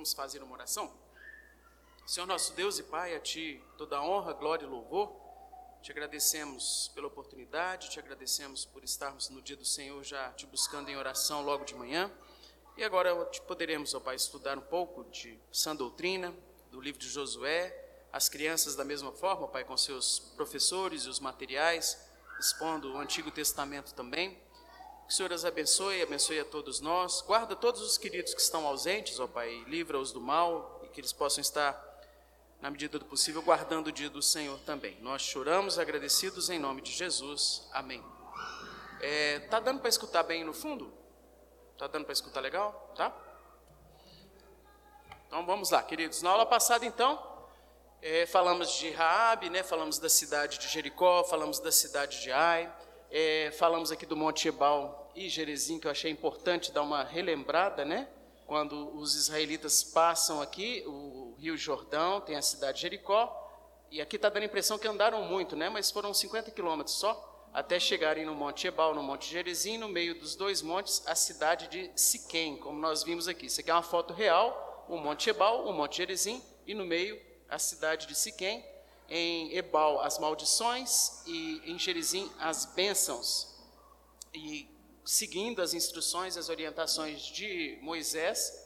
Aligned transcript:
Vamos 0.00 0.14
fazer 0.14 0.42
uma 0.42 0.54
oração? 0.54 0.90
Senhor 2.06 2.24
nosso 2.24 2.54
Deus 2.54 2.78
e 2.78 2.82
Pai, 2.82 3.14
a 3.14 3.20
Ti 3.20 3.62
toda 3.76 4.00
honra, 4.00 4.32
glória 4.32 4.64
e 4.64 4.66
louvor. 4.66 5.14
Te 5.82 5.92
agradecemos 5.92 6.90
pela 6.94 7.06
oportunidade, 7.06 7.90
te 7.90 7.98
agradecemos 7.98 8.64
por 8.64 8.82
estarmos 8.82 9.28
no 9.28 9.42
dia 9.42 9.58
do 9.58 9.64
Senhor 9.66 10.02
já 10.02 10.32
te 10.32 10.46
buscando 10.46 10.88
em 10.88 10.96
oração 10.96 11.42
logo 11.42 11.66
de 11.66 11.74
manhã. 11.74 12.10
E 12.78 12.82
agora 12.82 13.14
poderemos, 13.46 13.92
ó 13.92 14.00
Pai, 14.00 14.16
estudar 14.16 14.56
um 14.56 14.62
pouco 14.62 15.04
de 15.10 15.38
sã 15.52 15.76
doutrina, 15.76 16.34
do 16.70 16.80
livro 16.80 16.98
de 16.98 17.06
Josué, 17.06 17.70
as 18.10 18.26
crianças 18.26 18.74
da 18.74 18.86
mesma 18.86 19.12
forma, 19.12 19.48
Pai, 19.48 19.64
com 19.64 19.76
seus 19.76 20.18
professores 20.34 21.02
e 21.02 21.10
os 21.10 21.20
materiais, 21.20 22.02
expondo 22.38 22.94
o 22.94 22.98
Antigo 22.98 23.30
Testamento 23.30 23.92
também. 23.92 24.40
O 25.10 25.12
Senhor 25.12 25.32
as 25.32 25.44
abençoe, 25.44 26.00
abençoe 26.02 26.38
a 26.38 26.44
todos 26.44 26.78
nós. 26.78 27.20
Guarda 27.22 27.56
todos 27.56 27.80
os 27.80 27.98
queridos 27.98 28.32
que 28.32 28.40
estão 28.40 28.64
ausentes, 28.64 29.18
ó 29.18 29.26
Pai, 29.26 29.64
livra-os 29.66 30.12
do 30.12 30.20
mal 30.20 30.80
e 30.84 30.86
que 30.86 31.00
eles 31.00 31.12
possam 31.12 31.42
estar 31.42 31.76
na 32.60 32.70
medida 32.70 32.96
do 32.96 33.04
possível, 33.04 33.42
guardando 33.42 33.88
o 33.88 33.92
dia 33.92 34.08
do 34.08 34.22
Senhor 34.22 34.56
também. 34.60 34.96
Nós 35.00 35.22
choramos 35.22 35.80
agradecidos 35.80 36.48
em 36.48 36.60
nome 36.60 36.80
de 36.80 36.92
Jesus. 36.92 37.68
Amém. 37.72 38.00
É, 39.00 39.40
tá 39.40 39.58
dando 39.58 39.80
para 39.80 39.88
escutar 39.88 40.22
bem 40.22 40.44
no 40.44 40.54
fundo? 40.54 40.92
Tá 41.76 41.88
dando 41.88 42.04
para 42.04 42.12
escutar 42.12 42.38
legal? 42.38 42.92
Tá? 42.94 43.12
Então 45.26 45.44
vamos 45.44 45.70
lá, 45.70 45.82
queridos. 45.82 46.22
Na 46.22 46.30
aula 46.30 46.46
passada, 46.46 46.86
então, 46.86 47.20
é, 48.00 48.26
falamos 48.26 48.74
de 48.74 48.92
Raabe, 48.92 49.50
né? 49.50 49.64
Falamos 49.64 49.98
da 49.98 50.08
cidade 50.08 50.56
de 50.60 50.68
Jericó, 50.68 51.24
falamos 51.24 51.58
da 51.58 51.72
cidade 51.72 52.22
de 52.22 52.30
Ai, 52.30 52.72
é, 53.10 53.50
falamos 53.58 53.90
aqui 53.90 54.06
do 54.06 54.16
Monte 54.16 54.46
Ebal 54.46 54.99
e 55.14 55.28
Jerezim, 55.28 55.78
que 55.78 55.86
eu 55.86 55.90
achei 55.90 56.10
importante 56.10 56.72
dar 56.72 56.82
uma 56.82 57.02
relembrada, 57.02 57.84
né? 57.84 58.08
Quando 58.46 58.96
os 58.96 59.14
israelitas 59.14 59.84
passam 59.84 60.40
aqui, 60.42 60.82
o 60.86 61.34
Rio 61.38 61.56
Jordão, 61.56 62.20
tem 62.20 62.36
a 62.36 62.42
cidade 62.42 62.76
de 62.76 62.82
Jericó, 62.82 63.36
e 63.90 64.00
aqui 64.00 64.14
está 64.14 64.28
dando 64.28 64.44
a 64.44 64.46
impressão 64.46 64.78
que 64.78 64.86
andaram 64.86 65.24
muito, 65.24 65.56
né? 65.56 65.68
mas 65.68 65.90
foram 65.90 66.14
50 66.14 66.52
quilômetros 66.52 66.94
só, 66.94 67.48
até 67.52 67.80
chegarem 67.80 68.24
no 68.24 68.34
Monte 68.36 68.68
Ebal, 68.68 68.94
no 68.94 69.02
Monte 69.02 69.28
Gerizim, 69.28 69.78
no 69.78 69.88
meio 69.88 70.16
dos 70.16 70.36
dois 70.36 70.62
montes, 70.62 71.02
a 71.06 71.16
cidade 71.16 71.66
de 71.66 71.90
Siquém, 71.96 72.56
como 72.56 72.78
nós 72.78 73.02
vimos 73.02 73.26
aqui. 73.26 73.46
Isso 73.46 73.60
aqui 73.60 73.70
é 73.70 73.74
uma 73.74 73.82
foto 73.82 74.14
real, 74.14 74.86
o 74.88 74.96
Monte 74.96 75.28
Ebal, 75.28 75.66
o 75.66 75.72
Monte 75.72 75.96
Gerizim, 75.96 76.40
e 76.64 76.72
no 76.72 76.86
meio 76.86 77.20
a 77.48 77.58
cidade 77.58 78.06
de 78.06 78.14
Siquém. 78.14 78.64
Em 79.08 79.56
Ebal, 79.56 80.00
as 80.00 80.20
maldições, 80.20 81.26
e 81.26 81.60
em 81.64 81.76
Gerizim, 81.76 82.30
as 82.38 82.64
bênçãos. 82.64 83.58
E 84.32 84.68
seguindo 85.10 85.60
as 85.60 85.74
instruções, 85.74 86.36
as 86.36 86.48
orientações 86.48 87.22
de 87.22 87.76
Moisés, 87.82 88.64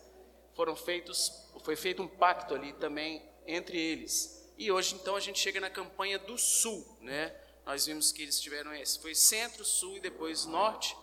foram 0.55 0.77
feitos, 0.77 1.33
foi 1.63 1.75
feito 1.75 2.03
um 2.03 2.07
pacto 2.07 2.55
ali 2.55 2.75
também 2.75 3.27
entre 3.47 3.81
eles. 3.81 4.47
E 4.59 4.71
hoje 4.71 4.95
então 4.95 5.17
a 5.17 5.21
gente 5.21 5.39
chega 5.39 5.59
na 5.59 5.71
campanha 5.71 6.19
do 6.19 6.37
sul, 6.37 6.99
né? 7.01 7.35
Nós 7.65 7.87
vimos 7.87 8.13
que 8.13 8.23
eles 8.23 8.39
tiveram 8.39 8.75
esse, 8.75 9.01
foi 9.01 9.15
centro, 9.15 9.65
sul 9.65 9.97
e 9.97 10.01
depois 10.01 10.45
norte, 10.45 10.95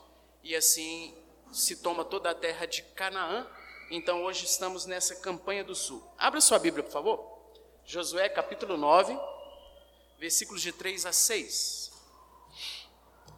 e 0.44 0.56
assim 0.56 1.18
se 1.52 1.78
toma 1.78 2.06
toda 2.06 2.30
a 2.30 2.36
terra 2.36 2.68
de 2.68 2.84
Canaã. 2.94 3.48
Então 3.90 4.24
hoje 4.24 4.46
estamos 4.46 4.86
nessa 4.86 5.16
campanha 5.16 5.64
do 5.64 5.74
sul. 5.74 6.08
Abra 6.20 6.40
sua 6.40 6.60
Bíblia, 6.60 6.84
por 6.84 6.92
favor. 6.92 7.42
Josué 7.84 8.30
capítulo 8.30 8.78
9, 8.78 9.18
versículos 10.20 10.62
de 10.62 10.72
3 10.72 11.08
a 11.08 11.12
6. 11.12 11.81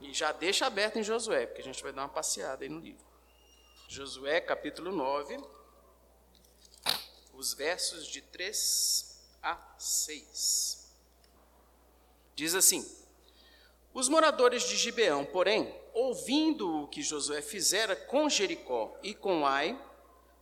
E 0.03 0.13
já 0.13 0.31
deixa 0.33 0.65
aberto 0.65 0.99
em 0.99 1.03
Josué, 1.03 1.45
porque 1.47 1.61
a 1.61 1.65
gente 1.65 1.81
vai 1.81 1.93
dar 1.93 2.01
uma 2.03 2.09
passeada 2.09 2.63
aí 2.63 2.69
no 2.69 2.79
livro. 2.79 3.03
Josué 3.87 4.41
capítulo 4.41 4.91
9, 4.91 5.37
os 7.33 7.53
versos 7.53 8.05
de 8.05 8.21
3 8.21 9.23
a 9.41 9.75
6. 9.79 10.93
Diz 12.35 12.53
assim: 12.53 12.85
Os 13.93 14.09
moradores 14.09 14.63
de 14.63 14.75
Gibeão, 14.75 15.25
porém, 15.25 15.73
ouvindo 15.93 16.83
o 16.83 16.87
que 16.87 17.01
Josué 17.01 17.41
fizera 17.41 17.95
com 17.95 18.29
Jericó 18.29 18.99
e 19.01 19.15
com 19.15 19.47
Ai, 19.47 19.79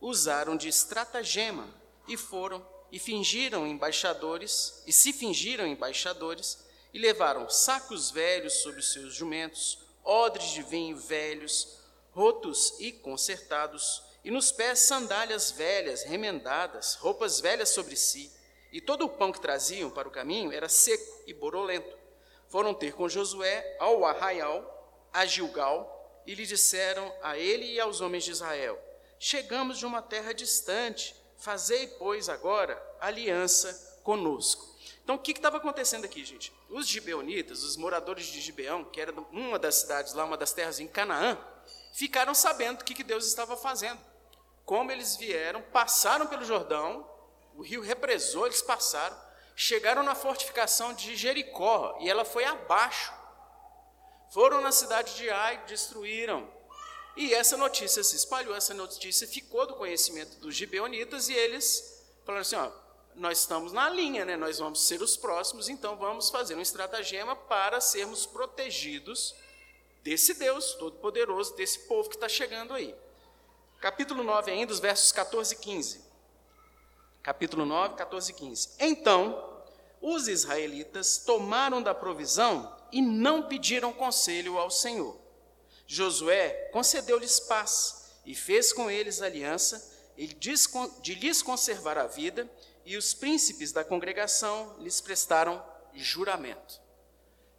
usaram 0.00 0.56
de 0.56 0.68
estratagema 0.68 1.72
e 2.08 2.16
foram 2.16 2.66
e 2.90 2.98
fingiram 2.98 3.66
embaixadores, 3.66 4.82
e 4.86 4.92
se 4.92 5.14
fingiram 5.14 5.66
embaixadores, 5.66 6.58
e 6.92 6.98
levaram 6.98 7.48
sacos 7.48 8.10
velhos 8.10 8.54
sobre 8.62 8.80
os 8.80 8.92
seus 8.92 9.14
jumentos, 9.14 9.78
odres 10.04 10.50
de 10.50 10.62
vinho 10.62 10.96
velhos, 10.96 11.78
rotos 12.10 12.74
e 12.78 12.92
consertados, 12.92 14.02
e 14.24 14.30
nos 14.30 14.52
pés 14.52 14.80
sandálias 14.80 15.50
velhas, 15.50 16.04
remendadas, 16.04 16.94
roupas 16.94 17.40
velhas 17.40 17.70
sobre 17.70 17.96
si, 17.96 18.30
e 18.70 18.80
todo 18.80 19.04
o 19.04 19.08
pão 19.08 19.32
que 19.32 19.40
traziam 19.40 19.90
para 19.90 20.08
o 20.08 20.10
caminho 20.10 20.52
era 20.52 20.68
seco 20.68 21.22
e 21.26 21.34
borolento. 21.34 21.96
Foram 22.48 22.74
ter 22.74 22.92
com 22.94 23.08
Josué 23.08 23.76
ao 23.78 24.04
arraial, 24.04 25.08
a 25.12 25.26
Gilgal, 25.26 26.22
e 26.26 26.34
lhe 26.34 26.46
disseram 26.46 27.12
a 27.22 27.36
ele 27.36 27.72
e 27.72 27.80
aos 27.80 28.00
homens 28.00 28.24
de 28.24 28.30
Israel: 28.30 28.78
Chegamos 29.18 29.78
de 29.78 29.86
uma 29.86 30.00
terra 30.00 30.32
distante, 30.32 31.14
fazei, 31.36 31.86
pois, 31.86 32.28
agora 32.28 32.80
aliança 33.00 34.00
conosco. 34.02 34.72
Então, 35.02 35.16
o 35.16 35.18
que 35.18 35.32
estava 35.32 35.56
acontecendo 35.56 36.04
aqui, 36.04 36.24
gente? 36.24 36.52
Os 36.72 36.88
gibeonitas, 36.88 37.62
os 37.62 37.76
moradores 37.76 38.26
de 38.26 38.40
Gibeão, 38.40 38.84
que 38.84 39.00
era 39.00 39.12
uma 39.30 39.58
das 39.58 39.76
cidades 39.76 40.12
lá, 40.14 40.24
uma 40.24 40.36
das 40.36 40.52
terras 40.52 40.80
em 40.80 40.88
Canaã, 40.88 41.38
ficaram 41.92 42.34
sabendo 42.34 42.80
o 42.80 42.84
que, 42.84 42.94
que 42.94 43.04
Deus 43.04 43.26
estava 43.26 43.56
fazendo 43.56 44.00
como 44.64 44.90
eles 44.90 45.16
vieram, 45.16 45.62
passaram 45.62 46.26
pelo 46.26 46.44
Jordão, 46.44 47.08
o 47.54 47.62
rio 47.62 47.82
represou, 47.82 48.46
eles 48.46 48.62
passaram, 48.62 49.16
chegaram 49.54 50.02
na 50.02 50.14
fortificação 50.14 50.94
de 50.94 51.16
Jericó 51.16 51.98
e 52.00 52.08
ela 52.08 52.24
foi 52.24 52.44
abaixo. 52.44 53.12
Foram 54.30 54.60
na 54.62 54.72
cidade 54.72 55.14
de 55.16 55.28
Ai, 55.28 55.62
destruíram. 55.66 56.50
E 57.14 57.34
essa 57.34 57.56
notícia 57.56 58.02
se 58.02 58.16
espalhou, 58.16 58.54
essa 58.54 58.72
notícia 58.72 59.28
ficou 59.28 59.66
do 59.66 59.74
conhecimento 59.74 60.38
dos 60.38 60.54
gibeonitas 60.54 61.28
e 61.28 61.34
eles 61.34 62.02
falaram 62.24 62.40
assim: 62.40 62.56
ó, 62.56 62.70
nós 63.14 63.38
estamos 63.38 63.72
na 63.72 63.88
linha, 63.88 64.24
né? 64.24 64.36
nós 64.36 64.58
vamos 64.58 64.86
ser 64.86 65.02
os 65.02 65.16
próximos, 65.16 65.68
então 65.68 65.96
vamos 65.96 66.30
fazer 66.30 66.54
um 66.54 66.60
estratagema 66.60 67.36
para 67.36 67.80
sermos 67.80 68.26
protegidos 68.26 69.34
desse 70.02 70.34
Deus 70.34 70.74
Todo-Poderoso, 70.74 71.54
desse 71.54 71.80
povo 71.80 72.08
que 72.08 72.16
está 72.16 72.28
chegando 72.28 72.74
aí 72.74 72.94
capítulo 73.82 74.22
9 74.22 74.48
ainda, 74.48 74.72
os 74.72 74.78
versos 74.78 75.10
14 75.10 75.54
e 75.54 75.58
15. 75.58 76.00
Capítulo 77.20 77.66
9, 77.66 77.96
14 77.96 78.30
e 78.30 78.34
15. 78.34 78.68
Então, 78.78 79.60
os 80.00 80.28
israelitas 80.28 81.18
tomaram 81.18 81.82
da 81.82 81.92
provisão 81.92 82.76
e 82.92 83.02
não 83.02 83.42
pediram 83.42 83.92
conselho 83.92 84.56
ao 84.56 84.70
Senhor. 84.70 85.18
Josué 85.84 86.70
concedeu-lhes 86.72 87.40
paz 87.40 88.12
e 88.24 88.36
fez 88.36 88.72
com 88.72 88.88
eles 88.88 89.20
aliança 89.20 89.90
de 90.16 91.14
lhes 91.16 91.42
conservar 91.42 91.98
a 91.98 92.06
vida, 92.06 92.48
e 92.84 92.96
os 92.96 93.14
príncipes 93.14 93.72
da 93.72 93.84
congregação 93.84 94.76
lhes 94.78 95.00
prestaram 95.00 95.64
juramento. 95.94 96.80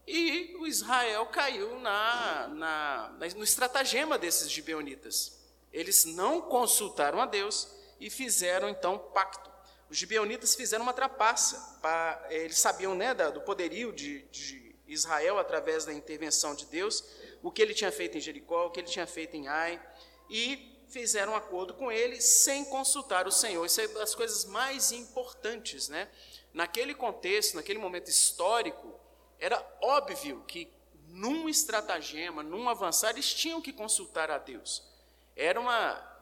E 0.05 0.55
o 0.59 0.67
Israel 0.67 1.25
caiu 1.27 1.79
na, 1.79 2.47
na, 2.49 3.15
no 3.35 3.43
estratagema 3.43 4.17
desses 4.17 4.51
gibeonitas. 4.51 5.39
Eles 5.71 6.03
não 6.05 6.41
consultaram 6.41 7.21
a 7.21 7.25
Deus 7.25 7.69
e 7.99 8.09
fizeram 8.09 8.67
então 8.67 8.97
pacto. 8.97 9.49
Os 9.89 9.97
gibeonitas 9.97 10.55
fizeram 10.55 10.83
uma 10.83 10.93
trapaça. 10.93 11.79
Para, 11.81 12.25
eles 12.29 12.59
sabiam 12.59 12.93
né, 12.95 13.13
do 13.13 13.41
poderio 13.41 13.93
de, 13.93 14.23
de 14.23 14.75
Israel 14.87 15.39
através 15.39 15.85
da 15.85 15.93
intervenção 15.93 16.53
de 16.53 16.65
Deus, 16.65 17.03
o 17.41 17.51
que 17.51 17.61
ele 17.61 17.73
tinha 17.73 17.91
feito 17.91 18.17
em 18.17 18.21
Jericó, 18.21 18.67
o 18.67 18.71
que 18.71 18.79
ele 18.79 18.87
tinha 18.87 19.07
feito 19.07 19.35
em 19.35 19.47
Ai, 19.47 19.81
e 20.29 20.72
fizeram 20.93 21.35
acordo 21.35 21.73
com 21.73 21.91
ele 21.91 22.21
sem 22.21 22.63
consultar 22.65 23.27
o 23.27 23.31
Senhor. 23.31 23.65
Isso 23.65 23.81
é 23.81 23.87
uma 23.87 23.99
das 23.99 24.13
coisas 24.13 24.45
mais 24.45 24.91
importantes. 24.91 25.89
Né? 25.89 26.07
Naquele 26.53 26.93
contexto, 26.93 27.55
naquele 27.55 27.79
momento 27.79 28.09
histórico, 28.09 28.97
era 29.39 29.59
óbvio 29.81 30.43
que 30.47 30.71
num 31.07 31.49
estratagema, 31.49 32.43
num 32.43 32.69
avançar, 32.69 33.09
eles 33.09 33.33
tinham 33.33 33.61
que 33.61 33.73
consultar 33.73 34.31
a 34.31 34.37
Deus. 34.37 34.83
Era 35.35 35.59
uma 35.59 36.13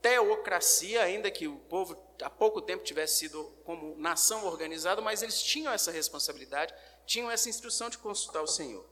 teocracia, 0.00 1.02
ainda 1.02 1.30
que 1.30 1.46
o 1.46 1.56
povo 1.56 2.00
há 2.22 2.30
pouco 2.30 2.62
tempo 2.62 2.84
tivesse 2.84 3.18
sido 3.18 3.44
como 3.64 3.96
nação 3.98 4.46
organizada, 4.46 5.00
mas 5.00 5.22
eles 5.22 5.42
tinham 5.42 5.72
essa 5.72 5.90
responsabilidade, 5.90 6.74
tinham 7.04 7.30
essa 7.30 7.48
instrução 7.48 7.90
de 7.90 7.98
consultar 7.98 8.42
o 8.42 8.46
Senhor. 8.46 8.84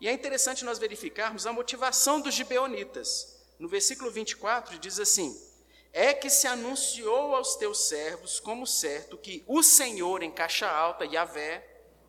E 0.00 0.08
é 0.08 0.12
interessante 0.12 0.64
nós 0.64 0.78
verificarmos 0.78 1.46
a 1.46 1.52
motivação 1.52 2.20
dos 2.20 2.34
gibeonitas. 2.34 3.35
No 3.58 3.68
versículo 3.68 4.10
24 4.10 4.78
diz 4.78 5.00
assim: 5.00 5.40
É 5.92 6.12
que 6.12 6.28
se 6.28 6.46
anunciou 6.46 7.34
aos 7.34 7.56
teus 7.56 7.88
servos 7.88 8.38
como 8.40 8.66
certo 8.66 9.16
que 9.16 9.44
o 9.46 9.62
Senhor 9.62 10.22
em 10.22 10.30
caixa 10.30 10.68
alta, 10.68 11.04
Yahvé, 11.04 11.66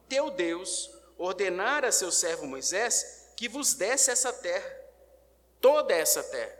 teu 0.10 0.30
Deus, 0.30 0.90
ordenara 1.18 1.88
a 1.88 1.92
seu 1.92 2.12
servo 2.12 2.46
Moisés 2.46 3.32
que 3.36 3.48
vos 3.48 3.74
desse 3.76 4.10
essa 4.10 4.34
terra, 4.34 4.68
toda 5.62 5.94
essa 5.94 6.24
terra 6.24 6.58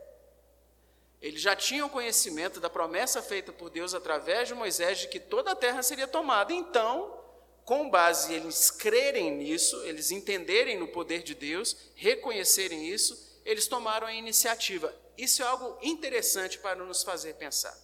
Eles 1.20 1.42
já 1.42 1.56
tinham 1.56 1.90
conhecimento 1.90 2.60
da 2.60 2.70
promessa 2.70 3.22
feita 3.22 3.52
por 3.52 3.70
Deus 3.70 3.96
através 3.96 4.48
de 4.48 4.54
Moisés 4.54 5.00
de 5.00 5.08
que 5.08 5.20
toda 5.20 5.52
a 5.52 5.56
terra 5.56 5.82
seria 5.82 6.08
tomada. 6.08 6.54
Então, 6.54 7.18
com 7.66 7.90
base 7.90 8.34
eles 8.34 8.70
crerem 8.70 9.32
nisso, 9.32 9.76
eles 9.84 10.12
entenderem 10.12 10.78
no 10.78 10.88
poder 10.88 11.24
de 11.24 11.34
Deus, 11.34 11.76
reconhecerem 11.96 12.88
isso, 12.88 13.27
eles 13.48 13.66
tomaram 13.66 14.06
a 14.06 14.14
iniciativa. 14.14 14.94
Isso 15.18 15.42
é 15.42 15.46
algo 15.46 15.80
interessante 15.82 16.60
para 16.60 16.76
nos 16.76 17.02
fazer 17.02 17.36
pensar. 17.36 17.76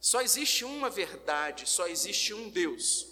Só 0.00 0.22
existe 0.22 0.64
uma 0.64 0.88
verdade, 0.88 1.68
só 1.68 1.88
existe 1.88 2.32
um 2.32 2.48
Deus. 2.48 3.08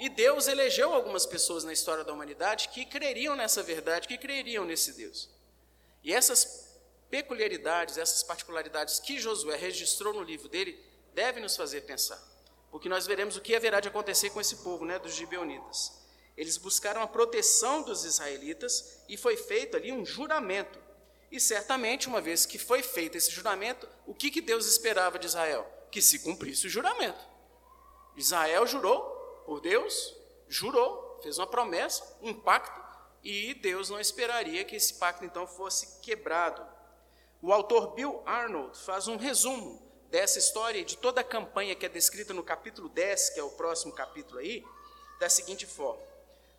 E 0.00 0.08
Deus 0.08 0.48
elegeu 0.48 0.92
algumas 0.92 1.24
pessoas 1.24 1.62
na 1.62 1.72
história 1.72 2.02
da 2.02 2.12
humanidade 2.12 2.68
que 2.70 2.84
creriam 2.84 3.36
nessa 3.36 3.62
verdade, 3.62 4.08
que 4.08 4.18
creriam 4.18 4.64
nesse 4.64 4.92
Deus. 4.92 5.30
E 6.02 6.12
essas 6.12 6.68
peculiaridades, 7.08 7.96
essas 7.96 8.24
particularidades 8.24 8.98
que 8.98 9.20
Josué 9.20 9.56
registrou 9.56 10.12
no 10.12 10.22
livro 10.22 10.48
dele, 10.48 10.84
devem 11.14 11.42
nos 11.42 11.56
fazer 11.56 11.82
pensar. 11.82 12.20
Porque 12.72 12.88
nós 12.88 13.06
veremos 13.06 13.36
o 13.36 13.40
que 13.40 13.54
haverá 13.54 13.78
de 13.78 13.86
acontecer 13.86 14.30
com 14.30 14.40
esse 14.40 14.56
povo, 14.56 14.84
né, 14.84 14.98
dos 14.98 15.14
gibeonitas. 15.14 16.05
Eles 16.36 16.56
buscaram 16.56 17.00
a 17.00 17.06
proteção 17.06 17.82
dos 17.82 18.04
israelitas 18.04 19.00
e 19.08 19.16
foi 19.16 19.36
feito 19.36 19.76
ali 19.76 19.90
um 19.90 20.04
juramento. 20.04 20.78
E 21.30 21.40
certamente, 21.40 22.08
uma 22.08 22.20
vez 22.20 22.44
que 22.44 22.58
foi 22.58 22.82
feito 22.82 23.16
esse 23.16 23.30
juramento, 23.30 23.88
o 24.06 24.14
que, 24.14 24.30
que 24.30 24.40
Deus 24.40 24.66
esperava 24.66 25.18
de 25.18 25.26
Israel? 25.26 25.66
Que 25.90 26.02
se 26.02 26.18
cumprisse 26.20 26.66
o 26.66 26.70
juramento. 26.70 27.26
Israel 28.16 28.66
jurou 28.66 29.02
por 29.44 29.60
Deus, 29.60 30.14
jurou, 30.48 31.18
fez 31.22 31.38
uma 31.38 31.46
promessa, 31.46 32.16
um 32.20 32.34
pacto, 32.34 32.84
e 33.22 33.54
Deus 33.54 33.90
não 33.90 33.98
esperaria 33.98 34.64
que 34.64 34.76
esse 34.76 34.94
pacto 34.94 35.24
então 35.24 35.46
fosse 35.46 36.00
quebrado. 36.00 36.64
O 37.42 37.52
autor 37.52 37.94
Bill 37.94 38.22
Arnold 38.24 38.78
faz 38.78 39.08
um 39.08 39.16
resumo 39.16 39.82
dessa 40.10 40.38
história 40.38 40.78
e 40.78 40.84
de 40.84 40.96
toda 40.96 41.20
a 41.20 41.24
campanha 41.24 41.74
que 41.74 41.84
é 41.84 41.88
descrita 41.88 42.32
no 42.32 42.42
capítulo 42.42 42.88
10, 42.88 43.30
que 43.30 43.40
é 43.40 43.42
o 43.42 43.50
próximo 43.50 43.92
capítulo 43.92 44.38
aí, 44.38 44.64
da 45.18 45.28
seguinte 45.28 45.66
forma: 45.66 46.02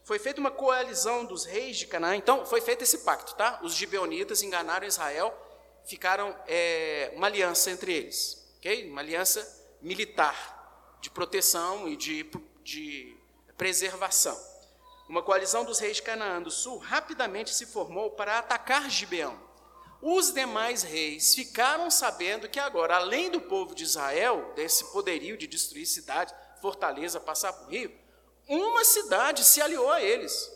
Foi 0.08 0.18
feita 0.18 0.40
uma 0.40 0.50
coalizão 0.50 1.26
dos 1.26 1.44
reis 1.44 1.76
de 1.76 1.86
Canaã, 1.86 2.16
então 2.16 2.46
foi 2.46 2.62
feito 2.62 2.82
esse 2.82 3.00
pacto, 3.00 3.36
tá? 3.36 3.60
Os 3.62 3.76
gibeonitas 3.76 4.42
enganaram 4.42 4.88
Israel, 4.88 5.38
ficaram 5.86 6.34
é, 6.48 7.12
uma 7.14 7.28
aliança 7.28 7.70
entre 7.72 7.92
eles, 7.92 8.42
ok? 8.58 8.90
Uma 8.90 9.02
aliança 9.02 9.46
militar, 9.82 10.98
de 11.02 11.10
proteção 11.10 11.90
e 11.90 11.98
de 11.98 12.24
de 12.64 13.18
preservação. 13.58 14.38
Uma 15.10 15.22
coalizão 15.22 15.66
dos 15.66 15.78
reis 15.78 15.98
de 15.98 16.04
Canaã 16.04 16.42
do 16.42 16.52
Sul 16.52 16.78
rapidamente 16.78 17.54
se 17.54 17.66
formou 17.66 18.12
para 18.12 18.40
atacar 18.40 18.90
Gibeão. 18.90 19.38
Os 20.02 20.34
demais 20.34 20.84
reis 20.84 21.36
ficaram 21.36 21.92
sabendo 21.92 22.48
que 22.48 22.62
agora, 22.62 22.96
além 22.96 23.30
do 23.30 23.42
povo 23.42 23.76
de 23.76 23.84
Israel, 23.84 24.54
desse 24.56 24.86
poderio 24.86 25.38
de 25.38 25.48
destruir 25.48 25.86
cidade, 25.86 26.34
fortaleza, 26.62 27.20
passar 27.20 27.52
por 27.52 27.70
rio, 27.70 28.07
uma 28.56 28.84
cidade 28.86 29.44
se 29.44 29.62
aliou 29.62 29.92
a 29.92 30.02
eles. 30.02 30.52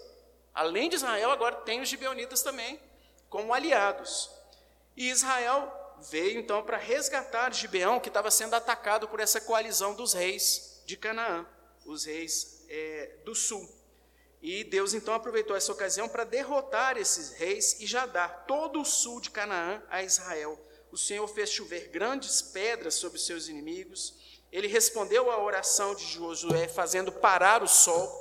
Além 0.53 0.89
de 0.89 0.95
Israel, 0.95 1.31
agora 1.31 1.57
tem 1.57 1.81
os 1.81 1.89
gibeonitas 1.89 2.41
também, 2.41 2.79
como 3.29 3.53
aliados. 3.53 4.29
E 4.95 5.09
Israel 5.09 5.71
veio 6.09 6.39
então 6.39 6.63
para 6.63 6.77
resgatar 6.77 7.53
Gibeão, 7.53 7.99
que 7.99 8.09
estava 8.09 8.31
sendo 8.31 8.55
atacado 8.55 9.07
por 9.07 9.19
essa 9.19 9.39
coalizão 9.39 9.93
dos 9.93 10.13
reis 10.13 10.81
de 10.85 10.97
Canaã 10.97 11.45
os 11.85 12.05
reis 12.05 12.65
é, 12.69 13.17
do 13.25 13.33
sul. 13.35 13.69
E 14.41 14.63
Deus 14.63 14.93
então 14.93 15.13
aproveitou 15.13 15.55
essa 15.55 15.71
ocasião 15.71 16.09
para 16.09 16.23
derrotar 16.23 16.97
esses 16.97 17.33
reis 17.33 17.79
e 17.79 17.85
já 17.85 18.05
dar 18.05 18.45
todo 18.47 18.81
o 18.81 18.85
sul 18.85 19.21
de 19.21 19.29
Canaã 19.29 19.83
a 19.89 20.01
Israel. 20.01 20.59
O 20.91 20.97
Senhor 20.97 21.27
fez 21.27 21.51
chover 21.51 21.89
grandes 21.89 22.41
pedras 22.41 22.95
sobre 22.95 23.17
os 23.17 23.25
seus 23.25 23.47
inimigos. 23.47 24.15
Ele 24.51 24.67
respondeu 24.67 25.31
à 25.31 25.41
oração 25.41 25.95
de 25.95 26.05
Josué, 26.05 26.67
fazendo 26.67 27.11
parar 27.11 27.63
o 27.63 27.67
sol. 27.67 28.19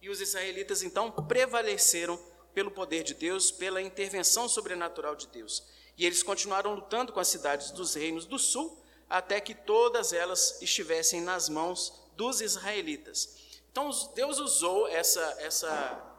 E 0.00 0.08
os 0.08 0.20
israelitas 0.20 0.82
então 0.82 1.10
prevaleceram 1.10 2.18
pelo 2.54 2.70
poder 2.70 3.02
de 3.02 3.12
Deus, 3.12 3.50
pela 3.50 3.82
intervenção 3.82 4.48
sobrenatural 4.48 5.16
de 5.16 5.26
Deus. 5.26 5.64
E 5.98 6.06
eles 6.06 6.22
continuaram 6.22 6.74
lutando 6.74 7.12
com 7.12 7.20
as 7.20 7.28
cidades 7.28 7.70
dos 7.70 7.94
reinos 7.94 8.24
do 8.24 8.38
sul, 8.38 8.82
até 9.10 9.40
que 9.40 9.54
todas 9.54 10.12
elas 10.12 10.60
estivessem 10.62 11.20
nas 11.20 11.48
mãos 11.48 11.92
dos 12.14 12.40
israelitas. 12.40 13.60
Então, 13.70 13.90
Deus 14.14 14.38
usou 14.38 14.88
essa, 14.88 15.36
essa 15.38 16.16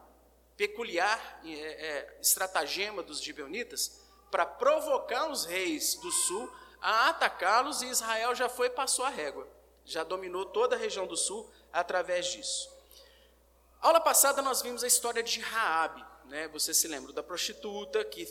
peculiar 0.56 1.42
é, 1.46 1.50
é, 1.52 2.18
estratagema 2.22 3.02
dos 3.02 3.22
gibeonitas 3.22 4.02
para 4.30 4.46
provocar 4.46 5.30
os 5.32 5.46
reis 5.46 5.96
do 5.96 6.12
sul 6.12 6.52
a 6.82 7.10
atacá-los 7.10 7.82
e 7.82 7.88
Israel 7.88 8.36
já 8.36 8.50
foi 8.50 8.70
passou 8.70 9.06
a 9.06 9.10
régua. 9.10 9.48
Já 9.86 10.04
dominou 10.04 10.46
toda 10.46 10.76
a 10.76 10.80
região 10.80 11.08
do 11.08 11.16
sul 11.16 11.50
através 11.72 12.28
disso. 12.28 12.70
Aula 13.80 14.00
passada 14.00 14.42
nós 14.42 14.62
vimos 14.62 14.84
a 14.84 14.88
história 14.88 15.24
de 15.24 15.40
Raabe, 15.40 16.04
né? 16.26 16.48
Você 16.50 16.74
se 16.74 16.88
lembra 16.88 17.14
da 17.14 17.24
prostituta 17.24 18.04
que 18.04 18.28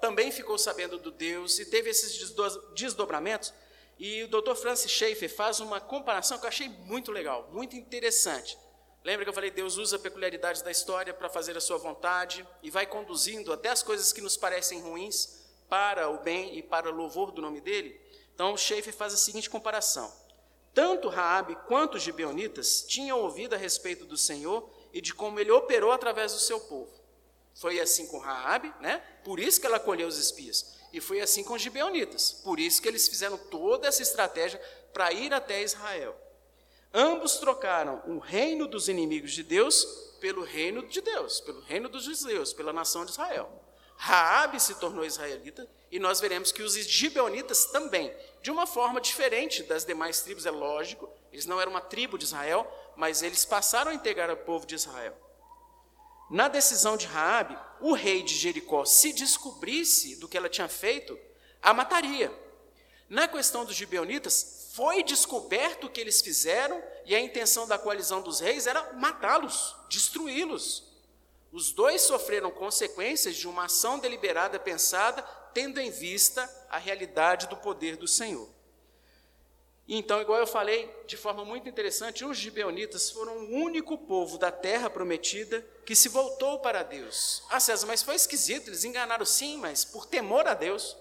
também 0.00 0.32
ficou 0.32 0.56
sabendo 0.56 0.98
do 0.98 1.10
Deus 1.10 1.58
e 1.58 1.66
teve 1.66 1.90
esses 1.90 2.34
desdobramentos 2.74 3.52
e 3.98 4.24
o 4.24 4.28
Dr. 4.28 4.54
Francis 4.54 4.90
Schaeffer 4.90 5.32
faz 5.32 5.60
uma 5.60 5.80
comparação 5.80 6.38
que 6.38 6.44
eu 6.44 6.48
achei 6.48 6.68
muito 6.68 7.12
legal, 7.12 7.48
muito 7.52 7.76
interessante. 7.76 8.58
Lembra 9.04 9.24
que 9.24 9.30
eu 9.30 9.34
falei, 9.34 9.50
Deus 9.50 9.76
usa 9.76 9.98
peculiaridades 9.98 10.62
da 10.62 10.70
história 10.70 11.12
para 11.12 11.28
fazer 11.28 11.56
a 11.56 11.60
sua 11.60 11.76
vontade 11.76 12.46
e 12.62 12.70
vai 12.70 12.86
conduzindo 12.86 13.52
até 13.52 13.68
as 13.68 13.82
coisas 13.82 14.12
que 14.12 14.20
nos 14.20 14.36
parecem 14.36 14.80
ruins 14.80 15.41
para 15.72 16.10
o 16.10 16.18
bem 16.18 16.58
e 16.58 16.62
para 16.62 16.90
o 16.90 16.94
louvor 16.94 17.32
do 17.32 17.40
nome 17.40 17.58
dele? 17.58 17.98
Então, 18.34 18.54
Schaeffer 18.58 18.92
faz 18.92 19.14
a 19.14 19.16
seguinte 19.16 19.48
comparação. 19.48 20.12
Tanto 20.74 21.08
Raabe 21.08 21.56
quanto 21.66 21.94
os 21.94 22.02
gibeonitas 22.02 22.84
tinham 22.86 23.18
ouvido 23.18 23.54
a 23.54 23.56
respeito 23.56 24.04
do 24.04 24.18
Senhor 24.18 24.68
e 24.92 25.00
de 25.00 25.14
como 25.14 25.40
ele 25.40 25.50
operou 25.50 25.90
através 25.90 26.34
do 26.34 26.40
seu 26.40 26.60
povo. 26.60 26.92
Foi 27.54 27.80
assim 27.80 28.06
com 28.06 28.18
Raabe, 28.18 28.70
né? 28.82 28.98
Por 29.24 29.40
isso 29.40 29.58
que 29.58 29.66
ela 29.66 29.78
acolheu 29.78 30.06
os 30.06 30.18
espias. 30.18 30.74
E 30.92 31.00
foi 31.00 31.22
assim 31.22 31.42
com 31.42 31.54
os 31.54 31.62
gibeonitas. 31.62 32.32
Por 32.44 32.60
isso 32.60 32.82
que 32.82 32.88
eles 32.88 33.08
fizeram 33.08 33.38
toda 33.38 33.88
essa 33.88 34.02
estratégia 34.02 34.60
para 34.92 35.10
ir 35.10 35.32
até 35.32 35.62
Israel. 35.62 36.14
Ambos 36.92 37.36
trocaram 37.36 38.02
o 38.06 38.18
reino 38.18 38.68
dos 38.68 38.90
inimigos 38.90 39.32
de 39.32 39.42
Deus 39.42 39.86
pelo 40.20 40.44
reino 40.44 40.86
de 40.86 41.00
Deus, 41.00 41.40
pelo 41.40 41.62
reino 41.62 41.88
dos 41.88 42.04
judeus, 42.04 42.52
pela 42.52 42.74
nação 42.74 43.06
de 43.06 43.12
Israel. 43.12 43.50
Raabe 44.04 44.58
se 44.58 44.74
tornou 44.74 45.04
israelita 45.04 45.70
e 45.88 46.00
nós 46.00 46.18
veremos 46.18 46.50
que 46.50 46.60
os 46.60 46.74
gibeonitas 46.74 47.66
também, 47.66 48.12
de 48.42 48.50
uma 48.50 48.66
forma 48.66 49.00
diferente 49.00 49.62
das 49.62 49.84
demais 49.84 50.22
tribos, 50.22 50.44
é 50.44 50.50
lógico, 50.50 51.08
eles 51.32 51.46
não 51.46 51.60
eram 51.60 51.70
uma 51.70 51.80
tribo 51.80 52.18
de 52.18 52.24
Israel, 52.24 52.66
mas 52.96 53.22
eles 53.22 53.44
passaram 53.44 53.92
a 53.92 53.94
integrar 53.94 54.28
o 54.28 54.36
povo 54.38 54.66
de 54.66 54.74
Israel. 54.74 55.16
Na 56.28 56.48
decisão 56.48 56.96
de 56.96 57.06
Raabe, 57.06 57.56
o 57.80 57.92
rei 57.92 58.24
de 58.24 58.34
Jericó, 58.34 58.84
se 58.84 59.12
descobrisse 59.12 60.16
do 60.16 60.26
que 60.26 60.36
ela 60.36 60.48
tinha 60.48 60.68
feito, 60.68 61.16
a 61.62 61.72
mataria. 61.72 62.36
Na 63.08 63.28
questão 63.28 63.64
dos 63.64 63.76
gibeonitas, 63.76 64.68
foi 64.74 65.04
descoberto 65.04 65.84
o 65.84 65.90
que 65.90 66.00
eles 66.00 66.20
fizeram 66.20 66.82
e 67.06 67.14
a 67.14 67.20
intenção 67.20 67.68
da 67.68 67.78
coalizão 67.78 68.20
dos 68.20 68.40
reis 68.40 68.66
era 68.66 68.94
matá-los, 68.94 69.76
destruí-los. 69.88 70.91
Os 71.52 71.70
dois 71.70 72.00
sofreram 72.00 72.50
consequências 72.50 73.36
de 73.36 73.46
uma 73.46 73.66
ação 73.66 73.98
deliberada 73.98 74.58
pensada, 74.58 75.22
tendo 75.52 75.78
em 75.78 75.90
vista 75.90 76.50
a 76.70 76.78
realidade 76.78 77.46
do 77.46 77.56
poder 77.56 77.96
do 77.96 78.08
Senhor. 78.08 78.48
Então, 79.86 80.22
igual 80.22 80.38
eu 80.38 80.46
falei, 80.46 80.90
de 81.06 81.16
forma 81.16 81.44
muito 81.44 81.68
interessante, 81.68 82.24
os 82.24 82.38
gibeonitas 82.38 83.10
foram 83.10 83.36
o 83.36 83.50
único 83.50 83.98
povo 83.98 84.38
da 84.38 84.50
terra 84.50 84.88
prometida 84.88 85.60
que 85.84 85.94
se 85.94 86.08
voltou 86.08 86.60
para 86.60 86.82
Deus. 86.82 87.42
Ah, 87.50 87.60
César, 87.60 87.86
mas 87.86 88.02
foi 88.02 88.14
esquisito, 88.14 88.68
eles 88.68 88.84
enganaram 88.84 89.26
sim, 89.26 89.58
mas 89.58 89.84
por 89.84 90.06
temor 90.06 90.46
a 90.46 90.54
Deus, 90.54 90.96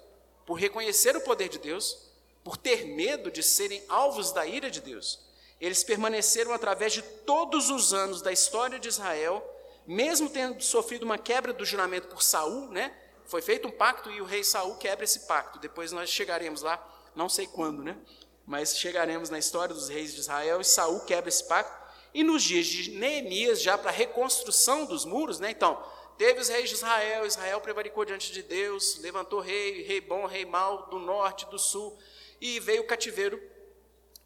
por 0.46 0.56
reconhecer 0.56 1.16
o 1.16 1.22
poder 1.22 1.48
de 1.48 1.60
Deus, 1.60 2.10
por 2.44 2.58
ter 2.58 2.86
medo 2.86 3.32
de 3.32 3.44
serem 3.44 3.82
alvos 3.88 4.34
da 4.34 4.46
ira 4.46 4.70
de 4.70 4.82
Deus, 4.82 5.20
eles 5.62 5.84
permaneceram 5.84 6.52
através 6.52 6.92
de 6.92 7.04
todos 7.04 7.70
os 7.70 7.94
anos 7.94 8.22
da 8.22 8.32
história 8.32 8.80
de 8.80 8.90
Israel, 8.90 9.48
mesmo 9.92 10.30
tendo 10.30 10.62
sofrido 10.62 11.04
uma 11.04 11.18
quebra 11.18 11.54
do 11.54 11.66
juramento 11.66 12.08
por 12.08 12.22
Saul, 12.22 12.70
né? 12.70 12.96
Foi 13.26 13.42
feito 13.42 13.68
um 13.68 13.72
pacto 13.72 14.12
e 14.12 14.22
o 14.22 14.26
rei 14.26 14.44
Saul 14.44 14.76
quebra 14.76 15.06
esse 15.06 15.22
pacto. 15.22 15.60
Depois 15.60 15.92
nós 15.92 16.10
chegaremos 16.10 16.62
lá, 16.62 16.84
não 17.16 17.30
sei 17.30 17.48
quando, 17.48 17.84
né? 17.84 17.98
mas 18.46 18.78
chegaremos 18.78 19.30
na 19.30 19.40
história 19.40 19.74
dos 19.74 19.88
reis 19.88 20.14
de 20.14 20.20
Israel 20.20 20.60
e 20.60 20.66
Saul 20.66 21.00
quebra 21.02 21.30
esse 21.30 21.48
pacto. 21.48 21.80
E 22.14 22.24
nos 22.24 22.44
dias 22.44 22.66
de 22.66 22.92
Neemias, 22.92 23.62
já 23.62 23.78
para 23.78 23.90
a 23.90 23.94
reconstrução 23.94 24.86
dos 24.86 25.06
muros, 25.06 25.40
né? 25.40 25.50
Então, 25.52 25.82
teve 26.18 26.42
os 26.42 26.50
reis 26.50 26.68
de 26.68 26.76
Israel, 26.76 27.26
Israel 27.26 27.62
prevaricou 27.62 28.04
diante 28.04 28.34
de 28.34 28.44
Deus, 28.44 28.98
levantou 29.00 29.40
rei, 29.40 29.84
rei 29.84 30.02
bom, 30.02 30.26
rei 30.26 30.44
mau, 30.44 30.90
do 30.90 31.00
norte, 31.00 31.46
do 31.46 31.58
sul, 31.58 31.98
e 32.42 32.60
veio 32.60 32.82
o 32.82 32.86
cativeiro. 32.86 33.42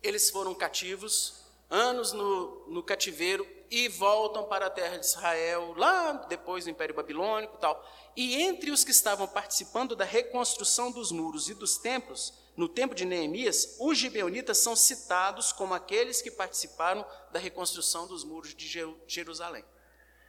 Eles 0.02 0.32
foram 0.32 0.56
cativos, 0.56 1.42
anos 1.70 2.12
no, 2.12 2.68
no 2.68 2.82
cativeiro, 2.82 3.48
e 3.76 3.90
voltam 3.90 4.46
para 4.46 4.68
a 4.68 4.70
terra 4.70 4.96
de 4.96 5.06
Israel, 5.06 5.74
lá 5.76 6.14
depois 6.30 6.64
do 6.64 6.70
Império 6.70 6.96
Babilônico 6.96 7.58
e 7.58 7.60
tal. 7.60 7.86
E 8.16 8.42
entre 8.42 8.72
os 8.72 8.86
que 8.86 8.92
estavam 8.92 9.28
participando 9.28 9.98
da 9.98 10.06
reconstrução 10.06 10.90
dos 10.90 11.12
muros 11.12 11.50
e 11.50 11.54
dos 11.54 11.78
templos, 11.78 12.34
no 12.56 12.70
tempo 12.70 12.96
de 12.96 13.04
Neemias, 13.04 13.76
os 13.82 13.98
gibeonitas 13.98 14.60
são 14.60 14.78
citados 14.78 15.52
como 15.52 15.74
aqueles 15.74 16.22
que 16.22 16.32
participaram 16.32 17.06
da 17.34 17.38
reconstrução 17.38 18.08
dos 18.08 18.24
muros 18.24 18.56
de 18.56 18.66
Jerusalém. 19.08 19.66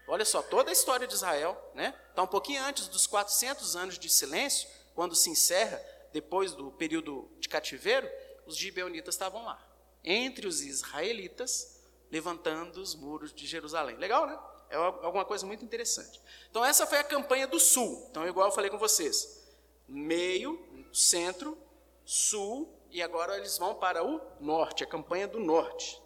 Olha 0.08 0.24
só, 0.24 0.42
toda 0.42 0.70
a 0.70 0.72
história 0.72 1.06
de 1.06 1.14
Israel, 1.14 1.56
né? 1.72 1.94
Está 2.10 2.24
um 2.24 2.26
pouquinho 2.26 2.64
antes 2.64 2.88
dos 2.88 3.06
400 3.06 3.76
anos 3.76 3.96
de 3.96 4.10
silêncio, 4.10 4.68
quando 4.92 5.14
se 5.14 5.30
encerra, 5.30 5.80
depois 6.12 6.50
do 6.50 6.72
período 6.72 7.30
de 7.38 7.48
cativeiro, 7.48 8.10
os 8.44 8.56
gibeonitas 8.56 9.14
estavam 9.14 9.44
lá, 9.44 9.64
entre 10.02 10.48
os 10.48 10.62
israelitas, 10.62 11.75
levantando 12.10 12.80
os 12.80 12.94
muros 12.94 13.32
de 13.32 13.46
Jerusalém. 13.46 13.96
Legal, 13.96 14.26
né? 14.26 14.38
É 14.68 14.76
alguma 14.76 15.24
coisa 15.24 15.46
muito 15.46 15.64
interessante. 15.64 16.20
Então, 16.50 16.64
essa 16.64 16.86
foi 16.86 16.98
a 16.98 17.04
campanha 17.04 17.46
do 17.46 17.60
sul. 17.60 18.06
Então, 18.10 18.26
igual 18.26 18.48
eu 18.48 18.54
falei 18.54 18.70
com 18.70 18.78
vocês: 18.78 19.46
meio, 19.86 20.58
centro, 20.92 21.56
sul, 22.04 22.76
e 22.90 23.02
agora 23.02 23.36
eles 23.36 23.58
vão 23.58 23.74
para 23.74 24.04
o 24.04 24.20
norte, 24.40 24.82
a 24.82 24.86
campanha 24.86 25.28
do 25.28 25.38
norte. 25.38 26.00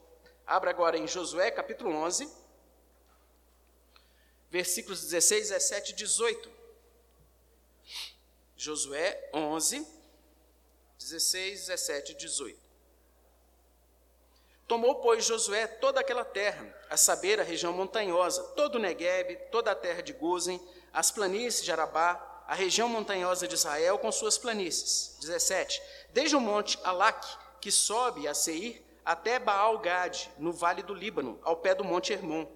Abra 0.47 0.71
agora 0.71 0.99
em 0.99 1.07
Josué, 1.07 1.51
capítulo 1.51 1.91
11, 1.91 2.29
versículos 4.51 5.03
16, 5.03 5.49
17 5.51 5.93
e 5.93 5.95
18. 5.95 6.51
Josué 8.57 9.31
11, 9.33 9.87
16, 10.99 11.61
17 11.67 12.13
e 12.13 12.15
18. 12.17 12.60
Tomou, 14.71 14.95
pois, 14.95 15.25
Josué 15.25 15.67
toda 15.67 15.99
aquela 15.99 16.25
terra, 16.25 16.65
a 16.89 16.97
saber, 16.97 17.41
a 17.41 17.43
região 17.43 17.73
montanhosa, 17.73 18.41
todo 18.55 18.77
o 18.77 18.79
Negueb, 18.79 19.35
toda 19.51 19.73
a 19.73 19.75
terra 19.75 20.01
de 20.01 20.13
Gozen, 20.13 20.61
as 20.93 21.11
planícies 21.11 21.65
de 21.65 21.73
Arabá, 21.73 22.45
a 22.47 22.55
região 22.55 22.89
montanhosa 22.89 23.49
de 23.49 23.55
Israel 23.57 23.99
com 23.99 24.13
suas 24.13 24.39
planícies. 24.39 25.17
17. 25.23 25.83
Desde 26.13 26.37
o 26.37 26.41
monte 26.41 26.79
Alac, 26.85 27.27
que 27.61 27.73
sobe 27.73 28.29
a 28.29 28.33
Seir, 28.33 28.81
até 29.05 29.41
Baal-Gade, 29.41 30.31
no 30.39 30.53
vale 30.53 30.85
do 30.85 30.95
Líbano, 30.95 31.41
ao 31.43 31.57
pé 31.57 31.75
do 31.75 31.83
monte 31.83 32.13
Hermon. 32.13 32.47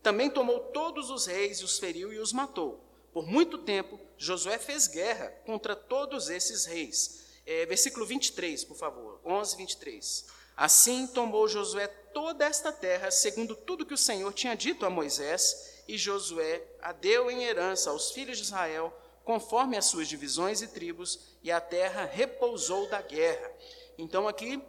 Também 0.00 0.30
tomou 0.30 0.60
todos 0.60 1.10
os 1.10 1.26
reis 1.26 1.58
e 1.58 1.64
os 1.64 1.80
feriu 1.80 2.12
e 2.12 2.20
os 2.20 2.32
matou. 2.32 2.84
Por 3.12 3.26
muito 3.26 3.58
tempo, 3.58 3.98
Josué 4.16 4.58
fez 4.58 4.86
guerra 4.86 5.26
contra 5.44 5.74
todos 5.74 6.30
esses 6.30 6.66
reis. 6.66 7.24
É, 7.44 7.66
versículo 7.66 8.06
23, 8.06 8.62
por 8.62 8.76
favor. 8.76 9.20
11, 9.24 9.56
23. 9.56 10.43
Assim 10.56 11.06
tomou 11.06 11.48
Josué 11.48 11.88
toda 11.88 12.44
esta 12.44 12.72
terra, 12.72 13.10
segundo 13.10 13.56
tudo 13.56 13.84
que 13.84 13.94
o 13.94 13.98
Senhor 13.98 14.32
tinha 14.32 14.56
dito 14.56 14.86
a 14.86 14.90
Moisés, 14.90 15.82
e 15.88 15.98
Josué 15.98 16.62
a 16.80 16.92
deu 16.92 17.30
em 17.30 17.44
herança 17.44 17.90
aos 17.90 18.12
filhos 18.12 18.38
de 18.38 18.44
Israel, 18.44 18.96
conforme 19.24 19.76
as 19.76 19.86
suas 19.86 20.06
divisões 20.06 20.62
e 20.62 20.68
tribos, 20.68 21.36
e 21.42 21.50
a 21.50 21.60
terra 21.60 22.04
repousou 22.04 22.88
da 22.88 23.02
guerra. 23.02 23.50
Então 23.98 24.28
aqui 24.28 24.62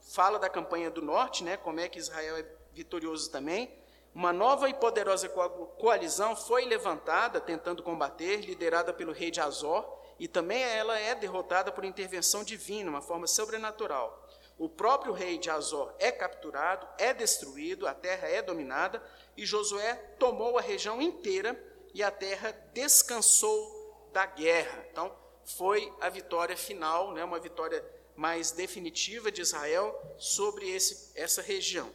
fala 0.00 0.38
da 0.38 0.48
campanha 0.48 0.90
do 0.90 1.00
norte, 1.00 1.42
né, 1.44 1.56
como 1.56 1.80
é 1.80 1.88
que 1.88 1.98
Israel 1.98 2.36
é 2.36 2.44
vitorioso 2.72 3.30
também. 3.30 3.72
Uma 4.14 4.32
nova 4.32 4.68
e 4.68 4.74
poderosa 4.74 5.28
coalizão 5.28 6.34
foi 6.34 6.64
levantada, 6.64 7.40
tentando 7.40 7.82
combater, 7.82 8.40
liderada 8.40 8.92
pelo 8.92 9.12
rei 9.12 9.30
de 9.30 9.40
Azor, 9.40 9.88
e 10.18 10.26
também 10.26 10.62
ela 10.62 10.98
é 10.98 11.14
derrotada 11.14 11.72
por 11.72 11.84
intervenção 11.84 12.42
divina, 12.44 12.90
uma 12.90 13.00
forma 13.00 13.26
sobrenatural. 13.26 14.28
O 14.60 14.68
próprio 14.68 15.14
rei 15.14 15.38
de 15.38 15.48
Azor 15.48 15.90
é 15.98 16.12
capturado, 16.12 16.86
é 16.98 17.14
destruído, 17.14 17.86
a 17.86 17.94
terra 17.94 18.28
é 18.28 18.42
dominada, 18.42 19.02
e 19.34 19.46
Josué 19.46 19.94
tomou 20.18 20.58
a 20.58 20.60
região 20.60 21.00
inteira 21.00 21.58
e 21.94 22.02
a 22.02 22.10
terra 22.10 22.52
descansou 22.74 24.10
da 24.12 24.26
guerra. 24.26 24.84
Então, 24.92 25.16
foi 25.46 25.90
a 25.98 26.10
vitória 26.10 26.58
final, 26.58 27.14
né, 27.14 27.24
uma 27.24 27.40
vitória 27.40 27.82
mais 28.14 28.50
definitiva 28.50 29.32
de 29.32 29.40
Israel 29.40 29.98
sobre 30.18 30.68
esse, 30.68 31.10
essa 31.18 31.40
região. 31.40 31.90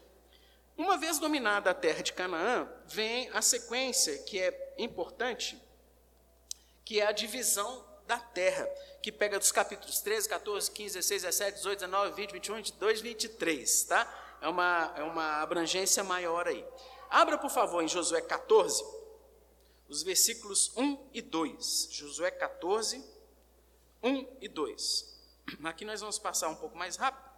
Uma 0.76 0.98
vez 0.98 1.20
dominada 1.20 1.70
a 1.70 1.74
terra 1.76 2.02
de 2.02 2.14
Canaã, 2.14 2.68
vem 2.88 3.30
a 3.30 3.44
sequência 3.44 4.18
que 4.24 4.42
é 4.42 4.74
importante, 4.80 5.62
que 6.84 7.00
é 7.00 7.06
a 7.06 7.12
divisão 7.12 7.86
da 8.08 8.18
terra 8.18 8.68
que 9.06 9.12
pega 9.12 9.38
dos 9.38 9.52
capítulos 9.52 10.02
13, 10.02 10.28
14, 10.28 10.72
15, 10.72 10.96
16, 10.96 11.22
17, 11.22 11.58
18, 11.58 11.80
19, 11.82 12.16
20, 12.16 12.32
21, 12.32 12.56
22, 12.56 13.02
23, 13.02 13.84
tá? 13.84 14.38
É 14.42 14.48
uma, 14.48 14.94
é 14.98 15.04
uma 15.04 15.44
abrangência 15.44 16.04
maior 16.04 16.48
aí. 16.48 16.66
Abra, 17.08 17.38
por 17.38 17.52
favor, 17.52 17.84
em 17.84 17.88
Josué 17.88 18.20
14, 18.20 18.84
os 19.88 20.02
versículos 20.02 20.76
1 20.76 21.10
e 21.14 21.22
2. 21.22 21.90
Josué 21.92 22.32
14, 22.32 23.06
1 24.02 24.38
e 24.42 24.48
2. 24.48 25.22
Aqui 25.66 25.86
nós 25.86 26.02
vamos 26.02 26.18
passar 26.18 26.50
um 26.50 26.56
pouco 26.56 26.76
mais 26.76 26.96
rápido. 26.96 27.30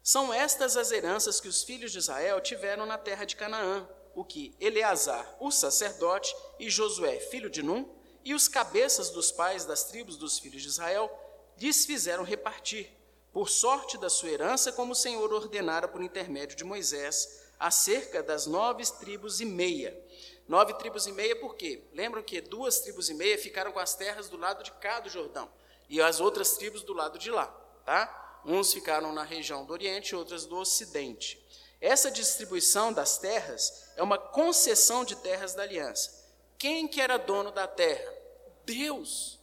São 0.00 0.32
estas 0.32 0.76
as 0.76 0.92
heranças 0.92 1.40
que 1.40 1.48
os 1.48 1.64
filhos 1.64 1.90
de 1.90 1.98
Israel 1.98 2.40
tiveram 2.40 2.86
na 2.86 2.96
terra 2.96 3.24
de 3.24 3.34
Canaã, 3.34 3.84
o 4.14 4.24
que 4.24 4.54
Eleazar, 4.60 5.36
o 5.40 5.50
sacerdote, 5.50 6.32
e 6.56 6.70
Josué, 6.70 7.18
filho 7.18 7.50
de 7.50 7.64
Num, 7.64 7.98
e 8.24 8.34
os 8.34 8.48
cabeças 8.48 9.10
dos 9.10 9.32
pais 9.32 9.64
das 9.64 9.84
tribos 9.84 10.16
dos 10.16 10.38
filhos 10.38 10.62
de 10.62 10.68
Israel 10.68 11.10
lhes 11.58 11.84
fizeram 11.84 12.24
repartir, 12.24 12.90
por 13.32 13.48
sorte 13.48 13.98
da 13.98 14.10
sua 14.10 14.30
herança, 14.30 14.72
como 14.72 14.92
o 14.92 14.96
Senhor 14.96 15.32
ordenara 15.32 15.86
por 15.86 16.02
intermédio 16.02 16.56
de 16.56 16.64
Moisés, 16.64 17.42
acerca 17.58 18.22
das 18.22 18.46
nove 18.46 18.82
tribos 18.98 19.40
e 19.40 19.44
meia. 19.44 19.96
Nove 20.48 20.74
tribos 20.74 21.06
e 21.06 21.12
meia, 21.12 21.36
por 21.36 21.54
quê? 21.54 21.84
Lembram 21.92 22.22
que 22.22 22.40
duas 22.40 22.80
tribos 22.80 23.08
e 23.08 23.14
meia 23.14 23.38
ficaram 23.38 23.70
com 23.70 23.78
as 23.78 23.94
terras 23.94 24.28
do 24.28 24.36
lado 24.36 24.64
de 24.64 24.72
cá 24.72 24.98
do 24.98 25.08
Jordão, 25.08 25.50
e 25.88 26.00
as 26.00 26.20
outras 26.20 26.56
tribos 26.56 26.82
do 26.82 26.92
lado 26.92 27.18
de 27.18 27.30
lá, 27.30 27.46
tá? 27.84 28.40
Uns 28.44 28.72
ficaram 28.72 29.12
na 29.12 29.22
região 29.22 29.64
do 29.64 29.72
Oriente, 29.72 30.16
outras 30.16 30.46
do 30.46 30.56
Ocidente. 30.56 31.38
Essa 31.80 32.10
distribuição 32.10 32.92
das 32.92 33.18
terras 33.18 33.90
é 33.96 34.02
uma 34.02 34.18
concessão 34.18 35.04
de 35.04 35.16
terras 35.16 35.54
da 35.54 35.62
aliança. 35.62 36.19
Quem 36.60 36.86
que 36.86 37.00
era 37.00 37.16
dono 37.16 37.50
da 37.50 37.66
terra? 37.66 38.12
Deus. 38.66 39.40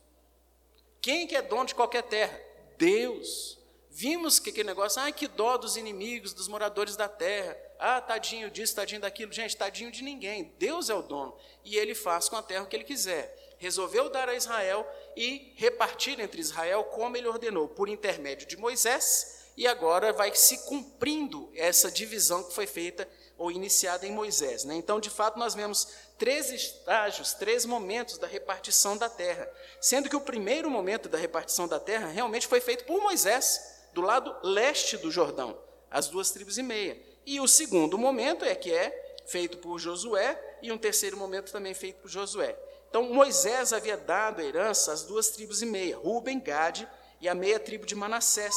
Quem 1.01 1.25
que 1.25 1.35
é 1.35 1.41
dono 1.41 1.65
de 1.65 1.73
qualquer 1.73 2.03
terra? 2.03 2.39
Deus. 2.77 3.57
Vimos 3.89 4.39
que 4.39 4.51
aquele 4.51 4.67
negócio, 4.67 5.01
ai 5.01 5.11
que 5.11 5.27
dó 5.27 5.57
dos 5.57 5.77
inimigos, 5.77 6.31
dos 6.31 6.47
moradores 6.47 6.95
da 6.95 7.09
terra. 7.09 7.57
Ah, 7.79 7.99
tadinho 7.99 8.51
disso, 8.51 8.75
tadinho 8.75 9.01
daquilo. 9.01 9.33
Gente, 9.33 9.57
tadinho 9.57 9.91
de 9.91 10.03
ninguém. 10.03 10.53
Deus 10.59 10.91
é 10.91 10.93
o 10.93 11.01
dono. 11.01 11.35
E 11.65 11.75
ele 11.75 11.95
faz 11.95 12.29
com 12.29 12.35
a 12.35 12.43
terra 12.43 12.65
o 12.65 12.67
que 12.67 12.75
ele 12.75 12.83
quiser. 12.83 13.55
Resolveu 13.57 14.11
dar 14.11 14.29
a 14.29 14.35
Israel 14.35 14.87
e 15.15 15.53
repartir 15.55 16.19
entre 16.19 16.39
Israel 16.39 16.83
como 16.83 17.17
ele 17.17 17.27
ordenou, 17.27 17.67
por 17.67 17.89
intermédio 17.89 18.45
de 18.45 18.55
Moisés. 18.55 19.47
E 19.57 19.65
agora 19.65 20.13
vai 20.13 20.35
se 20.35 20.67
cumprindo 20.67 21.49
essa 21.55 21.89
divisão 21.89 22.43
que 22.43 22.53
foi 22.53 22.67
feita 22.67 23.09
ou 23.37 23.51
iniciada 23.51 24.05
em 24.05 24.11
Moisés. 24.11 24.63
Né? 24.63 24.75
Então, 24.75 24.99
de 24.99 25.09
fato, 25.09 25.37
nós 25.37 25.53
vemos 25.53 25.87
três 26.17 26.49
estágios, 26.51 27.33
três 27.33 27.65
momentos 27.65 28.17
da 28.17 28.27
repartição 28.27 28.97
da 28.97 29.09
terra, 29.09 29.49
sendo 29.79 30.09
que 30.09 30.15
o 30.15 30.21
primeiro 30.21 30.69
momento 30.69 31.07
da 31.07 31.17
repartição 31.17 31.67
da 31.67 31.79
terra 31.79 32.07
realmente 32.07 32.47
foi 32.47 32.59
feito 32.59 32.85
por 32.85 33.01
Moisés, 33.01 33.75
do 33.93 34.01
lado 34.01 34.35
leste 34.43 34.97
do 34.97 35.11
Jordão, 35.11 35.57
as 35.89 36.07
duas 36.07 36.31
tribos 36.31 36.57
e 36.57 36.63
meia. 36.63 36.99
E 37.25 37.39
o 37.39 37.47
segundo 37.47 37.97
momento 37.97 38.43
é 38.43 38.55
que 38.55 38.73
é 38.73 39.19
feito 39.27 39.57
por 39.57 39.77
Josué, 39.77 40.43
e 40.61 40.71
um 40.71 40.77
terceiro 40.77 41.17
momento 41.17 41.51
também 41.51 41.73
feito 41.73 42.01
por 42.01 42.09
Josué. 42.09 42.57
Então, 42.89 43.03
Moisés 43.03 43.73
havia 43.73 43.97
dado 43.97 44.41
a 44.41 44.43
herança 44.43 44.91
às 44.91 45.03
duas 45.03 45.29
tribos 45.29 45.61
e 45.61 45.65
meia, 45.65 45.97
Ruben, 45.97 46.39
Gade 46.39 46.87
e 47.19 47.27
a 47.27 47.35
meia 47.35 47.59
tribo 47.59 47.85
de 47.85 47.93
Manassés, 47.93 48.55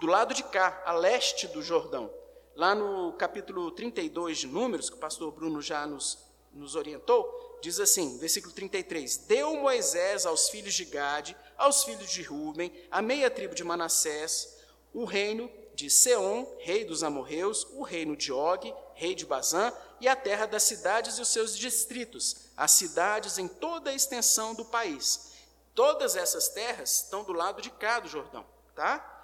do 0.00 0.06
lado 0.06 0.34
de 0.34 0.44
cá, 0.44 0.82
a 0.84 0.92
leste 0.92 1.48
do 1.48 1.62
Jordão. 1.62 2.19
Lá 2.60 2.74
no 2.74 3.14
capítulo 3.14 3.70
32 3.70 4.36
de 4.36 4.46
Números, 4.46 4.90
que 4.90 4.96
o 4.96 4.98
pastor 4.98 5.32
Bruno 5.32 5.62
já 5.62 5.86
nos, 5.86 6.18
nos 6.52 6.74
orientou, 6.74 7.58
diz 7.62 7.80
assim, 7.80 8.18
versículo 8.18 8.52
33: 8.52 9.16
Deu 9.16 9.56
Moisés 9.56 10.26
aos 10.26 10.50
filhos 10.50 10.74
de 10.74 10.84
Gade, 10.84 11.34
aos 11.56 11.84
filhos 11.84 12.10
de 12.10 12.22
Ruben, 12.22 12.70
a 12.90 13.00
meia 13.00 13.30
tribo 13.30 13.54
de 13.54 13.64
Manassés, 13.64 14.58
o 14.92 15.06
reino 15.06 15.50
de 15.74 15.88
Seom, 15.88 16.44
rei 16.58 16.84
dos 16.84 17.02
amorreus, 17.02 17.66
o 17.72 17.82
reino 17.82 18.14
de 18.14 18.30
Og, 18.30 18.74
rei 18.92 19.14
de 19.14 19.24
Bazã, 19.24 19.72
e 19.98 20.06
a 20.06 20.14
terra 20.14 20.44
das 20.44 20.64
cidades 20.64 21.16
e 21.16 21.22
os 21.22 21.28
seus 21.28 21.56
distritos, 21.56 22.50
as 22.58 22.72
cidades 22.72 23.38
em 23.38 23.48
toda 23.48 23.88
a 23.88 23.94
extensão 23.94 24.54
do 24.54 24.66
país. 24.66 25.32
Todas 25.74 26.14
essas 26.14 26.50
terras 26.50 27.04
estão 27.04 27.24
do 27.24 27.32
lado 27.32 27.62
de 27.62 27.70
cá 27.70 28.00
do 28.00 28.08
Jordão, 28.10 28.44
tá? 28.74 29.19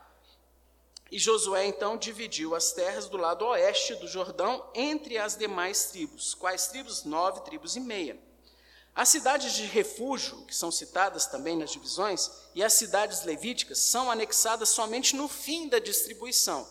E 1.11 1.19
Josué 1.19 1.67
então 1.67 1.97
dividiu 1.97 2.55
as 2.55 2.73
terras 2.73 3.09
do 3.09 3.17
lado 3.17 3.45
oeste 3.47 3.95
do 3.95 4.09
Jordão 4.09 4.69
entre 4.75 5.17
as 5.19 5.37
demais 5.37 5.85
tribos. 5.87 6.35
Quais 6.35 6.67
tribos? 6.67 7.05
Nove 7.05 7.43
tribos 7.43 7.77
e 7.77 7.81
meia. 7.81 8.19
As 8.95 9.11
cidades 9.11 9.53
de 9.53 9.67
refúgio, 9.67 10.45
que 10.47 10.57
são 10.57 10.71
citadas 10.71 11.27
também 11.27 11.57
nas 11.57 11.71
divisões, 11.71 12.31
e 12.55 12.65
as 12.65 12.73
cidades 12.73 13.25
levíticas 13.25 13.79
são 13.79 14.11
anexadas 14.11 14.71
somente 14.71 15.15
no 15.15 15.29
fim 15.29 15.69
da 15.69 15.79
distribuição. 15.79 16.67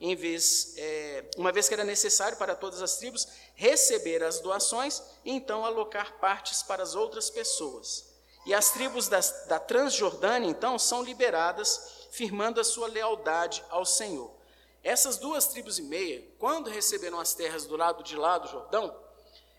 em 0.00 0.14
vez, 0.14 0.74
é, 0.76 1.24
uma 1.36 1.50
vez 1.50 1.66
que 1.66 1.74
era 1.74 1.82
necessário 1.82 2.38
para 2.38 2.54
todas 2.54 2.80
as 2.82 2.96
tribos 2.96 3.26
receber 3.54 4.22
as 4.22 4.38
doações 4.38 5.02
e 5.24 5.32
então 5.32 5.64
alocar 5.64 6.18
partes 6.20 6.62
para 6.62 6.82
as 6.82 6.94
outras 6.94 7.30
pessoas. 7.30 8.04
E 8.46 8.54
as 8.54 8.70
tribos 8.70 9.08
das, 9.08 9.46
da 9.46 9.58
Transjordânia, 9.58 10.48
então, 10.48 10.78
são 10.78 11.02
liberadas, 11.02 11.97
firmando 12.10 12.60
a 12.60 12.64
sua 12.64 12.88
lealdade 12.88 13.64
ao 13.70 13.84
Senhor. 13.84 14.30
Essas 14.82 15.18
duas 15.18 15.46
tribos 15.46 15.78
e 15.78 15.82
meia, 15.82 16.24
quando 16.38 16.70
receberam 16.70 17.18
as 17.18 17.34
terras 17.34 17.66
do 17.66 17.76
lado 17.76 18.02
de 18.02 18.16
lá 18.16 18.38
do 18.38 18.48
Jordão, 18.48 18.96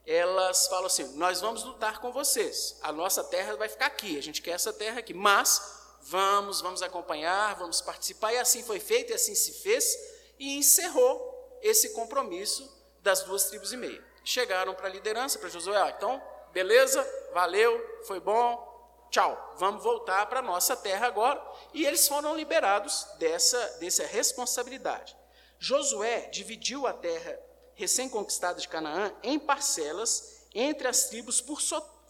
elas 0.06 0.68
falam 0.68 0.86
assim: 0.86 1.16
Nós 1.18 1.42
vamos 1.42 1.64
lutar 1.64 2.00
com 2.00 2.12
vocês, 2.12 2.78
a 2.82 2.92
nossa 2.92 3.24
terra 3.24 3.56
vai 3.56 3.70
ficar 3.70 3.88
aqui, 3.88 4.18
a 4.18 4.22
gente 4.22 4.42
quer 4.42 4.52
essa 4.52 4.74
terra 4.74 5.00
aqui, 5.00 5.14
mas 5.14 5.80
vamos, 6.04 6.62
vamos 6.62 6.82
acompanhar, 6.82 7.56
vamos 7.56 7.82
participar, 7.82 8.34
e 8.34 8.38
assim 8.38 8.64
foi 8.64 8.80
feito, 8.80 9.12
e 9.12 9.14
assim 9.14 9.36
se 9.36 9.54
fez, 9.54 9.98
e 10.40 10.58
encerrou 10.58 11.60
esse 11.62 11.90
compromisso 11.90 12.68
das 13.02 13.24
duas 13.24 13.46
tribos 13.46 13.74
e 13.74 13.78
meia. 13.78 14.04
Chegaram 14.24 14.74
para 14.74 14.88
a 14.88 14.92
liderança, 14.92 15.38
para 15.38 15.50
Josué, 15.50 15.78
ah, 15.78 15.94
então, 15.96 16.22
beleza, 16.52 17.06
valeu, 17.34 18.02
foi 18.06 18.20
bom, 18.20 18.69
tchau, 19.10 19.56
vamos 19.58 19.84
voltar 19.84 20.26
para 20.28 20.40
a 20.40 20.44
nossa 20.44 20.76
terra 20.76 21.08
agora. 21.08 21.42
E 21.74 21.86
eles 21.86 22.08
foram 22.08 22.36
liberados 22.36 23.08
dessa, 23.18 23.60
dessa 23.80 24.06
responsabilidade. 24.06 25.16
Josué 25.58 26.30
dividiu 26.32 26.88
a 26.88 26.94
terra 26.94 27.38
recém-conquistada 27.76 28.60
de 28.60 28.68
Canaã 28.68 29.14
em 29.24 29.38
parcelas 29.40 30.46
entre 30.54 30.88
as 30.88 31.06
tribos 31.06 31.42
por 31.42 31.62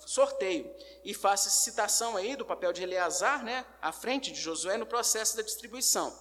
sorteio. 0.06 0.74
E 1.04 1.14
faço 1.14 1.50
citação 1.50 2.16
aí 2.16 2.36
do 2.36 2.46
papel 2.46 2.74
de 2.74 2.84
Eleazar, 2.84 3.44
né, 3.44 3.66
à 3.82 3.92
frente 3.92 4.32
de 4.32 4.40
Josué, 4.40 4.78
no 4.78 4.86
processo 4.86 5.38
da 5.38 5.44
distribuição. 5.44 6.18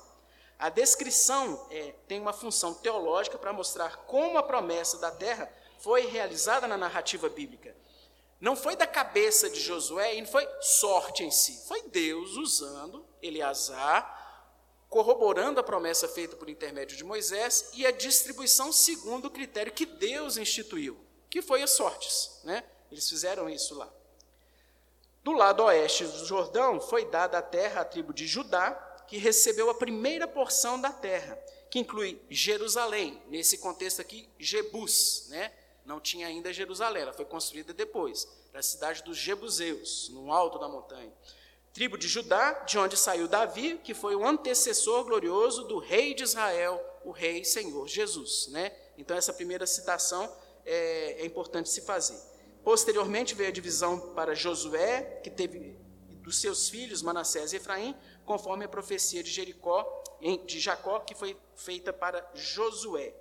A 0.58 0.68
descrição 0.68 1.66
é, 1.70 1.94
tem 2.08 2.20
uma 2.20 2.32
função 2.32 2.74
teológica 2.74 3.38
para 3.38 3.52
mostrar 3.52 3.96
como 4.06 4.38
a 4.38 4.42
promessa 4.42 4.98
da 4.98 5.10
terra 5.10 5.50
foi 5.78 6.06
realizada 6.06 6.66
na 6.66 6.76
narrativa 6.76 7.28
bíblica. 7.28 7.76
Não 8.40 8.54
foi 8.54 8.76
da 8.76 8.86
cabeça 8.86 9.50
de 9.50 9.60
Josué 9.60 10.14
e 10.14 10.20
não 10.20 10.28
foi 10.28 10.48
sorte 10.60 11.24
em 11.24 11.30
si. 11.30 11.66
Foi 11.66 11.82
Deus 11.88 12.36
usando 12.36 13.04
Eleazar, 13.20 14.16
corroborando 14.88 15.58
a 15.58 15.64
promessa 15.64 16.08
feita 16.08 16.36
por 16.36 16.48
intermédio 16.48 16.96
de 16.96 17.04
Moisés 17.04 17.70
e 17.74 17.84
a 17.84 17.90
distribuição 17.90 18.72
segundo 18.72 19.26
o 19.26 19.30
critério 19.30 19.72
que 19.72 19.84
Deus 19.84 20.36
instituiu, 20.36 20.98
que 21.28 21.42
foi 21.42 21.62
as 21.62 21.70
sortes. 21.70 22.40
Né? 22.44 22.62
Eles 22.90 23.08
fizeram 23.08 23.50
isso 23.50 23.74
lá. 23.76 23.92
Do 25.22 25.32
lado 25.32 25.64
oeste 25.64 26.04
do 26.04 26.24
Jordão 26.24 26.80
foi 26.80 27.04
dada 27.04 27.38
a 27.38 27.42
terra 27.42 27.82
à 27.82 27.84
tribo 27.84 28.14
de 28.14 28.26
Judá, 28.26 28.72
que 29.06 29.18
recebeu 29.18 29.68
a 29.68 29.74
primeira 29.74 30.28
porção 30.28 30.80
da 30.80 30.92
terra, 30.92 31.36
que 31.70 31.78
inclui 31.78 32.20
Jerusalém, 32.30 33.20
nesse 33.28 33.58
contexto 33.58 34.00
aqui, 34.00 34.28
Jebus, 34.38 35.26
né? 35.28 35.52
Não 35.88 35.98
tinha 35.98 36.26
ainda 36.26 36.52
Jerusalém, 36.52 37.02
ela 37.02 37.14
foi 37.14 37.24
construída 37.24 37.72
depois, 37.72 38.26
para 38.50 38.60
a 38.60 38.62
cidade 38.62 39.02
dos 39.02 39.16
Jebuseus, 39.16 40.10
no 40.10 40.30
alto 40.30 40.58
da 40.58 40.68
montanha. 40.68 41.10
Tribo 41.72 41.96
de 41.96 42.06
Judá, 42.06 42.52
de 42.66 42.78
onde 42.78 42.94
saiu 42.94 43.26
Davi, 43.26 43.78
que 43.82 43.94
foi 43.94 44.14
o 44.14 44.26
antecessor 44.26 45.04
glorioso 45.04 45.64
do 45.64 45.78
rei 45.78 46.12
de 46.12 46.24
Israel, 46.24 46.78
o 47.04 47.10
rei 47.10 47.42
Senhor 47.42 47.88
Jesus. 47.88 48.48
Né? 48.48 48.70
Então, 48.98 49.16
essa 49.16 49.32
primeira 49.32 49.66
citação 49.66 50.30
é, 50.66 51.22
é 51.22 51.24
importante 51.24 51.70
se 51.70 51.80
fazer. 51.80 52.20
Posteriormente 52.62 53.34
veio 53.34 53.48
a 53.48 53.52
divisão 53.52 54.12
para 54.14 54.34
Josué, 54.34 55.20
que 55.24 55.30
teve 55.30 55.78
dos 56.20 56.38
seus 56.38 56.68
filhos 56.68 57.00
Manassés 57.00 57.54
e 57.54 57.56
Efraim, 57.56 57.96
conforme 58.26 58.66
a 58.66 58.68
profecia 58.68 59.22
de 59.22 59.30
Jericó, 59.30 60.04
de 60.44 60.60
Jacó, 60.60 61.00
que 61.00 61.14
foi 61.14 61.34
feita 61.56 61.94
para 61.94 62.30
Josué. 62.34 63.14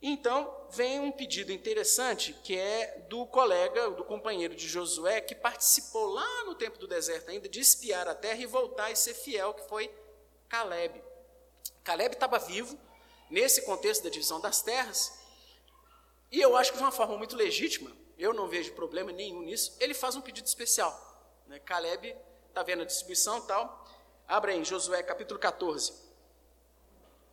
Então, 0.00 0.66
vem 0.70 1.00
um 1.00 1.10
pedido 1.10 1.52
interessante, 1.52 2.32
que 2.44 2.56
é 2.56 3.06
do 3.08 3.26
colega, 3.26 3.90
do 3.90 4.04
companheiro 4.04 4.54
de 4.54 4.68
Josué, 4.68 5.20
que 5.20 5.34
participou 5.34 6.12
lá 6.12 6.44
no 6.44 6.54
tempo 6.54 6.78
do 6.78 6.86
deserto 6.86 7.30
ainda, 7.30 7.48
de 7.48 7.60
espiar 7.60 8.06
a 8.06 8.14
terra 8.14 8.40
e 8.40 8.46
voltar 8.46 8.90
e 8.90 8.96
ser 8.96 9.14
fiel, 9.14 9.54
que 9.54 9.66
foi 9.68 9.90
Caleb. 10.48 11.02
Caleb 11.82 12.14
estava 12.14 12.38
vivo, 12.38 12.78
nesse 13.30 13.62
contexto 13.62 14.04
da 14.04 14.10
divisão 14.10 14.40
das 14.40 14.60
terras, 14.60 15.18
e 16.30 16.40
eu 16.40 16.56
acho 16.56 16.72
que 16.72 16.78
de 16.78 16.84
uma 16.84 16.92
forma 16.92 17.16
muito 17.16 17.36
legítima, 17.36 17.90
eu 18.18 18.32
não 18.32 18.48
vejo 18.48 18.72
problema 18.74 19.12
nenhum 19.12 19.42
nisso, 19.42 19.76
ele 19.80 19.94
faz 19.94 20.14
um 20.14 20.20
pedido 20.20 20.46
especial. 20.46 20.94
Né? 21.46 21.58
Caleb 21.60 22.16
está 22.48 22.62
vendo 22.62 22.82
a 22.82 22.86
distribuição 22.86 23.40
tal. 23.42 23.86
Abra 24.26 24.52
aí, 24.52 24.64
Josué 24.64 25.02
capítulo 25.02 25.38
14, 25.38 25.92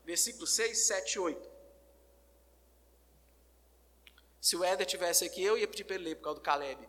versículos 0.05 0.53
6, 0.53 0.77
7 0.77 1.13
e 1.13 1.19
8. 1.19 1.52
Se 4.43 4.57
o 4.57 4.63
Éder 4.65 4.85
tivesse 4.85 5.23
aqui, 5.23 5.41
eu 5.41 5.57
ia 5.57 5.65
pedir 5.65 5.85
para 5.85 5.95
ele 5.95 6.03
ler 6.03 6.15
por 6.15 6.23
causa 6.23 6.39
do 6.41 6.43
Caleb. 6.43 6.85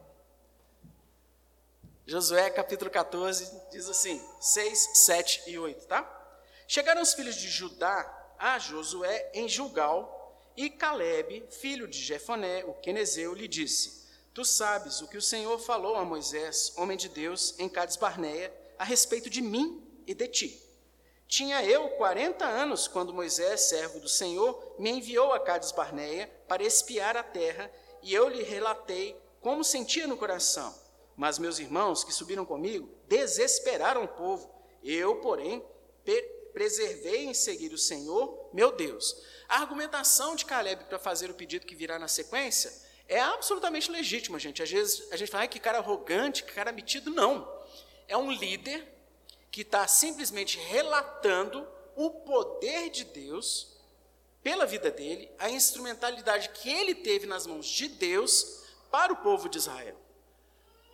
Josué 2.05 2.51
capítulo 2.51 2.91
14 2.91 3.49
diz 3.71 3.89
assim: 3.89 4.21
6, 4.41 4.91
7 4.95 5.43
e 5.47 5.57
8, 5.57 5.87
tá? 5.87 6.03
Chegaram 6.67 7.01
os 7.01 7.15
filhos 7.15 7.37
de 7.37 7.49
Judá 7.49 8.35
a 8.41 8.59
Josué 8.59 9.31
em 9.33 9.49
Gilgal, 9.49 10.53
e 10.57 10.69
Caleb, 10.69 11.47
filho 11.49 11.87
de 11.87 11.97
Jefoné, 11.97 12.65
o 12.65 12.75
quenezeu, 12.75 13.33
lhe 13.33 13.47
disse: 13.47 14.09
Tu 14.35 14.45
sabes 14.45 15.01
o 15.01 15.07
que 15.07 15.17
o 15.17 15.23
Senhor 15.23 15.57
falou 15.61 15.95
a 15.95 16.05
Moisés, 16.05 16.73
homem 16.77 16.97
de 16.97 17.09
Deus, 17.09 17.57
em 17.61 17.69
Cades 17.69 17.95
Barneia, 17.95 18.53
a 18.77 18.83
respeito 18.83 19.31
de 19.31 19.41
mim 19.41 19.81
e 20.09 20.13
de 20.13 20.27
ti. 20.27 20.64
Tinha 21.27 21.65
eu 21.65 21.89
40 21.91 22.45
anos 22.45 22.87
quando 22.87 23.13
Moisés, 23.13 23.63
servo 23.63 23.99
do 23.99 24.09
Senhor, 24.09 24.77
me 24.79 24.91
enviou 24.91 25.33
a 25.33 25.41
Cades 25.41 25.73
Barneia 25.73 26.31
para 26.47 26.63
espiar 26.63 27.17
a 27.17 27.23
terra, 27.23 27.71
e 28.03 28.13
eu 28.13 28.29
lhe 28.29 28.43
relatei 28.43 29.21
como 29.41 29.65
sentia 29.65 30.07
no 30.07 30.17
coração. 30.17 30.75
Mas 31.17 31.39
meus 31.39 31.59
irmãos 31.59 32.05
que 32.05 32.13
subiram 32.13 32.45
comigo 32.45 32.89
desesperaram 33.09 34.05
o 34.05 34.09
povo. 34.09 34.53
Eu, 34.83 35.17
porém, 35.17 35.65
preservei 36.53 37.25
em 37.25 37.35
seguir 37.35 37.73
o 37.73 37.79
Senhor, 37.79 38.51
meu 38.53 38.73
Deus. 38.73 39.17
A 39.49 39.61
argumentação 39.61 40.37
de 40.37 40.45
Caleb 40.45 40.85
para 40.85 40.99
fazer 40.99 41.31
o 41.31 41.35
pedido 41.35 41.67
que 41.67 41.75
virá 41.75 41.99
na 41.99 42.09
sequência 42.09 42.73
é 43.09 43.21
absolutamente 43.21 43.91
legítima, 43.91 44.39
gente. 44.39 44.63
Às 44.63 44.71
vezes 44.71 45.13
a 45.13 45.17
gente 45.17 45.31
fala, 45.31 45.47
que 45.47 45.61
cara 45.61 45.79
arrogante, 45.79 46.45
que 46.45 46.53
cara 46.53 46.73
metido. 46.73 47.11
Não. 47.11 47.53
É 48.07 48.17
um 48.17 48.31
líder 48.31 48.94
que 49.55 49.61
está 49.61 49.87
simplesmente 49.87 50.59
relatando 50.59 51.65
o 51.95 52.11
poder 52.11 52.91
de 52.91 53.05
Deus 53.05 53.69
pela 54.43 54.67
vida 54.67 54.91
dele, 54.91 55.31
a 55.39 55.49
instrumentalidade 55.49 56.49
que 56.49 56.69
ele 56.69 56.93
teve 56.93 57.25
nas 57.25 57.47
mãos 57.47 57.65
de 57.65 57.87
Deus 57.87 58.65
para 58.91 59.13
o 59.13 59.17
povo 59.19 59.49
de 59.49 59.59
Israel. 59.59 59.97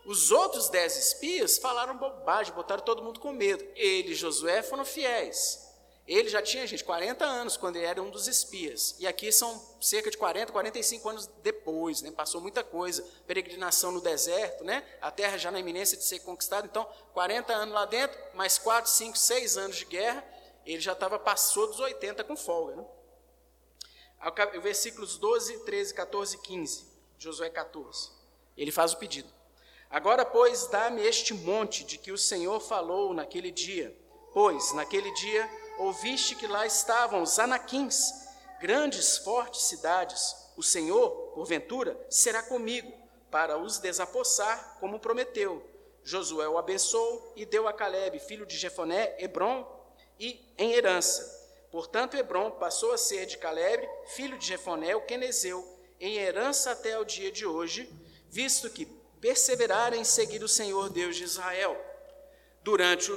Os 0.04 0.30
outros 0.30 0.68
dez 0.68 0.94
espias 0.94 1.56
falaram 1.56 1.96
bobagem, 1.96 2.52
botaram 2.52 2.84
todo 2.84 3.02
mundo 3.02 3.18
com 3.18 3.32
medo. 3.32 3.66
Ele 3.76 4.12
e 4.12 4.14
Josué 4.14 4.62
foram 4.62 4.84
fiéis. 4.84 5.69
Ele 6.10 6.28
já 6.28 6.42
tinha, 6.42 6.66
gente, 6.66 6.82
40 6.82 7.24
anos 7.24 7.56
quando 7.56 7.76
ele 7.76 7.84
era 7.86 8.02
um 8.02 8.10
dos 8.10 8.26
espias. 8.26 8.96
E 8.98 9.06
aqui 9.06 9.30
são 9.30 9.64
cerca 9.80 10.10
de 10.10 10.18
40, 10.18 10.50
45 10.50 11.08
anos 11.08 11.26
depois, 11.40 12.02
né? 12.02 12.10
Passou 12.10 12.40
muita 12.40 12.64
coisa. 12.64 13.06
Peregrinação 13.28 13.92
no 13.92 14.00
deserto, 14.00 14.64
né? 14.64 14.84
A 15.00 15.12
terra 15.12 15.38
já 15.38 15.52
na 15.52 15.60
iminência 15.60 15.96
de 15.96 16.02
ser 16.02 16.18
conquistada. 16.18 16.66
Então, 16.66 16.84
40 17.12 17.52
anos 17.52 17.72
lá 17.72 17.86
dentro, 17.86 18.18
mais 18.34 18.58
4, 18.58 18.90
5, 18.90 19.16
6 19.16 19.56
anos 19.56 19.76
de 19.76 19.84
guerra. 19.84 20.24
Ele 20.66 20.80
já 20.80 20.94
estava, 20.94 21.16
passou 21.16 21.68
dos 21.68 21.78
80 21.78 22.24
com 22.24 22.36
folga, 22.36 22.74
né? 22.74 22.84
Versículos 24.60 25.16
12, 25.16 25.60
13, 25.60 25.94
14 25.94 26.34
e 26.34 26.40
15. 26.40 26.86
Josué 27.18 27.50
14. 27.50 28.10
Ele 28.56 28.72
faz 28.72 28.94
o 28.94 28.96
pedido. 28.96 29.32
Agora, 29.88 30.24
pois, 30.24 30.66
dá-me 30.66 31.02
este 31.02 31.32
monte 31.32 31.84
de 31.84 31.98
que 31.98 32.10
o 32.10 32.18
Senhor 32.18 32.58
falou 32.58 33.14
naquele 33.14 33.52
dia. 33.52 33.96
Pois, 34.32 34.72
naquele 34.72 35.12
dia 35.14 35.59
ouviste 35.80 36.34
que 36.34 36.46
lá 36.46 36.66
estavam 36.66 37.22
os 37.22 37.38
anaquins, 37.38 38.12
grandes, 38.60 39.16
fortes 39.18 39.62
cidades. 39.62 40.36
O 40.56 40.62
Senhor, 40.62 41.10
porventura, 41.34 41.98
será 42.10 42.42
comigo, 42.42 42.92
para 43.30 43.56
os 43.56 43.78
desapossar, 43.78 44.76
como 44.78 45.00
prometeu. 45.00 45.64
Josué 46.04 46.48
o 46.48 46.58
abençoou 46.58 47.32
e 47.34 47.46
deu 47.46 47.66
a 47.66 47.72
Caleb, 47.72 48.18
filho 48.18 48.44
de 48.44 48.58
Jefoné, 48.58 49.16
Hebron, 49.18 49.66
e 50.18 50.52
em 50.58 50.72
herança. 50.72 51.38
Portanto, 51.70 52.16
Hebron 52.16 52.50
passou 52.50 52.92
a 52.92 52.98
ser 52.98 53.24
de 53.24 53.38
Caleb, 53.38 53.88
filho 54.08 54.36
de 54.36 54.46
Jefoné, 54.46 54.94
o 54.94 55.00
quenezeu, 55.00 55.66
em 55.98 56.16
herança 56.16 56.72
até 56.72 56.98
o 56.98 57.04
dia 57.04 57.32
de 57.32 57.46
hoje, 57.46 57.90
visto 58.28 58.68
que 58.68 58.84
perseveraram 59.20 59.96
em 59.96 60.04
seguir 60.04 60.42
o 60.42 60.48
Senhor 60.48 60.90
Deus 60.90 61.16
de 61.16 61.24
Israel. 61.24 61.76
Durante 62.62 63.10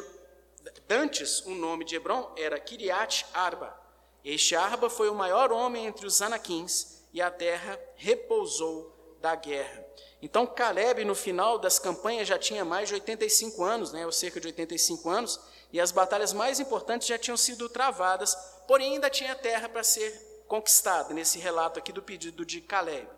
Dantes, 0.95 1.43
o 1.47 1.55
nome 1.55 1.83
de 1.83 1.95
Hebron 1.95 2.31
era 2.37 2.59
Kiriat 2.59 3.25
Arba. 3.33 3.75
Este 4.23 4.55
Arba 4.55 4.91
foi 4.91 5.09
o 5.09 5.15
maior 5.15 5.51
homem 5.51 5.87
entre 5.87 6.05
os 6.05 6.21
anaquins 6.21 7.01
e 7.11 7.19
a 7.19 7.31
terra 7.31 7.79
repousou 7.95 8.95
da 9.19 9.33
guerra. 9.33 9.83
Então 10.21 10.45
Caleb, 10.45 11.03
no 11.03 11.15
final 11.15 11.57
das 11.57 11.79
campanhas, 11.79 12.27
já 12.27 12.37
tinha 12.37 12.63
mais 12.63 12.89
de 12.89 12.93
85 12.93 13.63
anos, 13.63 13.91
né, 13.91 14.05
ou 14.05 14.11
cerca 14.11 14.39
de 14.39 14.45
85 14.45 15.09
anos, 15.09 15.39
e 15.71 15.81
as 15.81 15.91
batalhas 15.91 16.31
mais 16.31 16.59
importantes 16.59 17.07
já 17.07 17.17
tinham 17.17 17.37
sido 17.37 17.67
travadas 17.69 18.37
porém 18.67 18.93
ainda 18.93 19.09
tinha 19.09 19.33
terra 19.33 19.67
para 19.67 19.83
ser 19.83 20.11
conquistada, 20.47 21.11
nesse 21.11 21.39
relato 21.39 21.79
aqui 21.79 21.91
do 21.91 22.03
pedido 22.03 22.45
de 22.45 22.61
Caleb. 22.61 23.09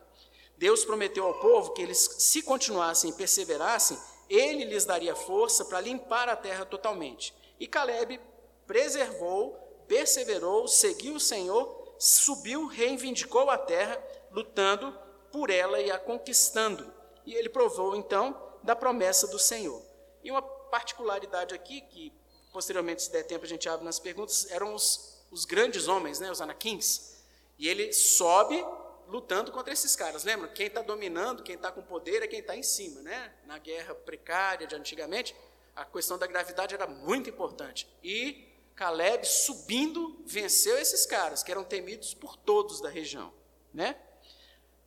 Deus 0.57 0.85
prometeu 0.85 1.25
ao 1.25 1.41
povo 1.41 1.73
que 1.73 1.81
eles, 1.81 1.99
se 2.19 2.41
continuassem 2.41 3.09
e 3.09 3.13
perseverassem, 3.13 3.97
ele 4.29 4.63
lhes 4.63 4.85
daria 4.85 5.13
força 5.13 5.65
para 5.65 5.81
limpar 5.81 6.29
a 6.29 6.37
terra 6.37 6.63
totalmente. 6.63 7.35
E 7.59 7.67
Caleb 7.67 8.19
preservou, 8.65 9.53
perseverou, 9.87 10.67
seguiu 10.67 11.15
o 11.15 11.19
Senhor, 11.19 11.95
subiu, 11.97 12.67
reivindicou 12.67 13.49
a 13.49 13.57
terra, 13.57 14.01
lutando 14.31 14.97
por 15.31 15.49
ela 15.49 15.79
e 15.79 15.91
a 15.91 15.99
conquistando. 15.99 16.91
E 17.25 17.33
ele 17.33 17.49
provou 17.49 17.95
então 17.95 18.39
da 18.63 18.75
promessa 18.75 19.27
do 19.27 19.39
Senhor. 19.39 19.81
E 20.23 20.31
uma 20.31 20.41
particularidade 20.41 21.53
aqui, 21.53 21.81
que 21.81 22.11
posteriormente, 22.51 23.03
se 23.03 23.11
der 23.11 23.23
tempo, 23.23 23.45
a 23.45 23.47
gente 23.47 23.67
abre 23.67 23.85
nas 23.85 23.99
perguntas, 23.99 24.49
eram 24.49 24.73
os, 24.73 25.25
os 25.29 25.45
grandes 25.45 25.87
homens, 25.87 26.19
né, 26.19 26.31
os 26.31 26.41
anaquins. 26.41 27.15
E 27.57 27.67
ele 27.67 27.91
sobe 27.93 28.63
lutando 29.07 29.51
contra 29.51 29.73
esses 29.73 29.95
caras. 29.95 30.23
Lembra? 30.23 30.47
Quem 30.47 30.67
está 30.67 30.81
dominando, 30.81 31.43
quem 31.43 31.55
está 31.55 31.71
com 31.71 31.81
poder 31.81 32.23
é 32.23 32.27
quem 32.27 32.39
está 32.39 32.55
em 32.55 32.63
cima. 32.63 33.01
Né? 33.01 33.33
Na 33.45 33.57
guerra 33.57 33.93
precária 33.93 34.65
de 34.65 34.75
antigamente, 34.75 35.35
a 35.75 35.83
questão 35.83 36.17
da 36.17 36.25
gravidade 36.25 36.73
era 36.73 36.87
muito 36.87 37.29
importante. 37.29 37.87
E 38.03 38.47
Caleb, 38.75 39.25
subindo, 39.25 40.21
venceu 40.25 40.77
esses 40.77 41.05
caras, 41.05 41.43
que 41.43 41.51
eram 41.51 41.63
temidos 41.63 42.13
por 42.13 42.37
todos 42.37 42.81
da 42.81 42.89
região. 42.89 43.33
Né? 43.73 43.97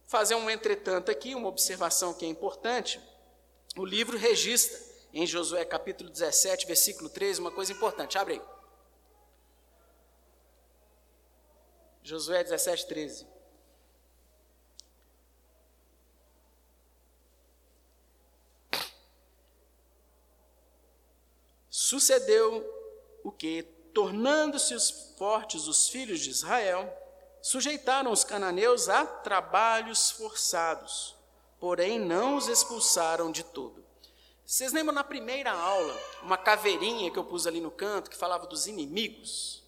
Fazer 0.06 0.34
um 0.34 0.48
entretanto 0.48 1.10
aqui, 1.10 1.34
uma 1.34 1.48
observação 1.48 2.14
que 2.14 2.24
é 2.24 2.28
importante. 2.28 3.00
O 3.76 3.84
livro 3.84 4.16
registra, 4.16 4.78
em 5.12 5.26
Josué 5.26 5.64
capítulo 5.64 6.10
17, 6.10 6.66
versículo 6.66 7.08
13, 7.08 7.40
uma 7.40 7.50
coisa 7.50 7.72
importante. 7.72 8.16
Abre 8.16 8.34
aí. 8.34 8.42
Josué 12.02 12.42
17, 12.42 12.86
13. 12.86 13.26
Sucedeu 21.88 22.70
o 23.24 23.32
que, 23.32 23.62
tornando-se 23.94 24.74
os 24.74 24.90
fortes 25.16 25.66
os 25.66 25.88
filhos 25.88 26.20
de 26.20 26.28
Israel, 26.28 26.86
sujeitaram 27.40 28.12
os 28.12 28.24
cananeus 28.24 28.90
a 28.90 29.06
trabalhos 29.06 30.10
forçados, 30.10 31.16
porém 31.58 31.98
não 31.98 32.36
os 32.36 32.46
expulsaram 32.46 33.32
de 33.32 33.42
todo. 33.42 33.82
Vocês 34.44 34.70
lembram 34.70 34.94
na 34.94 35.02
primeira 35.02 35.50
aula, 35.50 35.98
uma 36.22 36.36
caveirinha 36.36 37.10
que 37.10 37.18
eu 37.18 37.24
pus 37.24 37.46
ali 37.46 37.58
no 37.58 37.70
canto, 37.70 38.10
que 38.10 38.18
falava 38.18 38.46
dos 38.46 38.66
inimigos? 38.66 39.64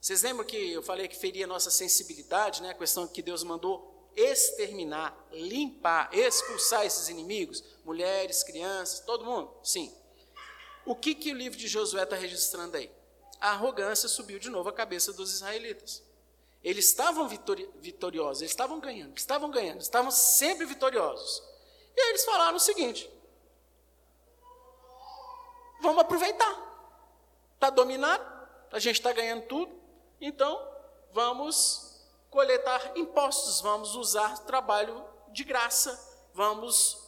Vocês 0.00 0.20
lembram 0.24 0.44
que 0.44 0.72
eu 0.72 0.82
falei 0.82 1.06
que 1.06 1.16
feria 1.16 1.46
nossa 1.46 1.70
sensibilidade, 1.70 2.60
né? 2.60 2.70
A 2.70 2.74
questão 2.74 3.06
que 3.06 3.22
Deus 3.22 3.44
mandou 3.44 4.10
exterminar, 4.16 5.16
limpar, 5.30 6.12
expulsar 6.12 6.84
esses 6.84 7.08
inimigos, 7.08 7.62
mulheres, 7.84 8.42
crianças, 8.42 8.98
todo 8.98 9.24
mundo? 9.24 9.48
Sim. 9.62 10.01
O 10.84 10.94
que, 10.94 11.14
que 11.14 11.32
o 11.32 11.36
livro 11.36 11.58
de 11.58 11.68
Josué 11.68 12.02
está 12.02 12.16
registrando 12.16 12.76
aí? 12.76 12.90
A 13.40 13.50
arrogância 13.50 14.08
subiu 14.08 14.38
de 14.38 14.50
novo 14.50 14.68
a 14.68 14.72
cabeça 14.72 15.12
dos 15.12 15.32
israelitas. 15.32 16.02
Eles 16.62 16.86
estavam 16.86 17.28
vitori 17.28 17.68
vitoriosos, 17.80 18.42
eles 18.42 18.52
estavam 18.52 18.78
ganhando, 18.78 19.16
estavam 19.16 19.50
ganhando, 19.50 19.80
estavam 19.80 20.10
sempre 20.10 20.64
vitoriosos. 20.64 21.42
E 21.96 22.00
aí 22.00 22.10
eles 22.10 22.24
falaram 22.24 22.56
o 22.56 22.60
seguinte: 22.60 23.10
vamos 25.80 26.00
aproveitar. 26.00 26.70
Está 27.54 27.68
dominado, 27.70 28.24
a 28.70 28.78
gente 28.78 28.96
está 28.96 29.12
ganhando 29.12 29.46
tudo, 29.46 29.72
então 30.20 30.68
vamos 31.12 32.00
coletar 32.30 32.96
impostos, 32.96 33.60
vamos 33.60 33.94
usar 33.94 34.38
trabalho 34.44 35.04
de 35.28 35.44
graça, 35.44 35.98
vamos 36.32 37.01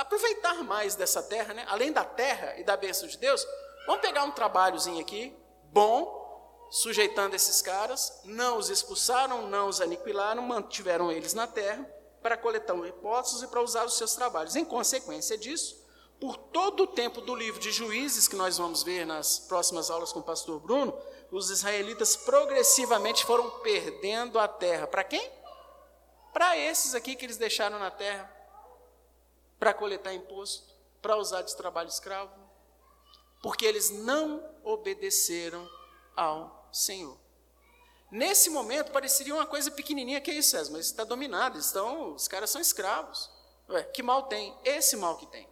aproveitar 0.00 0.62
mais 0.64 0.94
dessa 0.94 1.22
terra, 1.22 1.54
né? 1.54 1.64
além 1.68 1.92
da 1.92 2.04
terra 2.04 2.58
e 2.58 2.64
da 2.64 2.76
bênção 2.76 3.06
de 3.06 3.18
Deus, 3.18 3.46
vamos 3.86 4.00
pegar 4.00 4.24
um 4.24 4.30
trabalhozinho 4.30 5.00
aqui, 5.00 5.36
bom, 5.64 6.68
sujeitando 6.70 7.36
esses 7.36 7.60
caras, 7.62 8.20
não 8.24 8.58
os 8.58 8.68
expulsaram, 8.68 9.48
não 9.48 9.68
os 9.68 9.80
aniquilaram, 9.80 10.42
mantiveram 10.42 11.12
eles 11.12 11.34
na 11.34 11.46
terra 11.46 11.88
para 12.22 12.36
coletar 12.36 12.74
impostos 12.74 13.42
e 13.42 13.46
para 13.48 13.60
usar 13.60 13.84
os 13.84 13.98
seus 13.98 14.14
trabalhos. 14.14 14.56
Em 14.56 14.64
consequência 14.64 15.36
disso, 15.36 15.84
por 16.18 16.36
todo 16.38 16.84
o 16.84 16.86
tempo 16.86 17.20
do 17.20 17.34
livro 17.34 17.60
de 17.60 17.70
Juízes, 17.70 18.26
que 18.26 18.34
nós 18.34 18.56
vamos 18.56 18.82
ver 18.82 19.04
nas 19.04 19.38
próximas 19.38 19.90
aulas 19.90 20.12
com 20.12 20.20
o 20.20 20.24
pastor 20.24 20.58
Bruno, 20.58 20.96
os 21.30 21.50
israelitas 21.50 22.16
progressivamente 22.16 23.26
foram 23.26 23.50
perdendo 23.60 24.38
a 24.38 24.48
terra. 24.48 24.86
Para 24.86 25.04
quem? 25.04 25.30
Para 26.32 26.56
esses 26.56 26.94
aqui 26.94 27.14
que 27.14 27.26
eles 27.26 27.36
deixaram 27.36 27.78
na 27.78 27.90
terra 27.90 28.33
para 29.64 29.72
coletar 29.72 30.12
imposto, 30.12 30.62
para 31.00 31.16
usar 31.16 31.40
de 31.40 31.56
trabalho 31.56 31.88
escravo, 31.88 32.30
porque 33.42 33.64
eles 33.64 33.88
não 33.88 34.46
obedeceram 34.62 35.66
ao 36.14 36.68
Senhor. 36.70 37.18
Nesse 38.10 38.50
momento 38.50 38.92
pareceria 38.92 39.34
uma 39.34 39.46
coisa 39.46 39.70
pequenininha, 39.70 40.20
que 40.20 40.30
é 40.30 40.34
isso, 40.34 40.50
César, 40.50 40.70
mas 40.70 40.84
está 40.84 41.02
dominado, 41.02 41.58
estão, 41.58 42.12
os 42.12 42.28
caras 42.28 42.50
são 42.50 42.60
escravos. 42.60 43.30
Ué, 43.70 43.82
que 43.84 44.02
mal 44.02 44.24
tem? 44.24 44.54
Esse 44.66 44.98
mal 44.98 45.16
que 45.16 45.24
tem. 45.28 45.48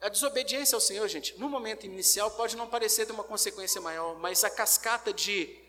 A 0.00 0.08
desobediência 0.08 0.76
ao 0.76 0.80
Senhor, 0.80 1.08
gente, 1.08 1.36
no 1.36 1.48
momento 1.48 1.84
inicial 1.84 2.30
pode 2.30 2.56
não 2.56 2.68
parecer 2.68 3.04
de 3.04 3.10
uma 3.10 3.24
consequência 3.24 3.80
maior, 3.80 4.14
mas 4.14 4.44
a 4.44 4.50
cascata 4.50 5.12
de 5.12 5.59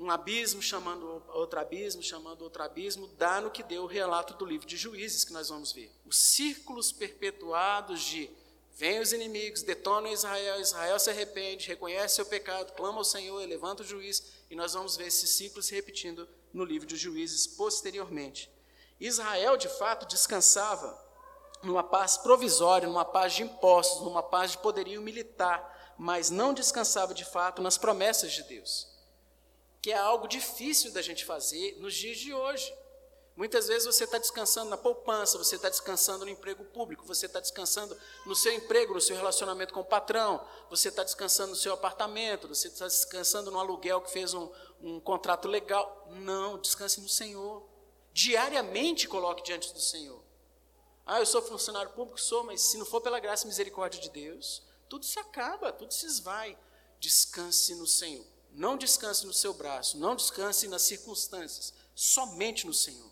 um 0.00 0.10
abismo 0.10 0.62
chamando 0.62 1.22
outro 1.28 1.60
abismo, 1.60 2.02
chamando 2.02 2.40
outro 2.40 2.62
abismo, 2.62 3.06
dá 3.18 3.38
no 3.38 3.50
que 3.50 3.62
deu 3.62 3.82
o 3.82 3.86
relato 3.86 4.32
do 4.32 4.46
livro 4.46 4.66
de 4.66 4.74
Juízes 4.74 5.24
que 5.24 5.32
nós 5.32 5.50
vamos 5.50 5.72
ver. 5.72 5.92
Os 6.06 6.16
círculos 6.16 6.90
perpetuados 6.90 8.00
de 8.00 8.30
vem 8.72 8.98
os 8.98 9.12
inimigos, 9.12 9.62
detonam 9.62 10.10
Israel, 10.10 10.58
Israel 10.58 10.98
se 10.98 11.10
arrepende, 11.10 11.68
reconhece 11.68 12.14
seu 12.14 12.24
pecado, 12.24 12.72
clama 12.72 12.96
ao 12.96 13.04
Senhor, 13.04 13.46
levanta 13.46 13.82
o 13.82 13.86
juiz, 13.86 14.22
e 14.48 14.56
nós 14.56 14.72
vamos 14.72 14.96
ver 14.96 15.08
esse 15.08 15.26
ciclo 15.26 15.62
se 15.62 15.74
repetindo 15.74 16.26
no 16.50 16.64
livro 16.64 16.86
de 16.86 16.96
Juízes 16.96 17.46
posteriormente. 17.46 18.50
Israel, 18.98 19.58
de 19.58 19.68
fato, 19.68 20.06
descansava 20.06 20.98
numa 21.62 21.82
paz 21.82 22.16
provisória, 22.16 22.88
numa 22.88 23.04
paz 23.04 23.34
de 23.34 23.42
impostos, 23.42 24.00
numa 24.00 24.22
paz 24.22 24.52
de 24.52 24.58
poderio 24.58 25.02
militar, 25.02 25.94
mas 25.98 26.30
não 26.30 26.54
descansava 26.54 27.12
de 27.12 27.26
fato 27.26 27.60
nas 27.60 27.76
promessas 27.76 28.32
de 28.32 28.44
Deus 28.44 28.89
que 29.80 29.90
é 29.90 29.96
algo 29.96 30.28
difícil 30.28 30.92
da 30.92 31.02
gente 31.02 31.24
fazer 31.24 31.76
nos 31.78 31.94
dias 31.94 32.18
de 32.18 32.34
hoje. 32.34 32.72
Muitas 33.36 33.68
vezes 33.68 33.86
você 33.86 34.04
está 34.04 34.18
descansando 34.18 34.68
na 34.68 34.76
poupança, 34.76 35.38
você 35.38 35.56
está 35.56 35.70
descansando 35.70 36.26
no 36.26 36.30
emprego 36.30 36.62
público, 36.62 37.06
você 37.06 37.24
está 37.24 37.40
descansando 37.40 37.96
no 38.26 38.34
seu 38.34 38.52
emprego, 38.52 38.92
no 38.92 39.00
seu 39.00 39.16
relacionamento 39.16 39.72
com 39.72 39.80
o 39.80 39.84
patrão, 39.84 40.46
você 40.68 40.88
está 40.88 41.02
descansando 41.02 41.50
no 41.50 41.56
seu 41.56 41.72
apartamento, 41.72 42.48
você 42.48 42.68
está 42.68 42.86
descansando 42.86 43.50
no 43.50 43.58
aluguel 43.58 44.02
que 44.02 44.10
fez 44.10 44.34
um, 44.34 44.50
um 44.82 45.00
contrato 45.00 45.48
legal. 45.48 46.06
Não, 46.10 46.58
descanse 46.58 47.00
no 47.00 47.08
Senhor. 47.08 47.66
Diariamente 48.12 49.08
coloque 49.08 49.42
diante 49.42 49.72
do 49.72 49.80
Senhor. 49.80 50.22
Ah, 51.06 51.20
eu 51.20 51.26
sou 51.26 51.40
funcionário 51.40 51.92
público, 51.92 52.20
sou, 52.20 52.44
mas 52.44 52.60
se 52.60 52.76
não 52.76 52.84
for 52.84 53.00
pela 53.00 53.18
graça 53.18 53.44
e 53.44 53.48
misericórdia 53.48 54.00
de 54.00 54.10
Deus, 54.10 54.62
tudo 54.88 55.06
se 55.06 55.18
acaba, 55.18 55.72
tudo 55.72 55.94
se 55.94 56.04
esvai. 56.04 56.58
Descanse 56.98 57.74
no 57.74 57.86
Senhor. 57.86 58.26
Não 58.52 58.76
descanse 58.76 59.26
no 59.26 59.32
seu 59.32 59.54
braço, 59.54 59.98
não 59.98 60.16
descanse 60.16 60.68
nas 60.68 60.82
circunstâncias, 60.82 61.72
somente 61.94 62.66
no 62.66 62.74
Senhor. 62.74 63.10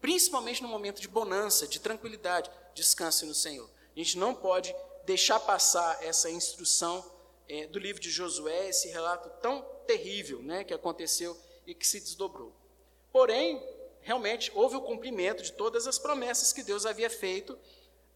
Principalmente 0.00 0.62
no 0.62 0.68
momento 0.68 1.00
de 1.00 1.08
bonança, 1.08 1.66
de 1.66 1.80
tranquilidade, 1.80 2.50
descanse 2.74 3.24
no 3.26 3.34
Senhor. 3.34 3.68
A 3.94 3.98
gente 3.98 4.18
não 4.18 4.34
pode 4.34 4.74
deixar 5.04 5.40
passar 5.40 6.02
essa 6.04 6.30
instrução 6.30 7.04
é, 7.48 7.66
do 7.66 7.78
livro 7.78 8.00
de 8.00 8.10
Josué, 8.10 8.68
esse 8.68 8.88
relato 8.88 9.30
tão 9.40 9.62
terrível 9.86 10.42
né, 10.42 10.64
que 10.64 10.74
aconteceu 10.74 11.36
e 11.66 11.74
que 11.74 11.86
se 11.86 11.98
desdobrou. 11.98 12.52
Porém, 13.10 13.62
realmente 14.00 14.52
houve 14.54 14.76
o 14.76 14.82
cumprimento 14.82 15.42
de 15.42 15.52
todas 15.52 15.86
as 15.86 15.98
promessas 15.98 16.52
que 16.52 16.62
Deus 16.62 16.84
havia 16.86 17.10
feito 17.10 17.58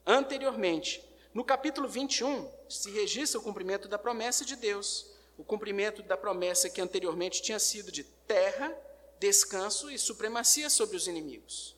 anteriormente. 0.07 1.02
No 1.33 1.44
capítulo 1.44 1.88
21, 1.88 2.50
se 2.68 2.90
registra 2.90 3.40
o 3.40 3.42
cumprimento 3.42 3.88
da 3.88 3.98
promessa 3.98 4.44
de 4.44 4.55
Deus 4.55 5.12
o 5.37 5.45
cumprimento 5.45 6.03
da 6.03 6.16
promessa 6.16 6.68
que 6.68 6.81
anteriormente 6.81 7.42
tinha 7.42 7.59
sido 7.59 7.90
de 7.90 8.05
terra, 8.05 8.77
descanso 9.18 9.90
e 9.90 9.99
supremacia 9.99 10.68
sobre 10.68 10.97
os 10.97 11.07
inimigos. 11.07 11.77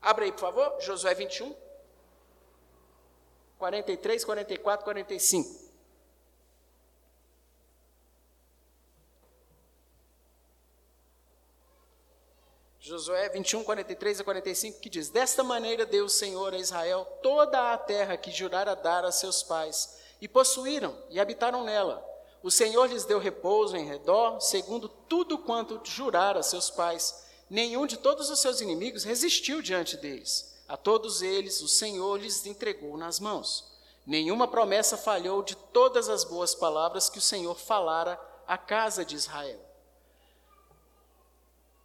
Abra 0.00 0.24
aí, 0.24 0.32
por 0.32 0.40
favor, 0.40 0.80
Josué 0.80 1.14
21, 1.14 1.54
43, 3.58 4.24
44, 4.24 4.84
45. 4.84 5.72
Josué 12.80 13.28
21, 13.28 13.62
43 13.62 14.20
a 14.20 14.24
45, 14.24 14.80
que 14.80 14.90
diz: 14.90 15.08
Desta 15.08 15.44
maneira 15.44 15.86
deu 15.86 16.06
o 16.06 16.10
Senhor 16.10 16.52
a 16.52 16.58
Israel 16.58 17.04
toda 17.22 17.72
a 17.72 17.78
terra 17.78 18.16
que 18.16 18.32
jurara 18.32 18.74
dar 18.74 19.04
a 19.04 19.12
seus 19.12 19.40
pais, 19.44 19.98
e 20.20 20.26
possuíram 20.26 21.00
e 21.08 21.20
habitaram 21.20 21.62
nela 21.62 22.11
O 22.42 22.50
Senhor 22.50 22.86
lhes 22.86 23.04
deu 23.04 23.18
repouso 23.18 23.76
em 23.76 23.86
redor, 23.86 24.40
segundo 24.40 24.88
tudo 24.88 25.38
quanto 25.38 25.80
jurara 25.84 26.40
a 26.40 26.42
seus 26.42 26.70
pais. 26.70 27.24
Nenhum 27.48 27.86
de 27.86 27.96
todos 27.96 28.30
os 28.30 28.40
seus 28.40 28.60
inimigos 28.60 29.04
resistiu 29.04 29.62
diante 29.62 29.96
deles. 29.96 30.52
A 30.66 30.76
todos 30.76 31.22
eles 31.22 31.60
o 31.60 31.68
Senhor 31.68 32.18
lhes 32.18 32.44
entregou 32.46 32.96
nas 32.96 33.20
mãos. 33.20 33.70
Nenhuma 34.04 34.48
promessa 34.48 34.96
falhou 34.96 35.42
de 35.42 35.54
todas 35.54 36.08
as 36.08 36.24
boas 36.24 36.54
palavras 36.54 37.08
que 37.08 37.18
o 37.18 37.22
Senhor 37.22 37.54
falara 37.54 38.18
à 38.46 38.58
casa 38.58 39.04
de 39.04 39.14
Israel. 39.14 39.60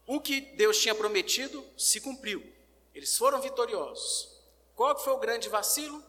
O 0.08 0.20
que 0.20 0.42
Deus 0.42 0.80
tinha 0.80 0.96
prometido 0.96 1.64
se 1.78 2.02
cumpriu. 2.02 2.42
Eles 2.96 3.16
foram 3.16 3.42
vitoriosos. 3.42 4.30
Qual 4.76 4.98
foi 4.98 5.14
o 5.14 5.20
grande 5.20 5.50
vacilo? 5.50 6.04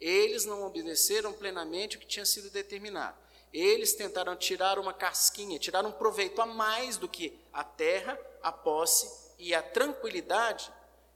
Eles 0.00 0.44
não 0.44 0.64
obedeceram 0.64 1.32
plenamente 1.32 1.96
o 1.96 2.00
que 2.00 2.06
tinha 2.06 2.26
sido 2.26 2.50
determinado. 2.50 3.16
Eles 3.52 3.94
tentaram 3.94 4.36
tirar 4.36 4.78
uma 4.78 4.92
casquinha, 4.92 5.58
tirar 5.58 5.84
um 5.84 5.92
proveito 5.92 6.40
a 6.40 6.46
mais 6.46 6.96
do 6.96 7.08
que 7.08 7.38
a 7.52 7.64
terra, 7.64 8.18
a 8.42 8.52
posse 8.52 9.34
e 9.38 9.54
a 9.54 9.62
tranquilidade. 9.62 10.70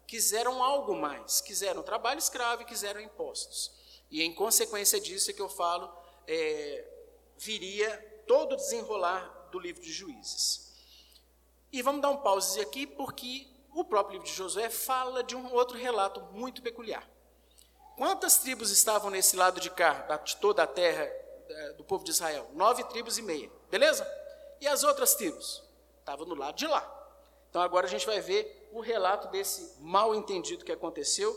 Quiseram 0.06 0.62
algo 0.62 0.94
mais, 0.94 1.40
quiseram 1.40 1.82
trabalho 1.82 2.18
escravo 2.18 2.62
e 2.62 2.66
quiseram 2.66 3.00
impostos. 3.00 3.72
E 4.10 4.22
em 4.22 4.34
consequência 4.34 5.00
disso 5.00 5.30
é 5.30 5.34
que 5.34 5.40
eu 5.40 5.48
falo, 5.48 5.90
é, 6.26 6.84
viria 7.38 8.22
todo 8.26 8.52
o 8.52 8.56
desenrolar 8.56 9.48
do 9.50 9.58
livro 9.58 9.82
de 9.82 9.92
Juízes. 9.92 10.72
E 11.72 11.80
vamos 11.80 12.02
dar 12.02 12.10
um 12.10 12.18
pause 12.18 12.60
aqui, 12.60 12.86
porque 12.86 13.46
o 13.74 13.84
próprio 13.84 14.14
livro 14.14 14.28
de 14.28 14.34
Josué 14.34 14.68
fala 14.68 15.22
de 15.22 15.34
um 15.34 15.52
outro 15.52 15.78
relato 15.78 16.20
muito 16.32 16.62
peculiar. 16.62 17.08
Quantas 17.96 18.38
tribos 18.38 18.70
estavam 18.70 19.10
nesse 19.10 19.36
lado 19.36 19.60
de 19.60 19.70
cá, 19.70 20.16
de 20.24 20.36
toda 20.36 20.62
a 20.62 20.66
terra 20.66 21.10
do 21.76 21.84
povo 21.84 22.04
de 22.04 22.10
Israel? 22.10 22.50
Nove 22.54 22.84
tribos 22.84 23.18
e 23.18 23.22
meia, 23.22 23.50
beleza? 23.70 24.06
E 24.60 24.66
as 24.66 24.84
outras 24.84 25.14
tribos? 25.14 25.62
Estavam 26.00 26.26
no 26.26 26.34
lado 26.34 26.56
de 26.56 26.66
lá. 26.66 26.98
Então 27.50 27.60
agora 27.60 27.86
a 27.86 27.90
gente 27.90 28.06
vai 28.06 28.20
ver 28.20 28.68
o 28.72 28.80
relato 28.80 29.28
desse 29.28 29.80
mal 29.80 30.14
entendido 30.14 30.64
que 30.64 30.72
aconteceu, 30.72 31.32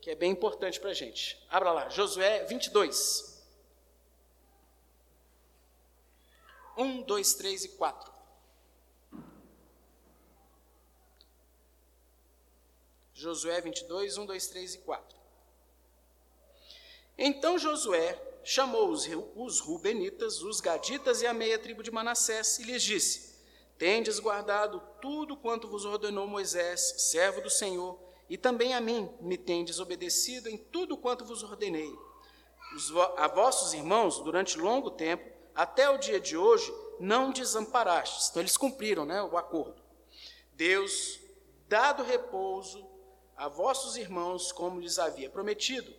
que 0.00 0.10
é 0.10 0.14
bem 0.14 0.30
importante 0.30 0.78
para 0.78 0.90
a 0.90 0.94
gente. 0.94 1.42
Abra 1.48 1.72
lá, 1.72 1.88
Josué 1.88 2.44
22. 2.44 3.42
1, 6.76 7.02
2, 7.02 7.34
3 7.34 7.64
e 7.64 7.68
4. 7.70 8.12
Josué 13.14 13.60
22, 13.60 14.18
1, 14.18 14.26
2, 14.26 14.46
3 14.48 14.74
e 14.74 14.78
4. 14.78 15.18
Então 17.16 17.56
Josué 17.58 18.20
chamou 18.44 18.90
os, 18.90 19.08
os 19.34 19.60
Rubenitas, 19.60 20.42
os 20.42 20.60
Gaditas 20.60 21.22
e 21.22 21.26
a 21.26 21.34
meia 21.34 21.58
tribo 21.58 21.82
de 21.82 21.90
Manassés 21.90 22.58
e 22.58 22.64
lhes 22.64 22.82
disse: 22.82 23.42
Tendes 23.78 24.18
guardado 24.18 24.80
tudo 25.00 25.36
quanto 25.36 25.66
vos 25.66 25.84
ordenou 25.84 26.26
Moisés, 26.26 26.94
servo 26.98 27.40
do 27.40 27.50
Senhor, 27.50 27.98
e 28.28 28.36
também 28.36 28.74
a 28.74 28.80
mim 28.80 29.10
me 29.20 29.36
tendes 29.36 29.80
obedecido 29.80 30.48
em 30.48 30.56
tudo 30.56 30.96
quanto 30.96 31.24
vos 31.24 31.42
ordenei. 31.42 31.92
Os, 32.76 32.92
a 33.16 33.26
vossos 33.28 33.72
irmãos, 33.72 34.18
durante 34.20 34.58
longo 34.58 34.90
tempo, 34.90 35.24
até 35.54 35.88
o 35.88 35.98
dia 35.98 36.20
de 36.20 36.36
hoje, 36.36 36.72
não 37.00 37.30
desamparastes. 37.30 38.28
Então 38.28 38.42
eles 38.42 38.56
cumpriram 38.56 39.04
né, 39.04 39.22
o 39.22 39.36
acordo. 39.36 39.82
Deus, 40.52 41.18
dado 41.68 42.02
repouso 42.02 42.86
a 43.36 43.48
vossos 43.48 43.96
irmãos, 43.96 44.52
como 44.52 44.80
lhes 44.80 44.98
havia 44.98 45.28
prometido, 45.28 45.92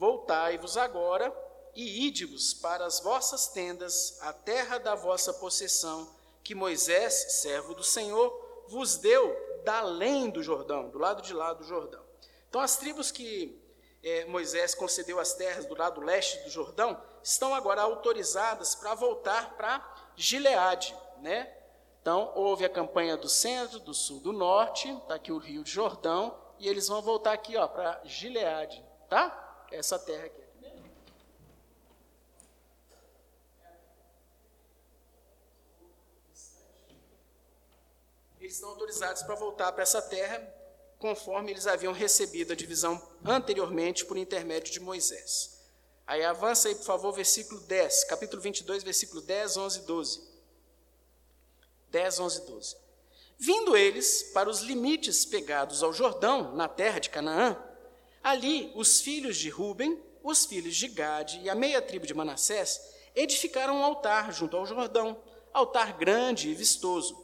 Voltai-vos 0.00 0.78
agora 0.78 1.30
e 1.74 2.06
ide-vos 2.06 2.54
para 2.54 2.84
as 2.84 3.00
vossas 3.00 3.48
tendas, 3.48 4.18
a 4.22 4.32
terra 4.32 4.78
da 4.78 4.94
vossa 4.94 5.32
possessão, 5.32 6.08
que 6.42 6.54
Moisés, 6.54 7.40
servo 7.40 7.74
do 7.74 7.84
Senhor, 7.84 8.64
vos 8.68 8.96
deu 8.96 9.36
da 9.64 9.78
além 9.78 10.30
do 10.30 10.42
Jordão, 10.42 10.88
do 10.88 10.98
lado 10.98 11.22
de 11.22 11.32
lá 11.32 11.52
do 11.52 11.64
Jordão. 11.64 12.02
Então, 12.48 12.60
as 12.60 12.76
tribos 12.76 13.10
que 13.10 13.60
é, 14.02 14.24
Moisés 14.24 14.74
concedeu 14.74 15.18
as 15.18 15.34
terras 15.34 15.66
do 15.66 15.76
lado 15.76 16.00
leste 16.00 16.42
do 16.44 16.50
Jordão 16.50 17.00
estão 17.22 17.54
agora 17.54 17.82
autorizadas 17.82 18.74
para 18.74 18.94
voltar 18.94 19.56
para 19.56 20.12
Gileade, 20.16 20.96
né? 21.20 21.54
Então, 22.00 22.32
houve 22.34 22.64
a 22.64 22.68
campanha 22.68 23.16
do 23.16 23.28
centro, 23.28 23.78
do 23.78 23.92
sul, 23.92 24.20
do 24.20 24.32
norte, 24.32 24.90
está 24.90 25.16
aqui 25.16 25.30
o 25.30 25.36
rio 25.36 25.62
Jordão, 25.66 26.34
e 26.58 26.66
eles 26.66 26.88
vão 26.88 27.02
voltar 27.02 27.32
aqui 27.32 27.52
para 27.52 28.00
Gileade, 28.04 28.82
tá? 29.08 29.48
essa 29.70 29.98
terra 29.98 30.26
aqui. 30.26 30.39
Eles 38.50 38.56
estão 38.56 38.70
autorizados 38.70 39.22
para 39.22 39.36
voltar 39.36 39.70
para 39.70 39.84
essa 39.84 40.02
terra, 40.02 40.42
conforme 40.98 41.52
eles 41.52 41.68
haviam 41.68 41.92
recebido 41.92 42.52
a 42.52 42.56
divisão 42.56 43.00
anteriormente 43.24 44.04
por 44.04 44.16
intermédio 44.16 44.72
de 44.72 44.80
Moisés. 44.80 45.70
Aí 46.04 46.24
avança 46.24 46.66
aí, 46.66 46.74
por 46.74 46.82
favor, 46.82 47.12
versículo 47.12 47.60
10, 47.60 48.02
capítulo 48.06 48.42
22, 48.42 48.82
versículo 48.82 49.20
10, 49.20 49.56
11 49.56 49.78
e 49.78 49.82
12. 49.82 50.22
10, 51.92 52.18
11 52.18 52.38
e 52.38 52.46
12. 52.46 52.76
Vindo 53.38 53.76
eles 53.76 54.24
para 54.34 54.50
os 54.50 54.62
limites 54.62 55.24
pegados 55.24 55.84
ao 55.84 55.92
Jordão, 55.92 56.56
na 56.56 56.66
terra 56.66 56.98
de 56.98 57.08
Canaã, 57.08 57.56
Ali, 58.20 58.72
os 58.74 59.00
filhos 59.00 59.36
de 59.36 59.48
Ruben, 59.48 59.96
os 60.24 60.44
filhos 60.44 60.74
de 60.74 60.88
Gade 60.88 61.38
e 61.38 61.48
a 61.48 61.54
meia 61.54 61.80
tribo 61.80 62.04
de 62.04 62.14
Manassés 62.14 62.80
edificaram 63.14 63.76
um 63.76 63.84
altar 63.84 64.32
junto 64.32 64.56
ao 64.56 64.66
Jordão, 64.66 65.22
altar 65.52 65.96
grande 65.96 66.48
e 66.48 66.54
vistoso. 66.54 67.19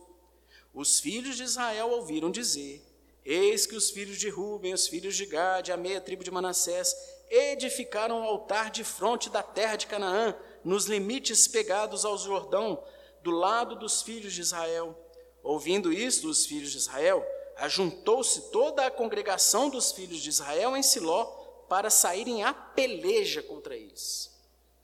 Os 0.76 1.00
filhos 1.00 1.38
de 1.38 1.42
Israel 1.42 1.88
ouviram 1.88 2.30
dizer: 2.30 2.84
Eis 3.24 3.64
que 3.64 3.74
os 3.74 3.88
filhos 3.88 4.18
de 4.18 4.28
Ruben, 4.28 4.74
os 4.74 4.86
filhos 4.86 5.16
de 5.16 5.24
Gade, 5.24 5.72
a 5.72 5.76
meia 5.76 6.02
tribo 6.02 6.22
de 6.22 6.30
Manassés, 6.30 6.94
edificaram 7.30 8.20
um 8.20 8.24
altar 8.24 8.70
de 8.70 8.84
fronte 8.84 9.30
da 9.30 9.42
terra 9.42 9.76
de 9.76 9.86
Canaã, 9.86 10.36
nos 10.62 10.84
limites 10.84 11.48
pegados 11.48 12.04
ao 12.04 12.18
Jordão, 12.18 12.84
do 13.22 13.30
lado 13.30 13.74
dos 13.76 14.02
filhos 14.02 14.34
de 14.34 14.42
Israel. 14.42 14.94
Ouvindo 15.42 15.90
isto, 15.90 16.28
os 16.28 16.44
filhos 16.44 16.72
de 16.72 16.76
Israel 16.76 17.26
ajuntou-se 17.56 18.50
toda 18.50 18.84
a 18.84 18.90
congregação 18.90 19.70
dos 19.70 19.92
filhos 19.92 20.18
de 20.18 20.28
Israel 20.28 20.76
em 20.76 20.82
Siló 20.82 21.24
para 21.70 21.88
saírem 21.88 22.44
a 22.44 22.52
peleja 22.52 23.42
contra 23.42 23.74
eles. 23.74 24.30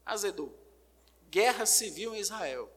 Azedou. 0.06 0.58
Guerra 1.28 1.66
civil 1.66 2.14
em 2.14 2.18
Israel. 2.18 2.72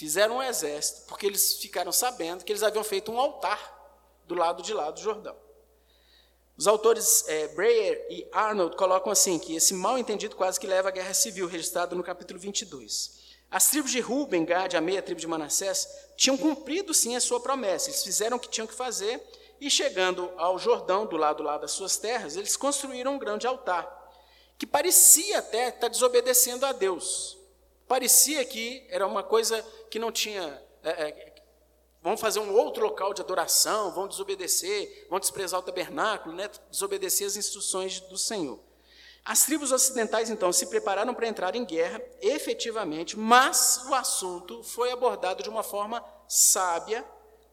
Fizeram 0.00 0.38
um 0.38 0.42
exército, 0.42 1.02
porque 1.06 1.26
eles 1.26 1.58
ficaram 1.58 1.92
sabendo 1.92 2.42
que 2.42 2.50
eles 2.50 2.62
haviam 2.62 2.82
feito 2.82 3.12
um 3.12 3.20
altar 3.20 3.60
do 4.26 4.34
lado 4.34 4.62
de 4.62 4.72
lá 4.72 4.90
do 4.90 4.98
Jordão. 4.98 5.36
Os 6.56 6.66
autores 6.66 7.28
é, 7.28 7.48
Breyer 7.48 8.06
e 8.08 8.26
Arnold 8.32 8.78
colocam 8.78 9.12
assim, 9.12 9.38
que 9.38 9.54
esse 9.54 9.74
mal 9.74 9.98
entendido 9.98 10.34
quase 10.36 10.58
que 10.58 10.66
leva 10.66 10.88
à 10.88 10.90
guerra 10.90 11.12
civil, 11.12 11.46
registrada 11.46 11.94
no 11.94 12.02
capítulo 12.02 12.40
22. 12.40 13.20
As 13.50 13.68
tribos 13.68 13.90
de 13.90 14.00
Ruben, 14.00 14.46
Gad, 14.46 14.74
a 14.74 14.80
meia 14.80 15.02
tribo 15.02 15.20
de 15.20 15.26
Manassés, 15.26 15.86
tinham 16.16 16.38
cumprido 16.38 16.94
sim 16.94 17.14
a 17.14 17.20
sua 17.20 17.38
promessa. 17.38 17.90
Eles 17.90 18.02
fizeram 18.02 18.38
o 18.38 18.40
que 18.40 18.48
tinham 18.48 18.66
que 18.66 18.72
fazer 18.72 19.22
e 19.60 19.70
chegando 19.70 20.32
ao 20.38 20.58
Jordão, 20.58 21.04
do 21.04 21.18
lado 21.18 21.42
lá 21.42 21.58
das 21.58 21.72
suas 21.72 21.98
terras, 21.98 22.36
eles 22.36 22.56
construíram 22.56 23.16
um 23.16 23.18
grande 23.18 23.46
altar, 23.46 23.86
que 24.56 24.66
parecia 24.66 25.40
até 25.40 25.68
estar 25.68 25.88
desobedecendo 25.88 26.64
a 26.64 26.72
Deus. 26.72 27.38
Parecia 27.90 28.44
que 28.44 28.86
era 28.88 29.04
uma 29.04 29.24
coisa 29.24 29.60
que 29.90 29.98
não 29.98 30.12
tinha. 30.12 30.62
É, 30.80 30.90
é, 30.90 31.34
vão 32.00 32.16
fazer 32.16 32.38
um 32.38 32.54
outro 32.54 32.84
local 32.84 33.12
de 33.12 33.20
adoração, 33.20 33.90
vão 33.90 34.06
desobedecer, 34.06 35.08
vão 35.10 35.18
desprezar 35.18 35.58
o 35.58 35.62
tabernáculo, 35.64 36.32
né, 36.32 36.48
desobedecer 36.70 37.26
as 37.26 37.34
instruções 37.34 37.98
do 37.98 38.16
Senhor. 38.16 38.60
As 39.24 39.44
tribos 39.44 39.72
ocidentais, 39.72 40.30
então, 40.30 40.52
se 40.52 40.66
prepararam 40.66 41.12
para 41.12 41.26
entrar 41.26 41.56
em 41.56 41.64
guerra, 41.64 42.00
efetivamente, 42.20 43.18
mas 43.18 43.82
o 43.88 43.92
assunto 43.92 44.62
foi 44.62 44.92
abordado 44.92 45.42
de 45.42 45.48
uma 45.48 45.64
forma 45.64 46.00
sábia, 46.28 47.04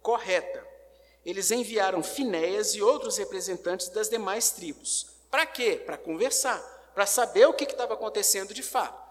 correta. 0.03 0.63
Eles 1.25 1.49
enviaram 1.49 2.03
Finéias 2.03 2.75
e 2.75 2.81
outros 2.83 3.17
representantes 3.17 3.89
das 3.89 4.07
demais 4.07 4.51
tribos. 4.51 5.07
Para 5.31 5.47
quê? 5.47 5.81
Para 5.83 5.97
conversar, 5.97 6.59
para 6.93 7.07
saber 7.07 7.47
o 7.47 7.53
que 7.53 7.63
estava 7.63 7.95
acontecendo 7.95 8.53
de 8.53 8.61
fato. 8.61 9.06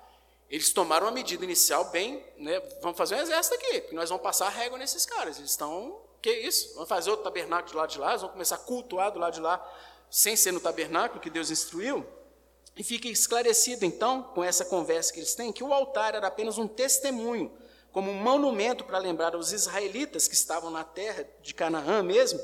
Eles 0.49 0.73
tomaram 0.73 1.07
uma 1.07 1.13
medida 1.13 1.45
inicial 1.45 1.87
bem, 1.87 2.25
né, 2.37 2.61
vamos 2.81 2.97
fazer 2.97 3.17
um 3.17 3.21
exército 3.21 3.57
aqui, 3.57 3.81
porque 3.81 3.97
nós 3.97 4.09
vamos 4.09 4.23
passar 4.23 4.47
a 4.47 4.51
régua 4.51 4.79
nesses 4.79 5.05
caras. 5.05 5.39
Eles 5.39 5.51
estão, 5.51 6.01
que 6.23 6.31
isso? 6.31 6.75
Vamos 6.75 6.89
fazer 6.89 7.11
outro 7.11 7.25
tabernáculo 7.25 7.73
do 7.73 7.79
lado 7.79 7.91
de 7.91 7.99
lá, 7.99 8.11
eles 8.11 8.23
vão 8.23 8.31
começar 8.31 8.55
a 8.55 8.59
cultuar 8.59 9.11
do 9.11 9.19
lado 9.19 9.35
de 9.35 9.41
lá, 9.41 9.65
sem 10.09 10.37
ser 10.37 10.53
no 10.53 10.61
tabernáculo 10.61 11.21
que 11.21 11.31
Deus 11.31 11.51
instruiu. 11.51 12.07
E 12.77 12.85
fica 12.85 13.09
esclarecido, 13.09 13.85
então, 13.85 14.23
com 14.23 14.45
essa 14.45 14.65
conversa 14.65 15.13
que 15.13 15.19
eles 15.19 15.35
têm, 15.35 15.53
que 15.53 15.65
o 15.65 15.73
altar 15.73 16.15
era 16.15 16.27
apenas 16.27 16.59
um 16.59 16.69
testemunho, 16.69 17.51
como 17.91 18.11
um 18.11 18.15
monumento 18.15 18.85
para 18.85 18.99
lembrar 18.99 19.35
aos 19.35 19.51
israelitas 19.51 20.29
que 20.29 20.35
estavam 20.35 20.71
na 20.71 20.85
terra 20.85 21.27
de 21.43 21.55
Canaã 21.55 22.03
mesmo, 22.03 22.39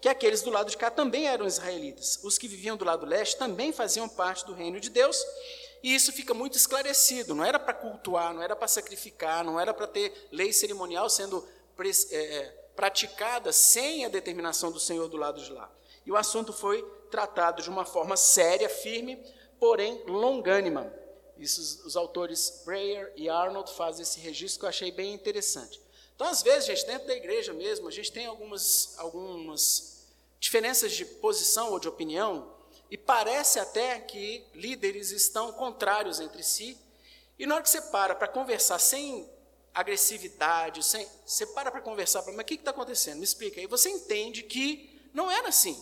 que 0.00 0.08
aqueles 0.08 0.42
do 0.42 0.50
lado 0.50 0.70
de 0.70 0.76
cá 0.76 0.90
também 0.90 1.26
eram 1.26 1.46
israelitas. 1.46 2.20
Os 2.22 2.36
que 2.36 2.46
viviam 2.46 2.76
do 2.76 2.84
lado 2.84 3.06
leste 3.06 3.36
também 3.36 3.72
faziam 3.72 4.08
parte 4.08 4.44
do 4.44 4.52
reino 4.52 4.78
de 4.78 4.90
Deus 4.90 5.24
E 5.82 5.94
isso 5.94 6.12
fica 6.12 6.34
muito 6.34 6.56
esclarecido. 6.56 7.34
Não 7.34 7.44
era 7.44 7.58
para 7.58 7.74
cultuar, 7.74 8.34
não 8.34 8.42
era 8.42 8.56
para 8.56 8.68
sacrificar, 8.68 9.44
não 9.44 9.58
era 9.58 9.72
para 9.72 9.86
ter 9.86 10.28
lei 10.32 10.52
cerimonial 10.52 11.08
sendo 11.08 11.46
é, 11.78 12.16
é, 12.16 12.42
praticada 12.74 13.52
sem 13.52 14.04
a 14.04 14.08
determinação 14.08 14.72
do 14.72 14.80
Senhor 14.80 15.08
do 15.08 15.16
lado 15.16 15.42
de 15.42 15.52
lá. 15.52 15.70
E 16.04 16.10
o 16.10 16.16
assunto 16.16 16.52
foi 16.52 16.82
tratado 17.10 17.62
de 17.62 17.70
uma 17.70 17.84
forma 17.84 18.16
séria, 18.16 18.68
firme, 18.68 19.22
porém 19.58 20.02
longânima. 20.06 20.92
Isso 21.38 21.86
os, 21.86 21.96
autores 21.96 22.62
Breyer 22.64 23.12
e 23.16 23.28
Arnold 23.28 23.72
fazem 23.72 24.02
esse 24.02 24.18
registro 24.18 24.60
que 24.60 24.64
eu 24.64 24.68
achei 24.68 24.90
bem 24.90 25.14
interessante. 25.14 25.80
Então, 26.14 26.26
às 26.26 26.42
vezes, 26.42 26.66
gente, 26.66 26.84
dentro 26.84 27.06
da 27.06 27.14
igreja 27.14 27.52
mesmo, 27.52 27.86
a 27.86 27.92
gente 27.92 28.10
tem 28.10 28.26
algumas, 28.26 28.94
algumas 28.98 30.08
diferenças 30.40 30.92
de 30.92 31.04
posição 31.04 31.70
ou 31.70 31.78
de 31.78 31.88
opinião, 31.88 32.52
e 32.90 32.96
parece 32.96 33.58
até 33.58 34.00
que 34.00 34.44
líderes 34.54 35.10
estão 35.10 35.52
contrários 35.52 36.20
entre 36.20 36.42
si. 36.42 36.78
E 37.38 37.46
na 37.46 37.54
hora 37.54 37.62
que 37.62 37.70
você 37.70 37.82
para 37.82 38.14
para 38.14 38.28
conversar 38.28 38.78
sem 38.78 39.28
agressividade, 39.74 40.82
sem, 40.82 41.06
você 41.24 41.46
para 41.46 41.70
para 41.70 41.80
conversar, 41.80 42.22
mas 42.26 42.38
o 42.38 42.44
que 42.44 42.54
está 42.54 42.70
acontecendo? 42.70 43.18
Me 43.18 43.24
explica. 43.24 43.60
aí. 43.60 43.66
você 43.66 43.88
entende 43.90 44.42
que 44.42 45.08
não 45.12 45.30
era 45.30 45.48
assim. 45.48 45.80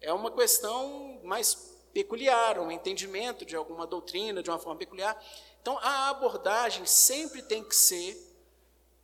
É 0.00 0.12
uma 0.12 0.30
questão 0.30 1.20
mais 1.24 1.54
peculiar, 1.92 2.58
um 2.58 2.70
entendimento 2.70 3.44
de 3.44 3.56
alguma 3.56 3.86
doutrina 3.86 4.42
de 4.42 4.50
uma 4.50 4.58
forma 4.58 4.78
peculiar. 4.78 5.20
Então, 5.60 5.76
a 5.78 6.08
abordagem 6.10 6.86
sempre 6.86 7.42
tem 7.42 7.64
que 7.64 7.74
ser 7.74 8.16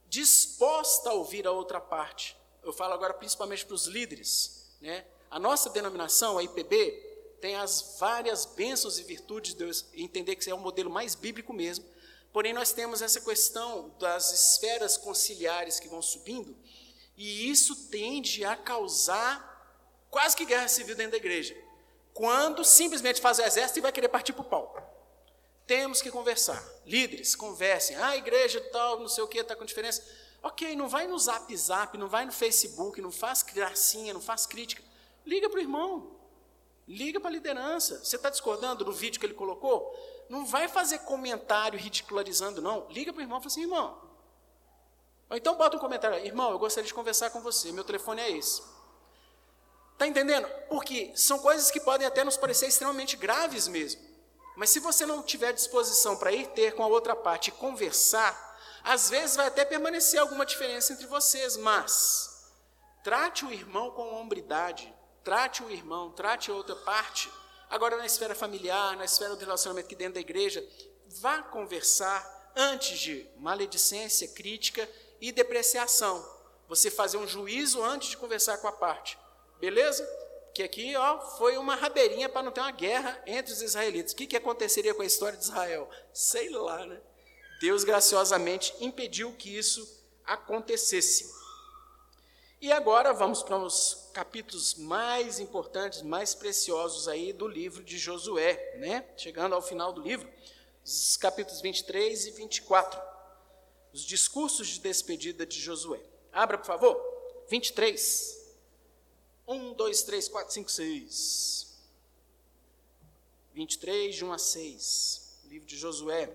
disposta 0.09 1.11
a 1.11 1.13
ouvir 1.13 1.47
a 1.47 1.51
outra 1.51 1.81
parte. 1.81 2.37
Eu 2.63 2.73
falo 2.73 2.95
agora 2.95 3.13
principalmente 3.13 3.67
para 3.67 3.75
os 3.75 3.87
líderes. 3.87 4.71
Né? 4.81 5.05
A 5.31 5.39
nossa 5.39 5.69
denominação, 5.71 6.39
a 6.39 6.43
IPB, 6.43 7.14
tem 7.41 7.57
as 7.57 7.97
várias 7.99 8.47
bênçãos 8.47 8.99
e 8.99 9.03
virtudes 9.03 9.53
de 9.53 9.59
Deus, 9.59 9.87
entender 9.95 10.37
que 10.37 10.49
é 10.49 10.55
um 10.55 10.59
modelo 10.59 10.91
mais 10.91 11.15
bíblico 11.15 11.53
mesmo. 11.53 11.85
Porém, 12.33 12.53
nós 12.53 12.73
temos 12.73 13.01
essa 13.01 13.21
questão 13.21 13.95
das 13.99 14.33
esferas 14.33 14.97
conciliares 14.97 15.79
que 15.79 15.89
vão 15.89 16.03
subindo, 16.03 16.57
e 17.17 17.49
isso 17.49 17.89
tende 17.91 18.45
a 18.45 18.57
causar 18.57 19.53
quase 20.11 20.37
que 20.37 20.45
guerra 20.45 20.69
civil 20.69 20.97
dentro 20.97 21.13
da 21.13 21.17
igreja. 21.17 21.57
Quando 22.13 22.65
simplesmente 22.65 23.21
faz 23.21 23.39
o 23.39 23.43
exército 23.43 23.79
e 23.79 23.83
vai 23.83 23.93
querer 23.93 24.09
partir 24.09 24.33
para 24.33 24.43
o 24.43 24.49
pau. 24.49 24.95
Temos 25.67 26.03
que 26.03 26.11
conversar. 26.11 26.63
Líderes, 26.85 27.35
conversem. 27.35 27.97
Ah, 27.97 28.17
igreja 28.17 28.61
tal, 28.73 29.01
não 29.01 29.09
sei 29.09 29.25
o 29.25 29.29
que, 29.29 29.39
está 29.39 29.57
com 29.57 29.65
diferença. 29.65 30.05
Ok, 30.43 30.77
não 30.77 30.89
vai 30.89 31.07
no 31.07 31.19
zap 31.19 31.57
zap, 31.57 31.97
não 31.97 32.09
vai 32.09 32.27
no 32.27 32.33
Facebook, 32.33 33.01
não 33.01 33.11
faz 33.11 33.43
gracinha, 33.43 34.13
não 34.13 34.21
faz 34.21 34.45
crítica. 34.45 34.83
Liga 35.25 35.49
para 35.49 35.59
o 35.59 35.63
irmão. 35.63 36.14
Liga 36.87 37.19
para 37.19 37.31
a 37.31 37.33
liderança. 37.33 38.05
Você 38.05 38.17
está 38.17 38.29
discordando 38.29 38.85
do 38.85 38.93
vídeo 38.93 39.19
que 39.19 39.27
ele 39.27 39.35
colocou? 39.35 39.95
Não 40.29 40.45
vai 40.45 40.69
fazer 40.69 40.99
comentário 41.01 41.79
ridicularizando, 41.79 42.61
não. 42.61 42.87
Liga 42.91 43.13
para 43.13 43.21
o 43.21 43.23
irmão 43.23 43.39
e 43.39 43.41
fala 43.41 43.53
assim, 43.53 43.63
irmão. 43.63 44.05
Ou 45.31 45.37
então 45.37 45.57
bota 45.57 45.77
um 45.77 45.81
comentário, 45.81 46.25
irmão, 46.25 46.51
eu 46.51 46.59
gostaria 46.59 46.87
de 46.87 46.95
conversar 46.95 47.31
com 47.31 47.41
você, 47.41 47.73
meu 47.73 47.85
telefone 47.85 48.21
é 48.21 48.31
esse. 48.31 48.63
Está 49.93 50.07
entendendo? 50.07 50.47
Porque 50.69 51.13
são 51.17 51.39
coisas 51.39 51.71
que 51.71 51.81
podem 51.81 52.07
até 52.07 52.25
nos 52.25 52.37
parecer 52.37 52.67
extremamente 52.67 53.17
graves 53.17 53.67
mesmo. 53.69 54.03
Mas 54.57 54.71
se 54.71 54.79
você 54.79 55.05
não 55.05 55.23
tiver 55.23 55.53
disposição 55.53 56.17
para 56.17 56.31
ir 56.31 56.49
ter 56.49 56.75
com 56.75 56.83
a 56.83 56.87
outra 56.87 57.17
parte 57.17 57.49
e 57.49 57.53
conversar, 57.53 58.55
às 58.85 59.09
vezes 59.09 59.35
vai 59.35 59.47
até 59.47 59.65
permanecer 59.65 60.21
alguma 60.21 60.47
diferença 60.47 60.93
entre 60.93 61.07
vocês, 61.07 61.57
mas 61.57 62.53
trate 63.03 63.45
o 63.45 63.53
irmão 63.53 63.91
com 63.91 64.15
hombridade, 64.15 64.94
trate 65.25 65.63
o 65.63 65.71
irmão, 65.71 66.13
trate 66.13 66.51
a 66.51 66.55
outra 66.55 66.77
parte. 66.77 67.31
Agora, 67.71 67.97
na 67.97 68.07
esfera 68.07 68.35
familiar, 68.35 68.97
na 68.97 69.05
esfera 69.05 69.35
do 69.35 69.41
relacionamento 69.41 69.87
aqui 69.87 69.97
dentro 69.97 70.15
da 70.15 70.21
igreja, 70.21 70.65
vá 71.21 71.43
conversar 71.43 72.53
antes 72.55 72.99
de 73.01 73.27
maledicência, 73.39 74.29
crítica 74.29 74.89
e 75.21 75.33
depreciação. 75.33 76.25
Você 76.69 76.91
fazer 76.91 77.17
um 77.17 77.27
juízo 77.27 77.83
antes 77.83 78.11
de 78.11 78.17
conversar 78.17 78.59
com 78.59 78.69
a 78.69 78.73
parte. 78.73 79.19
Beleza? 79.59 80.07
que 80.55 80.63
aqui 80.63 80.95
ó, 80.95 81.19
foi 81.37 81.59
uma 81.59 81.75
rabeirinha 81.75 82.29
para 82.29 82.45
não 82.45 82.53
ter 82.53 82.61
uma 82.61 82.71
guerra 82.71 83.21
entre 83.27 83.53
os 83.53 83.61
israelitas. 83.61 84.13
O 84.13 84.17
que, 84.17 84.29
que 84.29 84.37
aconteceria 84.37 84.95
com 84.95 85.03
a 85.03 85.07
história 85.07 85.37
de 85.37 85.45
Israel? 85.45 85.91
Sei 86.13 86.49
lá, 86.49 86.87
né? 86.87 87.01
Deus 87.61 87.83
graciosamente 87.83 88.73
impediu 88.79 89.33
que 89.33 89.59
isso 89.59 90.01
acontecesse. 90.25 91.35
E 92.61 92.71
agora 92.71 93.13
vamos 93.13 93.43
para 93.43 93.59
os 93.59 94.04
capítulos 94.15 94.77
mais 94.77 95.41
importantes, 95.41 96.01
mais 96.01 96.37
preciosos 96.37 97.09
aí 97.09 97.33
do 97.33 97.49
livro 97.49 97.83
de 97.83 97.99
Josué, 97.99 98.77
né? 98.79 99.05
Chegando 99.17 99.57
ao 99.57 99.61
final 99.61 99.93
do 99.93 100.01
livro, 100.01 100.31
os 100.85 101.17
capítulos 101.17 101.61
23 101.61 102.27
e 102.27 102.31
24. 102.31 103.03
Os 103.93 104.03
discursos 104.03 104.69
de 104.69 104.79
despedida 104.79 105.45
de 105.45 105.61
Josué. 105.61 106.01
Abra, 106.33 106.57
por 106.57 106.67
favor. 106.67 106.97
23. 107.51 108.55
Um, 109.49 109.73
dois, 109.75 110.03
três, 110.05 110.29
quatro, 110.29 110.55
cinco, 110.55 110.71
seis. 110.71 111.77
23, 113.53 114.15
de 114.15 114.25
1 114.25 114.33
a 114.33 114.39
6. 114.39 115.41
Livro 115.47 115.67
de 115.67 115.77
Josué. 115.77 116.33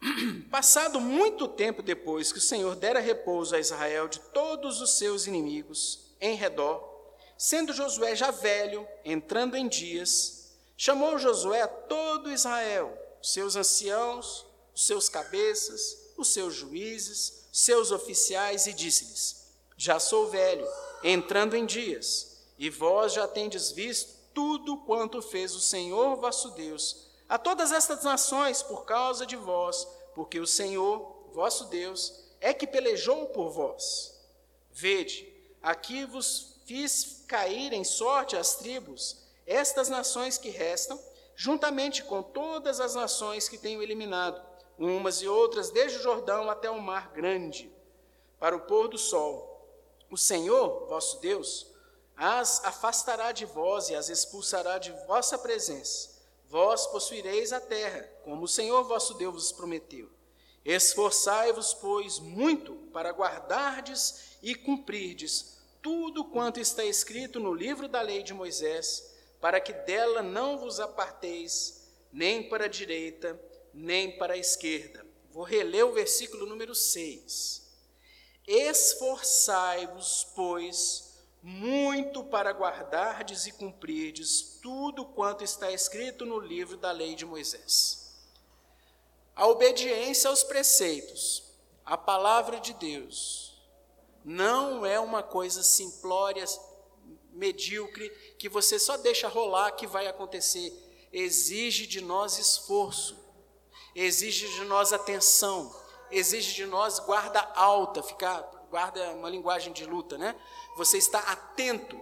Passado 0.50 1.00
muito 1.00 1.48
tempo 1.48 1.82
depois 1.82 2.32
que 2.32 2.38
o 2.38 2.42
Senhor 2.42 2.76
dera 2.76 3.00
repouso 3.00 3.56
a 3.56 3.60
Israel 3.60 4.08
de 4.08 4.20
todos 4.20 4.82
os 4.82 4.98
seus 4.98 5.26
inimigos 5.26 6.03
em 6.24 6.34
redor, 6.34 6.82
sendo 7.36 7.72
Josué 7.72 8.16
já 8.16 8.30
velho, 8.30 8.88
entrando 9.04 9.56
em 9.56 9.68
dias, 9.68 10.52
chamou 10.76 11.18
Josué 11.18 11.60
a 11.60 11.68
todo 11.68 12.32
Israel, 12.32 12.96
seus 13.22 13.56
anciãos, 13.56 14.46
os 14.74 14.86
seus 14.86 15.08
cabeças, 15.08 16.12
os 16.16 16.28
seus 16.28 16.54
juízes, 16.54 17.44
seus 17.52 17.90
oficiais, 17.90 18.66
e 18.66 18.72
disse-lhes: 18.72 19.52
Já 19.76 20.00
sou 20.00 20.28
velho 20.28 20.66
entrando 21.02 21.54
em 21.54 21.66
dias, 21.66 22.38
e 22.58 22.70
vós 22.70 23.12
já 23.12 23.28
tendes 23.28 23.70
visto 23.70 24.14
tudo 24.32 24.78
quanto 24.78 25.20
fez 25.20 25.54
o 25.54 25.60
Senhor 25.60 26.16
vosso 26.16 26.52
Deus 26.52 27.04
a 27.28 27.38
todas 27.38 27.72
estas 27.72 28.04
nações 28.04 28.62
por 28.62 28.84
causa 28.84 29.26
de 29.26 29.36
vós, 29.36 29.86
porque 30.14 30.38
o 30.38 30.46
Senhor, 30.46 31.28
vosso 31.32 31.64
Deus, 31.64 32.12
é 32.40 32.52
que 32.52 32.66
pelejou 32.66 33.26
por 33.26 33.50
vós. 33.50 34.14
Vede, 34.70 35.33
aqui 35.64 36.04
vos 36.04 36.60
fiz 36.66 37.24
cair 37.26 37.72
em 37.72 37.82
sorte 37.82 38.36
as 38.36 38.54
tribos, 38.54 39.24
estas 39.46 39.88
nações 39.88 40.38
que 40.38 40.50
restam, 40.50 41.00
juntamente 41.34 42.04
com 42.04 42.22
todas 42.22 42.78
as 42.78 42.94
nações 42.94 43.48
que 43.48 43.58
tenho 43.58 43.82
eliminado, 43.82 44.40
umas 44.78 45.22
e 45.22 45.26
outras, 45.26 45.70
desde 45.70 45.98
o 45.98 46.02
Jordão 46.02 46.48
até 46.48 46.70
o 46.70 46.80
mar 46.80 47.10
grande, 47.12 47.72
para 48.38 48.54
o 48.54 48.60
pôr 48.60 48.88
do 48.88 48.98
sol 48.98 49.52
o 50.10 50.16
Senhor, 50.16 50.86
vosso 50.86 51.18
Deus, 51.18 51.66
as 52.16 52.64
afastará 52.64 53.32
de 53.32 53.44
vós 53.44 53.88
e 53.88 53.96
as 53.96 54.08
expulsará 54.08 54.78
de 54.78 54.92
vossa 55.08 55.36
presença. 55.36 56.10
Vós 56.48 56.86
possuireis 56.86 57.52
a 57.52 57.60
terra, 57.60 58.08
como 58.22 58.44
o 58.44 58.48
Senhor 58.48 58.84
vosso 58.84 59.14
Deus 59.14 59.34
vos 59.34 59.50
prometeu. 59.50 60.08
Esforçai-vos, 60.64 61.74
pois, 61.74 62.18
muito 62.18 62.74
para 62.92 63.10
guardardes 63.10 64.38
e 64.42 64.54
cumprirdes 64.54 65.58
tudo 65.82 66.24
quanto 66.24 66.58
está 66.58 66.82
escrito 66.82 67.38
no 67.38 67.52
livro 67.52 67.86
da 67.86 68.00
lei 68.00 68.22
de 68.22 68.32
Moisés, 68.32 69.14
para 69.38 69.60
que 69.60 69.74
dela 69.74 70.22
não 70.22 70.56
vos 70.56 70.80
aparteis, 70.80 71.90
nem 72.10 72.48
para 72.48 72.64
a 72.64 72.68
direita, 72.68 73.38
nem 73.74 74.16
para 74.16 74.32
a 74.32 74.38
esquerda. 74.38 75.04
Vou 75.30 75.42
reler 75.42 75.84
o 75.84 75.92
versículo 75.92 76.46
número 76.46 76.74
6. 76.74 77.70
Esforçai-vos, 78.46 80.28
pois, 80.34 81.14
muito 81.42 82.24
para 82.24 82.52
guardardes 82.52 83.46
e 83.46 83.52
cumprirdes 83.52 84.58
tudo 84.62 85.04
quanto 85.04 85.44
está 85.44 85.70
escrito 85.70 86.24
no 86.24 86.38
livro 86.38 86.78
da 86.78 86.90
lei 86.90 87.14
de 87.14 87.26
Moisés. 87.26 88.03
A 89.36 89.46
obediência 89.46 90.30
aos 90.30 90.44
preceitos, 90.44 91.42
a 91.84 91.96
palavra 91.96 92.60
de 92.60 92.72
Deus, 92.74 93.60
não 94.24 94.86
é 94.86 94.98
uma 95.00 95.22
coisa 95.22 95.62
simplória, 95.62 96.44
medíocre, 97.32 98.08
que 98.38 98.48
você 98.48 98.78
só 98.78 98.96
deixa 98.96 99.28
rolar 99.28 99.72
que 99.72 99.86
vai 99.86 100.06
acontecer. 100.06 100.72
Exige 101.12 101.86
de 101.86 102.00
nós 102.00 102.38
esforço, 102.38 103.18
exige 103.94 104.48
de 104.48 104.64
nós 104.64 104.92
atenção, 104.92 105.74
exige 106.10 106.54
de 106.54 106.66
nós 106.66 107.00
guarda 107.00 107.40
alta, 107.54 108.02
ficar, 108.02 108.40
guarda 108.70 109.10
uma 109.12 109.28
linguagem 109.28 109.72
de 109.72 109.84
luta, 109.84 110.16
né? 110.16 110.34
Você 110.76 110.96
está 110.96 111.18
atento 111.18 112.00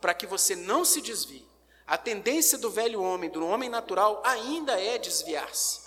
para 0.00 0.12
que 0.12 0.26
você 0.26 0.56
não 0.56 0.84
se 0.84 1.00
desvie. 1.00 1.48
A 1.86 1.96
tendência 1.96 2.58
do 2.58 2.70
velho 2.70 3.00
homem, 3.00 3.30
do 3.30 3.46
homem 3.46 3.68
natural, 3.68 4.22
ainda 4.24 4.80
é 4.80 4.98
desviar-se. 4.98 5.83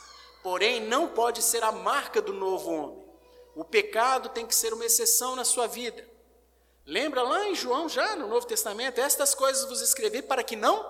Porém, 0.47 0.79
não 0.79 1.09
pode 1.09 1.41
ser 1.41 1.61
a 1.61 1.73
marca 1.73 2.21
do 2.21 2.31
novo 2.31 2.71
homem. 2.71 3.05
O 3.53 3.65
pecado 3.65 4.29
tem 4.29 4.47
que 4.47 4.55
ser 4.55 4.71
uma 4.71 4.85
exceção 4.85 5.35
na 5.35 5.43
sua 5.43 5.67
vida. 5.67 6.09
Lembra 6.85 7.21
lá 7.21 7.49
em 7.49 7.53
João, 7.53 7.89
já 7.89 8.15
no 8.15 8.29
Novo 8.29 8.47
Testamento, 8.47 9.01
estas 9.01 9.35
coisas 9.35 9.67
vos 9.67 9.81
escrevi 9.81 10.21
para 10.21 10.45
que 10.45 10.55
não 10.55 10.89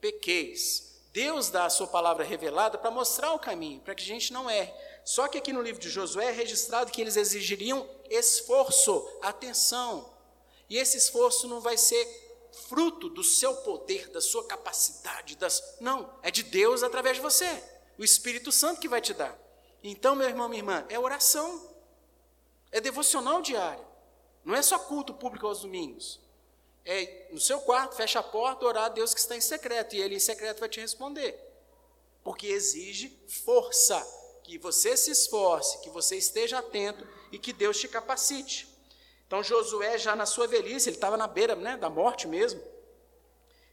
pequeis. 0.00 0.98
Deus 1.12 1.50
dá 1.50 1.66
a 1.66 1.70
sua 1.70 1.88
palavra 1.88 2.24
revelada 2.24 2.78
para 2.78 2.90
mostrar 2.90 3.34
o 3.34 3.38
caminho, 3.38 3.82
para 3.82 3.94
que 3.94 4.02
a 4.02 4.06
gente 4.06 4.32
não 4.32 4.48
erre. 4.48 4.72
Só 5.04 5.28
que 5.28 5.36
aqui 5.36 5.52
no 5.52 5.60
livro 5.60 5.78
de 5.78 5.90
Josué 5.90 6.28
é 6.28 6.32
registrado 6.32 6.90
que 6.90 7.02
eles 7.02 7.18
exigiriam 7.18 7.86
esforço, 8.08 9.06
atenção. 9.20 10.10
E 10.70 10.78
esse 10.78 10.96
esforço 10.96 11.46
não 11.46 11.60
vai 11.60 11.76
ser 11.76 12.06
fruto 12.66 13.10
do 13.10 13.22
seu 13.22 13.56
poder, 13.56 14.08
da 14.08 14.22
sua 14.22 14.46
capacidade, 14.46 15.36
das 15.36 15.76
não, 15.80 16.10
é 16.22 16.30
de 16.30 16.44
Deus 16.44 16.82
através 16.82 17.16
de 17.16 17.22
você. 17.22 17.62
O 18.00 18.04
Espírito 18.04 18.50
Santo 18.50 18.80
que 18.80 18.88
vai 18.88 19.02
te 19.02 19.12
dar. 19.12 19.38
Então, 19.84 20.16
meu 20.16 20.26
irmão, 20.26 20.48
minha 20.48 20.60
irmã, 20.60 20.86
é 20.88 20.98
oração. 20.98 21.70
É 22.72 22.80
devocional 22.80 23.42
diário. 23.42 23.84
Não 24.42 24.54
é 24.54 24.62
só 24.62 24.78
culto 24.78 25.12
público 25.12 25.46
aos 25.46 25.60
domingos. 25.60 26.18
É 26.82 27.28
no 27.30 27.38
seu 27.38 27.60
quarto, 27.60 27.94
fecha 27.94 28.20
a 28.20 28.22
porta, 28.22 28.64
orar 28.64 28.84
a 28.84 28.88
Deus 28.88 29.12
que 29.12 29.20
está 29.20 29.36
em 29.36 29.40
secreto, 29.42 29.94
e 29.94 30.00
ele 30.00 30.14
em 30.14 30.18
secreto 30.18 30.60
vai 30.60 30.68
te 30.70 30.80
responder. 30.80 31.38
Porque 32.24 32.46
exige 32.46 33.14
força, 33.44 34.02
que 34.44 34.56
você 34.56 34.96
se 34.96 35.10
esforce, 35.10 35.82
que 35.82 35.90
você 35.90 36.16
esteja 36.16 36.58
atento 36.58 37.06
e 37.30 37.38
que 37.38 37.52
Deus 37.52 37.78
te 37.78 37.86
capacite. 37.86 38.66
Então 39.26 39.44
Josué, 39.44 39.98
já 39.98 40.16
na 40.16 40.24
sua 40.24 40.46
velhice, 40.46 40.88
ele 40.88 40.96
estava 40.96 41.18
na 41.18 41.26
beira 41.26 41.54
né, 41.54 41.76
da 41.76 41.90
morte 41.90 42.26
mesmo. 42.26 42.62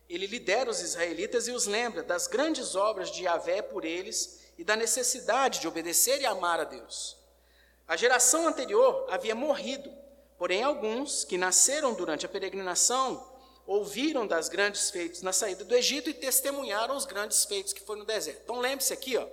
Ele 0.10 0.26
lidera 0.26 0.70
os 0.70 0.80
israelitas 0.82 1.48
e 1.48 1.52
os 1.52 1.66
lembra 1.66 2.02
das 2.02 2.28
grandes 2.28 2.76
obras 2.76 3.12
de 3.12 3.24
Yahvé 3.24 3.62
por 3.62 3.84
eles 3.84 4.40
e 4.58 4.64
da 4.64 4.76
necessidade 4.76 5.60
de 5.60 5.68
obedecer 5.68 6.22
e 6.22 6.26
amar 6.26 6.60
a 6.60 6.64
Deus. 6.64 7.18
A 7.88 7.96
geração 7.96 8.48
anterior 8.48 9.06
havia 9.10 9.36
morrido, 9.36 9.94
porém 10.38 10.64
alguns 10.64 11.24
que 11.24 11.38
nasceram 11.38 11.94
durante 11.94 12.26
a 12.26 12.30
peregrinação 12.30 13.26
ouviram 13.66 14.26
das 14.26 14.48
grandes 14.48 14.90
feitos 14.90 15.22
na 15.22 15.34
saída 15.34 15.66
do 15.66 15.76
Egito 15.76 16.10
e 16.10 16.14
testemunharam 16.14 16.96
os 16.96 17.06
grandes 17.06 17.44
feitos 17.44 17.74
que 17.74 17.82
foram 17.82 18.00
no 18.00 18.06
deserto. 18.06 18.42
Então 18.44 18.60
lembre-se 18.60 18.94
aqui, 18.94 19.18
ó, 19.18 19.28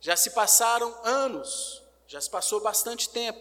já 0.00 0.16
se 0.16 0.30
passaram 0.30 0.94
anos, 1.04 1.82
já 2.06 2.20
se 2.20 2.28
passou 2.28 2.60
bastante 2.60 3.08
tempo. 3.08 3.40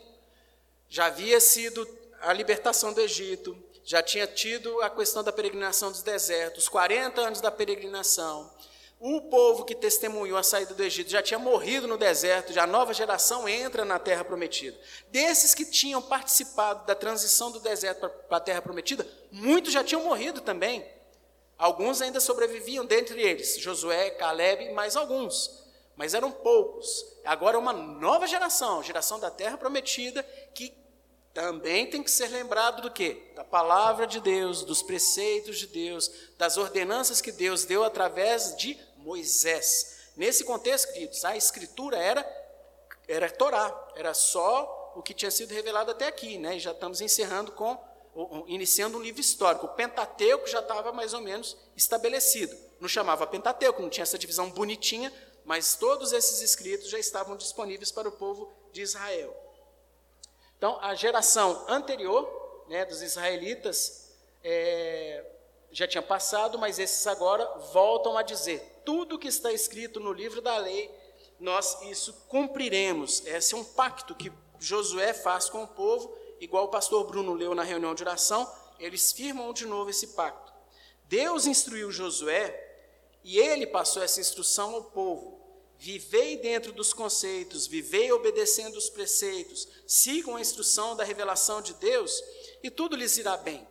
Já 0.88 1.08
havia 1.08 1.40
sido 1.40 1.88
a 2.22 2.32
libertação 2.32 2.94
do 2.94 3.02
Egito, 3.02 3.58
já 3.88 4.04
tinha 4.04 4.28
tido 4.28 4.82
a 4.82 4.90
questão 4.90 5.24
da 5.24 5.32
peregrinação 5.32 5.90
dos 5.90 6.04
desertos, 6.04 6.68
40 6.68 7.22
anos 7.22 7.40
da 7.40 7.50
peregrinação. 7.50 8.52
O 9.00 9.22
povo 9.22 9.64
que 9.64 9.74
testemunhou 9.74 10.38
a 10.38 10.44
saída 10.44 10.74
do 10.74 10.84
Egito 10.84 11.10
já 11.10 11.24
tinha 11.24 11.40
morrido 11.40 11.88
no 11.88 11.98
deserto, 11.98 12.52
já 12.52 12.64
a 12.64 12.68
nova 12.68 12.94
geração 12.94 13.48
entra 13.48 13.86
na 13.86 13.98
terra 13.98 14.26
prometida. 14.26 14.78
Desses 15.10 15.54
que 15.54 15.64
tinham 15.64 16.02
participado 16.02 16.86
da 16.86 16.96
transição 16.96 17.50
do 17.50 17.62
deserto 17.62 18.10
para 18.28 18.38
a 18.38 18.42
terra 18.42 18.62
prometida, 18.62 19.08
muitos 19.32 19.72
já 19.72 19.82
tinham 19.86 20.04
morrido 20.04 20.42
também. 20.42 20.86
Alguns 21.58 22.02
ainda 22.02 22.20
sobreviviam, 22.20 22.86
dentre 22.86 23.22
eles 23.22 23.58
Josué, 23.58 24.10
Caleb 24.10 24.66
e 24.66 24.74
mais 24.74 24.98
alguns 24.98 25.66
mas 25.96 26.14
eram 26.14 26.32
poucos. 26.32 27.04
Agora 27.26 27.58
é 27.58 27.60
uma 27.60 27.74
nova 27.74 28.28
geração, 28.28 28.84
geração 28.84 29.20
da 29.20 29.32
terra 29.32 29.58
prometida, 29.58 30.22
que 30.54 30.72
também 31.38 31.86
tem 31.86 32.02
que 32.02 32.10
ser 32.10 32.30
lembrado 32.30 32.82
do 32.82 32.90
quê? 32.90 33.32
Da 33.36 33.44
palavra 33.44 34.08
de 34.08 34.20
Deus, 34.20 34.64
dos 34.64 34.82
preceitos 34.82 35.60
de 35.60 35.68
Deus, 35.68 36.12
das 36.36 36.58
ordenanças 36.58 37.22
que 37.22 37.32
Deus 37.32 37.64
deu 37.64 37.84
através 37.84 38.58
de 38.58 38.76
Moisés. 38.98 39.98
Nesse 40.16 40.44
contexto, 40.44 40.92
queridos, 40.92 41.24
a 41.24 41.38
escritura 41.38 41.96
era 41.96 42.26
era 43.08 43.30
Torá, 43.30 43.72
era 43.96 44.16
só 44.16 44.94
o 44.96 45.04
que 45.04 45.14
tinha 45.14 45.30
sido 45.30 45.54
revelado 45.54 45.92
até 45.92 46.08
aqui, 46.08 46.40
né? 46.40 46.58
E 46.58 46.60
já 46.60 46.72
estamos 46.72 47.02
encerrando 47.02 47.52
com 47.52 47.78
iniciando 48.48 48.98
um 48.98 49.02
livro 49.02 49.22
histórico. 49.22 49.68
O 49.68 49.76
Pentateuco 49.76 50.48
já 50.48 50.60
estava 50.60 50.92
mais 50.92 51.14
ou 51.14 51.22
menos 51.22 51.56
estabelecido. 51.76 52.58
Não 52.80 52.90
chamava 52.90 53.28
Pentateuco, 53.28 53.80
não 53.80 53.92
tinha 53.92 54.02
essa 54.02 54.18
divisão 54.18 54.50
bonitinha, 54.50 55.14
mas 55.46 55.76
todos 55.76 56.14
esses 56.14 56.42
escritos 56.42 56.90
já 56.90 56.98
estavam 56.98 57.38
disponíveis 57.38 57.92
para 57.92 58.10
o 58.10 58.12
povo 58.12 58.52
de 58.74 58.82
Israel. 58.82 59.47
Então, 60.58 60.80
a 60.82 60.96
geração 60.96 61.66
anterior 61.68 62.64
né, 62.68 62.86
dos 62.86 63.02
israelitas 63.02 64.12
é, 64.44 65.24
já 65.72 65.88
tinha 65.88 66.02
passado, 66.02 66.58
mas 66.58 66.80
esses 66.80 67.06
agora 67.06 67.46
voltam 67.72 68.18
a 68.18 68.24
dizer: 68.24 68.82
tudo 68.84 69.20
que 69.20 69.28
está 69.28 69.52
escrito 69.52 70.00
no 70.00 70.12
livro 70.12 70.42
da 70.42 70.58
lei, 70.58 70.90
nós 71.40 71.82
isso 71.84 72.14
cumpriremos. 72.28 73.26
Esse 73.26 73.54
é 73.54 73.58
um 73.58 73.64
pacto 73.64 74.16
que 74.16 74.32
Josué 74.60 75.14
faz 75.14 75.50
com 75.50 75.64
o 75.64 75.68
povo, 75.68 76.16
igual 76.40 76.66
o 76.66 76.70
pastor 76.70 77.06
Bruno 77.06 77.34
leu 77.34 77.54
na 77.54 77.64
reunião 77.64 77.94
de 77.94 78.04
oração, 78.04 78.52
eles 78.80 79.12
firmam 79.12 79.54
de 79.54 79.66
novo 79.66 79.90
esse 79.90 80.08
pacto. 80.08 80.54
Deus 81.06 81.46
instruiu 81.46 81.92
Josué 81.92 82.64
e 83.24 83.38
ele 83.38 83.68
passou 83.68 84.02
essa 84.02 84.20
instrução 84.20 84.76
ao 84.76 84.84
povo. 84.86 85.37
Vivei 85.80 86.38
dentro 86.38 86.72
dos 86.72 86.92
conceitos, 86.92 87.68
vivei 87.68 88.12
obedecendo 88.12 88.78
os 88.78 88.90
preceitos, 88.90 89.68
sigam 89.86 90.36
a 90.36 90.42
instrução 90.42 90.96
da 90.96 91.04
revelação 91.04 91.62
de 91.62 91.74
Deus 91.76 92.24
e 92.64 92.72
tudo 92.72 92.96
lhes 92.96 93.18
irá 93.18 93.38
bem. 93.38 93.68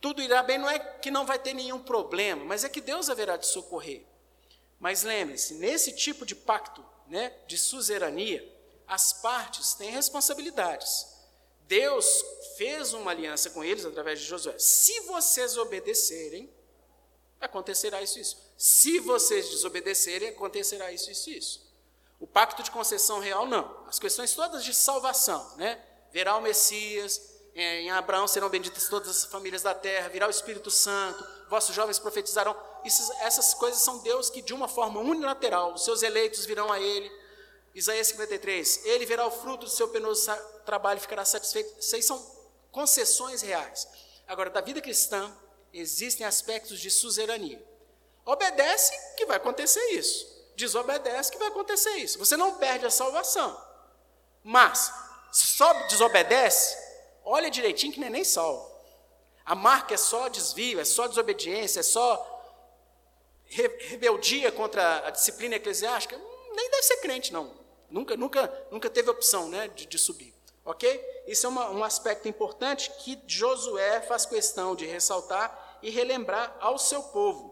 Tudo 0.00 0.22
irá 0.22 0.42
bem 0.42 0.58
não 0.58 0.68
é 0.68 0.78
que 0.78 1.10
não 1.10 1.26
vai 1.26 1.38
ter 1.38 1.54
nenhum 1.54 1.78
problema, 1.78 2.44
mas 2.44 2.64
é 2.64 2.68
que 2.68 2.80
Deus 2.80 3.08
haverá 3.08 3.36
de 3.36 3.46
socorrer. 3.46 4.04
Mas 4.80 5.02
lembre-se, 5.02 5.54
nesse 5.54 5.92
tipo 5.92 6.24
de 6.26 6.34
pacto, 6.34 6.84
né, 7.06 7.32
de 7.46 7.58
suzerania, 7.58 8.46
as 8.86 9.12
partes 9.12 9.74
têm 9.74 9.90
responsabilidades. 9.90 11.06
Deus 11.68 12.24
fez 12.56 12.92
uma 12.92 13.12
aliança 13.12 13.50
com 13.50 13.62
eles 13.62 13.84
através 13.84 14.18
de 14.18 14.26
Josué. 14.26 14.58
Se 14.58 15.00
vocês 15.02 15.56
obedecerem, 15.56 16.52
acontecerá 17.40 18.02
isso 18.02 18.18
isso. 18.18 18.49
Se 18.60 18.98
vocês 18.98 19.48
desobedecerem, 19.48 20.28
acontecerá 20.28 20.92
isso 20.92 21.10
isso 21.10 21.30
isso. 21.30 21.74
O 22.20 22.26
pacto 22.26 22.62
de 22.62 22.70
concessão 22.70 23.18
real, 23.18 23.46
não. 23.46 23.86
As 23.88 23.98
questões 23.98 24.34
todas 24.34 24.62
de 24.62 24.74
salvação, 24.74 25.56
né? 25.56 25.82
Verá 26.12 26.36
o 26.36 26.42
Messias, 26.42 27.38
é, 27.54 27.80
em 27.80 27.90
Abraão 27.90 28.28
serão 28.28 28.50
benditas 28.50 28.86
todas 28.86 29.08
as 29.08 29.24
famílias 29.24 29.62
da 29.62 29.72
terra, 29.72 30.10
virá 30.10 30.26
o 30.26 30.30
Espírito 30.30 30.70
Santo, 30.70 31.26
vossos 31.48 31.74
jovens 31.74 31.98
profetizarão. 31.98 32.54
Isso, 32.84 33.10
essas 33.20 33.54
coisas 33.54 33.80
são 33.80 34.00
Deus 34.00 34.28
que, 34.28 34.42
de 34.42 34.52
uma 34.52 34.68
forma 34.68 35.00
unilateral, 35.00 35.72
os 35.72 35.82
seus 35.82 36.02
eleitos 36.02 36.44
virão 36.44 36.70
a 36.70 36.78
Ele. 36.78 37.10
Isaías 37.74 38.08
53, 38.08 38.84
Ele 38.84 39.06
verá 39.06 39.26
o 39.26 39.30
fruto 39.30 39.64
do 39.64 39.70
seu 39.70 39.88
penoso 39.88 40.30
trabalho 40.66 40.98
e 40.98 41.00
ficará 41.00 41.24
satisfeito. 41.24 41.80
Isso 41.80 42.02
são 42.02 42.22
concessões 42.70 43.40
reais. 43.40 43.88
Agora, 44.28 44.50
da 44.50 44.60
vida 44.60 44.82
cristã, 44.82 45.34
existem 45.72 46.26
aspectos 46.26 46.78
de 46.78 46.90
suzerania. 46.90 47.69
Obedece 48.30 48.92
que 49.16 49.26
vai 49.26 49.38
acontecer 49.38 49.84
isso. 49.88 50.24
Desobedece 50.54 51.32
que 51.32 51.38
vai 51.38 51.48
acontecer 51.48 51.96
isso. 51.96 52.16
Você 52.20 52.36
não 52.36 52.58
perde 52.58 52.86
a 52.86 52.90
salvação. 52.90 53.60
Mas, 54.44 54.92
só 55.32 55.72
desobedece, 55.88 56.78
olha 57.24 57.50
direitinho 57.50 57.92
que 57.92 57.98
não 57.98 58.06
é 58.06 58.10
nem 58.10 58.22
salvo. 58.22 58.70
A 59.44 59.56
marca 59.56 59.94
é 59.94 59.96
só 59.96 60.28
desvio, 60.28 60.78
é 60.78 60.84
só 60.84 61.08
desobediência, 61.08 61.80
é 61.80 61.82
só 61.82 62.24
rebeldia 63.46 64.52
contra 64.52 65.08
a 65.08 65.10
disciplina 65.10 65.56
eclesiástica. 65.56 66.16
Nem 66.54 66.70
deve 66.70 66.84
ser 66.84 66.98
crente, 66.98 67.32
não. 67.32 67.52
Nunca, 67.90 68.16
nunca, 68.16 68.66
nunca 68.70 68.88
teve 68.88 69.10
opção 69.10 69.48
né, 69.48 69.66
de, 69.66 69.86
de 69.86 69.98
subir. 69.98 70.32
Ok? 70.64 71.04
Isso 71.26 71.46
é 71.46 71.48
uma, 71.48 71.68
um 71.70 71.82
aspecto 71.82 72.28
importante 72.28 72.92
que 73.00 73.20
Josué 73.26 74.02
faz 74.02 74.24
questão 74.24 74.76
de 74.76 74.86
ressaltar 74.86 75.80
e 75.82 75.90
relembrar 75.90 76.56
ao 76.60 76.78
seu 76.78 77.02
povo. 77.02 77.49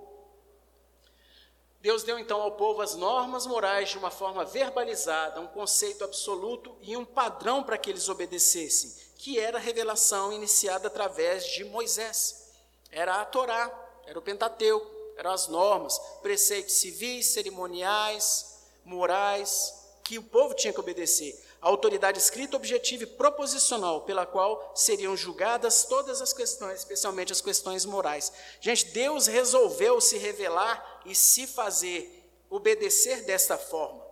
Deus 1.80 2.02
deu 2.02 2.18
então 2.18 2.42
ao 2.42 2.52
povo 2.52 2.82
as 2.82 2.96
normas 2.96 3.46
morais 3.46 3.88
de 3.88 3.98
uma 3.98 4.10
forma 4.10 4.44
verbalizada, 4.44 5.40
um 5.40 5.46
conceito 5.46 6.02
absoluto 6.04 6.76
e 6.82 6.96
um 6.96 7.04
padrão 7.04 7.62
para 7.62 7.78
que 7.78 7.88
eles 7.88 8.08
obedecessem, 8.08 8.92
que 9.16 9.38
era 9.38 9.58
a 9.58 9.60
revelação 9.60 10.32
iniciada 10.32 10.88
através 10.88 11.46
de 11.46 11.64
Moisés. 11.64 12.50
Era 12.90 13.20
a 13.20 13.24
Torá, 13.24 13.70
era 14.06 14.18
o 14.18 14.22
Pentateuco, 14.22 14.90
eram 15.16 15.30
as 15.30 15.46
normas, 15.46 15.98
preceitos 16.20 16.74
civis, 16.74 17.26
cerimoniais, 17.26 18.58
morais, 18.84 19.74
que 20.02 20.18
o 20.18 20.22
povo 20.22 20.54
tinha 20.54 20.72
que 20.72 20.80
obedecer 20.80 21.47
autoridade 21.60 22.18
escrita, 22.18 22.56
objetiva 22.56 23.02
e 23.02 23.06
proposicional 23.06 24.02
pela 24.02 24.24
qual 24.24 24.72
seriam 24.74 25.16
julgadas 25.16 25.84
todas 25.84 26.22
as 26.22 26.32
questões, 26.32 26.80
especialmente 26.80 27.32
as 27.32 27.40
questões 27.40 27.84
morais. 27.84 28.32
Gente, 28.60 28.86
Deus 28.86 29.26
resolveu 29.26 30.00
se 30.00 30.16
revelar 30.18 31.02
e 31.04 31.14
se 31.14 31.46
fazer 31.46 32.30
obedecer 32.48 33.24
desta 33.24 33.58
forma. 33.58 34.06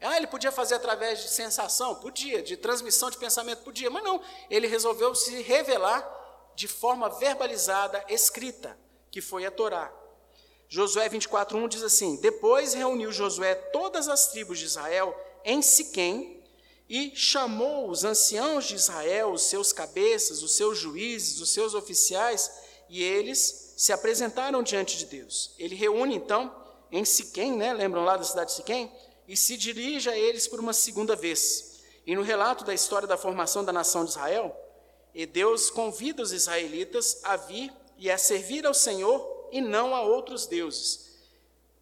Ah, 0.00 0.16
ele 0.16 0.26
podia 0.26 0.50
fazer 0.50 0.74
através 0.74 1.22
de 1.22 1.28
sensação? 1.28 1.94
Podia, 1.94 2.42
de 2.42 2.56
transmissão 2.56 3.08
de 3.08 3.16
pensamento? 3.16 3.62
Podia, 3.62 3.88
mas 3.88 4.02
não. 4.02 4.20
Ele 4.50 4.66
resolveu 4.66 5.14
se 5.14 5.42
revelar 5.42 6.02
de 6.56 6.66
forma 6.66 7.08
verbalizada, 7.08 8.04
escrita, 8.08 8.76
que 9.10 9.20
foi 9.20 9.46
a 9.46 9.50
Torá. 9.50 9.92
Josué 10.68 11.08
24:1 11.08 11.68
diz 11.68 11.82
assim: 11.82 12.16
Depois 12.16 12.74
reuniu 12.74 13.12
Josué 13.12 13.54
todas 13.54 14.08
as 14.08 14.28
tribos 14.28 14.58
de 14.58 14.64
Israel 14.64 15.14
em 15.44 15.62
Siquém, 15.62 16.41
e 16.94 17.10
chamou 17.16 17.88
os 17.88 18.04
anciãos 18.04 18.66
de 18.66 18.74
Israel, 18.74 19.32
os 19.32 19.44
seus 19.44 19.72
cabeças, 19.72 20.42
os 20.42 20.54
seus 20.54 20.76
juízes, 20.76 21.40
os 21.40 21.48
seus 21.48 21.72
oficiais, 21.72 22.52
e 22.86 23.02
eles 23.02 23.72
se 23.78 23.94
apresentaram 23.94 24.62
diante 24.62 24.98
de 24.98 25.06
Deus. 25.06 25.54
Ele 25.58 25.74
reúne 25.74 26.14
então 26.14 26.54
em 26.90 27.02
Siquém, 27.02 27.56
né? 27.56 27.72
lembram 27.72 28.04
lá 28.04 28.18
da 28.18 28.24
cidade 28.24 28.50
de 28.50 28.56
Siquém? 28.56 28.92
E 29.26 29.34
se 29.34 29.56
dirige 29.56 30.10
a 30.10 30.18
eles 30.18 30.46
por 30.46 30.60
uma 30.60 30.74
segunda 30.74 31.16
vez. 31.16 31.80
E 32.06 32.14
no 32.14 32.20
relato 32.20 32.62
da 32.62 32.74
história 32.74 33.08
da 33.08 33.16
formação 33.16 33.64
da 33.64 33.72
nação 33.72 34.04
de 34.04 34.10
Israel, 34.10 34.54
Deus 35.32 35.70
convida 35.70 36.22
os 36.22 36.30
israelitas 36.30 37.20
a 37.24 37.36
vir 37.36 37.72
e 37.96 38.10
a 38.10 38.18
servir 38.18 38.66
ao 38.66 38.74
Senhor 38.74 39.48
e 39.50 39.62
não 39.62 39.94
a 39.94 40.02
outros 40.02 40.46
deuses. 40.46 41.10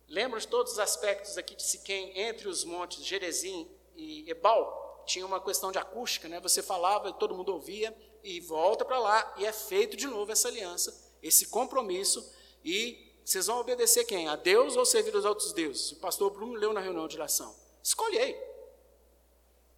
Lembram 0.07 0.39
de 0.39 0.47
todos 0.47 0.75
os 0.75 0.79
aspectos 0.79 1.37
aqui 1.37 1.57
de 1.57 1.65
Siquém, 1.65 2.17
entre 2.17 2.47
os 2.47 2.63
montes 2.63 3.05
Gerezim 3.05 3.67
e 3.97 4.31
Ebal? 4.31 4.81
Tinha 5.07 5.27
uma 5.27 5.41
questão 5.41 5.73
de 5.73 5.79
acústica, 5.79 6.29
né? 6.29 6.41
Você 6.41 6.63
falava 6.63 7.09
e 7.09 7.13
todo 7.15 7.35
mundo 7.35 7.53
ouvia, 7.53 7.97
e 8.23 8.41
volta 8.41 8.85
para 8.85 8.99
lá, 8.99 9.35
e 9.39 9.47
é 9.47 9.53
feito 9.53 9.97
de 9.97 10.07
novo 10.07 10.31
essa 10.31 10.49
aliança, 10.49 10.95
esse 11.23 11.47
compromisso, 11.47 12.33
e 12.65 13.11
vocês 13.25 13.47
vão 13.47 13.61
obedecer 13.61 14.05
quem? 14.05 14.29
A 14.29 14.37
Deus 14.37 14.77
ou 14.77 14.85
servir 14.85 15.15
aos 15.15 15.25
outros 15.25 15.53
deuses? 15.53 15.93
O 15.93 15.97
pastor 15.97 16.31
Bruno 16.31 16.55
leu 16.55 16.73
na 16.73 16.81
reunião 16.81 17.07
de 17.07 17.17
oração. 17.17 17.55
Escolhei. 17.83 18.37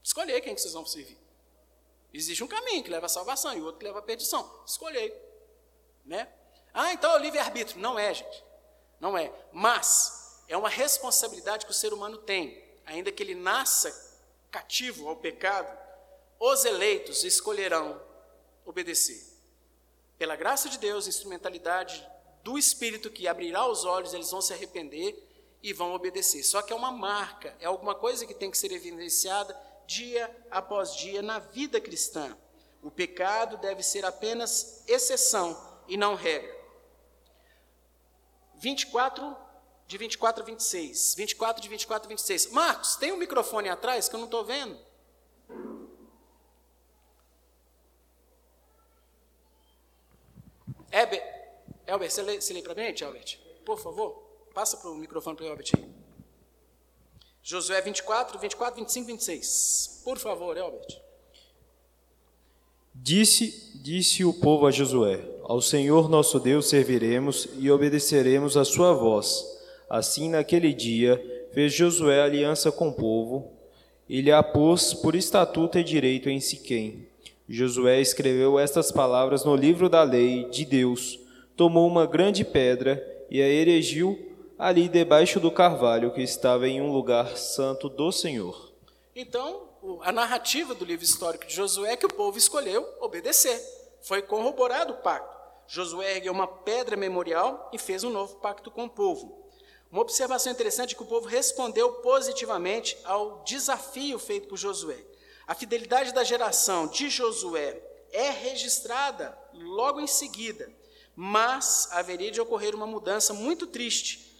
Escolhei 0.03 0.41
quem 0.41 0.55
que 0.55 0.61
vocês 0.61 0.75
vão 0.75 0.85
servir. 0.87 1.19
Existe 2.13 2.43
um 2.43 2.47
caminho 2.47 2.83
que 2.83 2.91
leva 2.91 3.07
à 3.07 3.09
salvação 3.09 3.55
e 3.55 3.61
outro 3.61 3.79
que 3.79 3.85
leva 3.85 4.01
à 4.01 4.03
perdição. 4.03 4.51
Escolhei. 4.67 5.15
Né? 6.05 6.29
Ah, 6.75 6.93
então 6.93 7.13
é 7.13 7.17
o 7.17 7.19
livre-arbítrio. 7.19 7.81
Não 7.81 7.99
é, 7.99 8.13
gente. 8.13 8.45
Não 9.01 9.17
é. 9.17 9.33
Mas 9.53 10.43
é 10.49 10.57
uma 10.57 10.69
responsabilidade 10.69 11.65
que 11.65 11.71
o 11.71 11.75
ser 11.75 11.93
humano 11.93 12.19
tem. 12.19 12.63
Ainda 12.85 13.13
que 13.13 13.23
ele 13.23 13.35
nasça 13.35 14.12
cativo 14.53 15.09
ao 15.09 15.17
pecado, 15.17 15.77
os 16.39 16.65
eleitos 16.65 17.25
escolherão 17.25 18.01
obedecer. 18.67 19.33
Pela 20.19 20.37
graça 20.37 20.69
de 20.69 20.79
Deus, 20.79 21.09
instrumentalidade 21.09 22.07
do 22.45 22.59
Espírito 22.59 23.11
que 23.11 23.27
abrirá 23.27 23.67
os 23.67 23.85
olhos, 23.85 24.13
eles 24.13 24.31
vão 24.31 24.43
se 24.43 24.53
arrepender 24.53 25.29
e 25.63 25.73
vão 25.73 25.95
obedecer. 25.95 26.43
Só 26.43 26.61
que 26.61 26.73
é 26.73 26.77
uma 26.77 26.93
marca, 26.93 27.57
é 27.59 27.67
alguma 27.67 27.95
coisa 27.95 28.27
que 28.27 28.35
tem 28.35 28.51
que 28.51 28.59
ser 28.59 28.71
evidenciada 28.73 29.59
dia 29.87 30.31
após 30.51 30.97
dia 30.97 31.23
na 31.23 31.39
vida 31.39 31.81
cristã. 31.81 32.37
O 32.83 32.91
pecado 32.91 33.57
deve 33.57 33.83
ser 33.83 34.05
apenas 34.05 34.85
exceção 34.87 35.57
e 35.89 35.97
não 35.97 36.15
regra. 36.15 36.61
24 38.57 39.37
de 39.93 39.99
24 39.99 40.43
a 40.43 40.47
26. 40.47 41.15
24 41.17 41.63
de 41.63 41.69
24 41.69 42.07
a 42.07 42.09
26. 42.09 42.47
Marcos, 42.51 42.97
tem 42.97 43.13
um 43.13 43.19
microfone 43.19 43.69
atrás 43.69 44.09
que 44.09 44.15
eu 44.15 44.19
não 44.19 44.25
estou 44.25 44.43
vendo? 44.43 44.79
Heber, 50.91 51.23
Elber, 51.87 52.11
você 52.11 52.23
lê, 52.23 52.39
lê 52.39 52.63
para 52.63 52.75
mim, 52.75 53.05
Albert? 53.05 53.39
Por 53.65 53.79
favor, 53.79 54.13
passa 54.55 54.79
para 54.79 54.91
o 54.91 54.95
microfone 54.95 55.37
para 55.37 55.45
o 55.45 55.49
Elbert 55.49 55.71
aí. 55.77 55.91
Josué 57.43 57.81
24, 57.83 58.39
24, 58.39 58.81
25, 58.81 59.07
26. 59.07 60.01
Por 60.05 60.19
favor, 60.19 60.57
Elbert. 60.57 61.01
Disse, 62.95 63.79
disse 63.83 64.25
o 64.25 64.33
povo 64.33 64.67
a 64.67 64.71
Josué: 64.71 65.23
Ao 65.43 65.61
Senhor 65.61 66.09
nosso 66.09 66.39
Deus 66.39 66.69
serviremos 66.69 67.49
e 67.59 67.71
obedeceremos 67.71 68.57
a 68.57 68.65
sua 68.65 68.93
voz. 68.93 69.52
Assim, 69.93 70.31
naquele 70.31 70.73
dia, 70.73 71.23
fez 71.53 71.71
Josué 71.75 72.23
aliança 72.23 72.73
com 72.73 72.89
o 72.89 72.95
povo 72.95 73.53
e 74.09 74.23
lhe 74.23 74.33
a 74.33 74.43
pôs 74.43 74.95
por 74.95 75.15
estatuto 75.15 75.79
e 75.79 75.85
direito 75.85 76.31
em 76.31 76.41
Siquém. 76.41 77.07
Josué 77.47 78.01
escreveu 78.01 78.59
estas 78.59 78.91
palavras 78.91 79.45
no 79.45 79.55
livro 79.55 79.91
da 79.91 80.03
lei 80.03 80.49
de 80.49 80.65
Deus, 80.65 81.21
tomou 81.55 81.87
uma 81.87 82.07
grande 82.07 82.43
pedra 82.43 83.07
e 83.31 83.43
a 83.43 83.47
erigiu 83.47 84.19
ali 84.59 84.89
debaixo 84.89 85.39
do 85.39 85.51
carvalho 85.51 86.11
que 86.11 86.23
estava 86.23 86.67
em 86.67 86.81
um 86.81 86.91
lugar 86.91 87.37
santo 87.37 87.91
do 87.91 88.11
Senhor. 88.11 88.73
Então, 89.15 89.69
a 90.01 90.11
narrativa 90.11 90.75
do 90.75 90.87
livro 90.87 91.05
histórico 91.05 91.47
de 91.47 91.55
Josué 91.55 91.93
é 91.93 91.97
que 91.99 92.07
o 92.07 92.15
povo 92.15 92.39
escolheu 92.39 92.83
obedecer. 92.99 93.61
Foi 94.01 94.23
corroborado 94.23 94.95
o 94.95 95.03
pacto. 95.03 95.37
Josué 95.67 96.17
ergueu 96.17 96.33
uma 96.33 96.47
pedra 96.47 96.97
memorial 96.97 97.69
e 97.75 97.79
fez 97.79 98.03
um 98.03 98.11
novo 98.11 98.37
pacto 98.37 98.71
com 98.71 98.85
o 98.85 98.91
povo. 98.91 99.42
Uma 99.93 100.03
observação 100.03 100.51
interessante 100.51 100.95
é 100.95 100.97
que 100.97 101.03
o 101.03 101.07
povo 101.07 101.29
respondeu 101.29 101.93
positivamente 101.97 102.99
ao 103.05 103.45
desafio 103.45 104.19
feito 104.19 104.49
por 104.49 104.57
Josué. 104.57 104.99
A 105.47 105.55
fidelidade 105.55 106.13
da 106.13 106.25
geração 106.25 106.89
de 106.89 107.09
Josué 107.09 107.81
é 108.11 108.31
registrada 108.31 109.39
logo 109.53 110.01
em 110.01 110.09
seguida, 110.09 110.69
mas 111.15 111.89
haveria 111.93 112.33
de 112.33 112.41
ocorrer 112.41 112.75
uma 112.75 112.87
mudança 112.87 113.33
muito 113.33 113.69
triste 113.69 114.33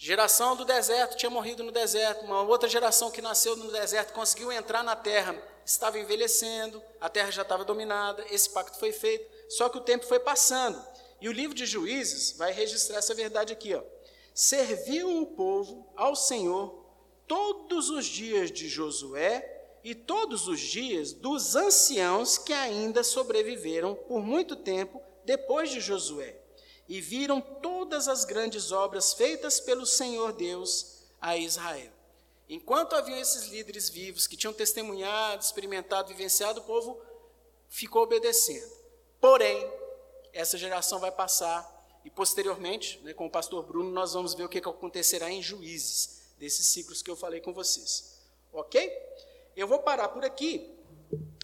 Geração 0.00 0.54
do 0.54 0.64
deserto 0.64 1.16
tinha 1.16 1.28
morrido 1.28 1.64
no 1.64 1.72
deserto, 1.72 2.24
uma 2.24 2.42
outra 2.42 2.68
geração 2.68 3.10
que 3.10 3.20
nasceu 3.20 3.56
no 3.56 3.72
deserto 3.72 4.12
conseguiu 4.12 4.52
entrar 4.52 4.84
na 4.84 4.94
terra, 4.94 5.34
estava 5.66 5.98
envelhecendo, 5.98 6.80
a 7.00 7.08
terra 7.08 7.32
já 7.32 7.42
estava 7.42 7.64
dominada, 7.64 8.24
esse 8.30 8.48
pacto 8.48 8.78
foi 8.78 8.92
feito, 8.92 9.28
só 9.50 9.68
que 9.68 9.76
o 9.76 9.80
tempo 9.80 10.06
foi 10.06 10.20
passando. 10.20 10.80
E 11.20 11.28
o 11.28 11.32
livro 11.32 11.52
de 11.52 11.66
Juízes 11.66 12.36
vai 12.38 12.52
registrar 12.52 12.98
essa 12.98 13.12
verdade 13.12 13.52
aqui, 13.52 13.74
ó. 13.74 13.82
Serviu 14.38 15.20
o 15.20 15.26
povo 15.26 15.84
ao 15.96 16.14
Senhor 16.14 16.86
todos 17.26 17.90
os 17.90 18.06
dias 18.06 18.52
de 18.52 18.68
Josué 18.68 19.80
e 19.82 19.96
todos 19.96 20.46
os 20.46 20.60
dias 20.60 21.12
dos 21.12 21.56
anciãos 21.56 22.38
que 22.38 22.52
ainda 22.52 23.02
sobreviveram 23.02 23.96
por 23.96 24.22
muito 24.22 24.54
tempo 24.54 25.02
depois 25.24 25.70
de 25.70 25.80
Josué 25.80 26.40
e 26.88 27.00
viram 27.00 27.40
todas 27.40 28.06
as 28.06 28.24
grandes 28.24 28.70
obras 28.70 29.12
feitas 29.12 29.58
pelo 29.58 29.84
Senhor 29.84 30.32
Deus 30.32 31.02
a 31.20 31.36
Israel. 31.36 31.90
Enquanto 32.48 32.94
haviam 32.94 33.18
esses 33.18 33.48
líderes 33.48 33.88
vivos 33.88 34.28
que 34.28 34.36
tinham 34.36 34.52
testemunhado, 34.52 35.42
experimentado, 35.42 36.10
vivenciado, 36.10 36.60
o 36.60 36.64
povo 36.64 36.96
ficou 37.68 38.04
obedecendo. 38.04 38.72
Porém, 39.20 39.68
essa 40.32 40.56
geração 40.56 41.00
vai 41.00 41.10
passar 41.10 41.77
e 42.08 42.10
posteriormente, 42.10 42.98
né, 43.02 43.12
com 43.12 43.26
o 43.26 43.30
pastor 43.30 43.62
Bruno, 43.62 43.90
nós 43.90 44.14
vamos 44.14 44.32
ver 44.32 44.42
o 44.42 44.48
que, 44.48 44.62
que 44.62 44.68
acontecerá 44.68 45.30
em 45.30 45.42
juízes, 45.42 46.32
desses 46.38 46.66
ciclos 46.66 47.02
que 47.02 47.10
eu 47.10 47.14
falei 47.14 47.38
com 47.38 47.52
vocês. 47.52 48.18
Ok? 48.50 48.90
Eu 49.54 49.68
vou 49.68 49.80
parar 49.80 50.08
por 50.08 50.24
aqui. 50.24 50.74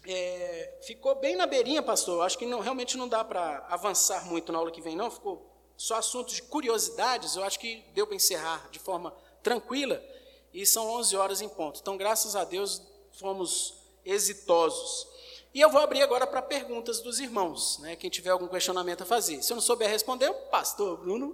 É, 0.07 0.79
ficou 0.81 1.13
bem 1.13 1.35
na 1.35 1.45
beirinha, 1.45 1.83
pastor. 1.83 2.25
Acho 2.25 2.35
que 2.35 2.47
não, 2.47 2.61
realmente 2.61 2.97
não 2.97 3.07
dá 3.07 3.23
para 3.23 3.63
avançar 3.69 4.25
muito 4.25 4.51
na 4.51 4.57
aula 4.57 4.71
que 4.71 4.81
vem, 4.81 4.95
não. 4.95 5.11
Ficou 5.11 5.47
só 5.77 5.97
assuntos 5.97 6.33
de 6.33 6.41
curiosidades. 6.41 7.35
Eu 7.35 7.43
acho 7.43 7.59
que 7.59 7.85
deu 7.93 8.07
para 8.07 8.15
encerrar 8.15 8.67
de 8.71 8.79
forma 8.79 9.15
tranquila. 9.43 10.03
E 10.51 10.65
são 10.65 10.89
11 10.93 11.15
horas 11.15 11.41
em 11.41 11.49
ponto. 11.49 11.79
Então, 11.79 11.95
graças 11.95 12.35
a 12.35 12.43
Deus, 12.43 12.81
fomos 13.11 13.83
exitosos. 14.03 15.07
E 15.55 15.61
eu 15.61 15.69
vou 15.69 15.79
abrir 15.79 16.01
agora 16.01 16.27
para 16.27 16.41
perguntas 16.41 16.99
dos 16.99 17.17
irmãos, 17.17 17.79
né? 17.79 17.95
Quem 17.95 18.09
tiver 18.09 18.31
algum 18.31 18.45
questionamento 18.45 19.03
a 19.03 19.05
fazer. 19.05 19.41
Se 19.41 19.53
eu 19.53 19.55
não 19.55 19.61
souber 19.61 19.89
responder, 19.89 20.29
o 20.29 20.33
pastor 20.33 20.97
Bruno 20.97 21.33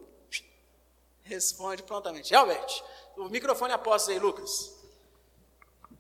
responde 1.24 1.82
prontamente. 1.82 2.36
Albert, 2.36 2.84
o 3.18 3.30
microfone 3.30 3.74
após 3.74 4.08
aí, 4.08 4.20
Lucas. 4.20 4.80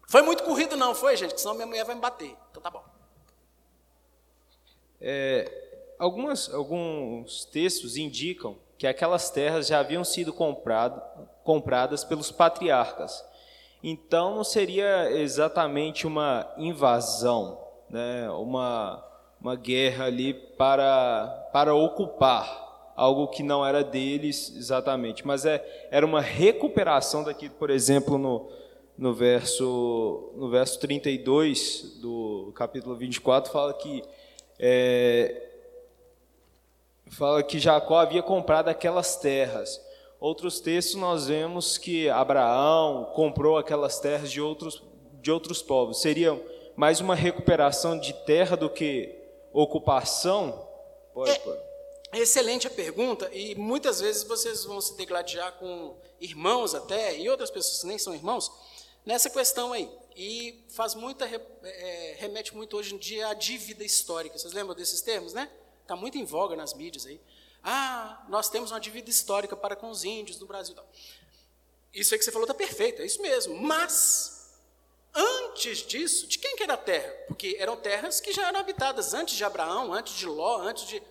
Foi 0.07 0.21
muito 0.21 0.43
corrido, 0.43 0.77
não, 0.77 0.93
foi, 0.93 1.17
gente? 1.17 1.41
Senão 1.41 1.55
minha 1.55 1.65
mulher 1.65 1.83
vai 1.83 1.95
me 1.95 2.01
bater. 2.01 2.37
Então 2.51 2.61
tá 2.61 2.69
bom. 2.69 2.83
É, 5.01 5.95
algumas, 5.97 6.53
alguns 6.53 7.45
textos 7.45 7.97
indicam 7.97 8.55
que 8.77 8.85
aquelas 8.85 9.31
terras 9.31 9.65
já 9.65 9.79
haviam 9.79 10.03
sido 10.03 10.31
comprado, 10.31 11.01
compradas 11.43 12.03
pelos 12.03 12.31
patriarcas. 12.31 13.25
Então 13.81 14.35
não 14.35 14.43
seria 14.43 15.09
exatamente 15.09 16.05
uma 16.05 16.53
invasão, 16.55 17.70
né? 17.91 18.29
uma, 18.31 19.03
uma 19.39 19.55
guerra 19.55 20.05
ali 20.05 20.33
para, 20.33 21.49
para 21.51 21.75
ocupar 21.75 22.93
algo 22.95 23.27
que 23.27 23.43
não 23.43 23.65
era 23.65 23.83
deles 23.83 24.53
exatamente, 24.55 25.25
mas 25.25 25.45
é, 25.45 25.87
era 25.89 26.05
uma 26.05 26.21
recuperação 26.21 27.23
daquilo, 27.23 27.53
por 27.55 27.69
exemplo, 27.69 28.17
no, 28.17 28.49
no 28.97 29.13
verso, 29.13 30.31
no 30.35 30.49
verso 30.49 30.79
32 30.79 31.97
do 32.01 32.51
capítulo 32.55 32.95
24, 32.95 33.51
fala 33.51 33.73
que, 33.73 34.03
é, 34.59 35.49
fala 37.07 37.41
que 37.41 37.59
Jacó 37.59 37.97
havia 37.97 38.21
comprado 38.21 38.67
aquelas 38.67 39.15
terras. 39.15 39.81
Outros 40.19 40.59
textos 40.59 40.95
nós 41.01 41.25
vemos 41.27 41.79
que 41.79 42.07
Abraão 42.07 43.05
comprou 43.15 43.57
aquelas 43.57 43.99
terras 43.99 44.31
de 44.31 44.39
outros, 44.39 44.83
de 45.19 45.31
outros 45.31 45.63
povos. 45.63 45.99
Seria 45.99 46.39
mais 46.75 46.99
uma 46.99 47.15
recuperação 47.15 47.99
de 47.99 48.13
terra 48.25 48.55
do 48.55 48.69
que 48.69 49.13
ocupação? 49.51 50.67
Pode, 51.13 51.39
pode. 51.39 51.59
É, 52.11 52.19
excelente 52.19 52.67
a 52.67 52.69
pergunta, 52.69 53.29
e 53.33 53.55
muitas 53.55 54.01
vezes 54.01 54.23
vocês 54.23 54.65
vão 54.65 54.81
se 54.81 54.95
degladiar 54.95 55.53
com 55.53 55.95
irmãos 56.19 56.75
até, 56.75 57.17
e 57.17 57.29
outras 57.29 57.49
pessoas 57.49 57.79
que 57.81 57.87
nem 57.87 57.97
são 57.97 58.13
irmãos, 58.13 58.51
nessa 59.05 59.29
questão 59.29 59.73
aí. 59.73 59.89
E 60.15 60.65
faz 60.69 60.93
muita, 60.93 61.25
é, 61.25 62.15
remete 62.19 62.55
muito 62.55 62.75
hoje 62.75 62.93
em 62.93 62.97
dia 62.97 63.29
à 63.29 63.33
dívida 63.33 63.83
histórica. 63.83 64.37
Vocês 64.37 64.53
lembram 64.53 64.75
desses 64.75 65.01
termos, 65.01 65.33
né? 65.33 65.49
Está 65.81 65.95
muito 65.95 66.17
em 66.17 66.25
voga 66.25 66.55
nas 66.55 66.73
mídias 66.73 67.05
aí. 67.05 67.19
Ah, 67.63 68.25
nós 68.27 68.49
temos 68.49 68.71
uma 68.71 68.79
dívida 68.79 69.09
histórica 69.09 69.55
para 69.55 69.75
com 69.75 69.89
os 69.89 70.03
índios 70.03 70.39
no 70.39 70.47
Brasil. 70.47 70.75
Isso 71.93 72.13
aí 72.13 72.17
que 72.17 72.25
você 72.25 72.31
falou 72.31 72.45
está 72.45 72.53
perfeito, 72.53 73.01
é 73.01 73.05
isso 73.05 73.21
mesmo. 73.21 73.55
Mas, 73.55 74.40
antes 75.13 75.79
disso, 75.79 76.27
de 76.27 76.37
quem 76.37 76.55
que 76.55 76.63
era 76.63 76.73
a 76.73 76.77
terra? 76.77 77.11
Porque 77.27 77.55
eram 77.59 77.77
terras 77.77 78.19
que 78.19 78.31
já 78.31 78.47
eram 78.47 78.59
habitadas 78.59 79.13
antes 79.13 79.35
de 79.35 79.43
Abraão, 79.43 79.93
antes 79.93 80.15
de 80.15 80.25
Ló, 80.25 80.57
antes 80.59 80.87
de. 80.87 81.01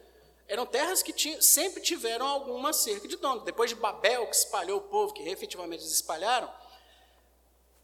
Eram 0.49 0.67
terras 0.67 1.03
que 1.03 1.13
tinham, 1.13 1.41
sempre 1.41 1.81
tiveram 1.81 2.27
alguma 2.27 2.73
cerca 2.73 3.07
de 3.07 3.17
dono. 3.17 3.43
Depois 3.43 3.71
de 3.71 3.77
Babel, 3.77 4.27
que 4.27 4.35
espalhou 4.35 4.79
o 4.79 4.83
povo, 4.83 5.15
que 5.15 5.29
efetivamente 5.29 5.83
eles 5.83 5.95
espalharam, 5.95 6.53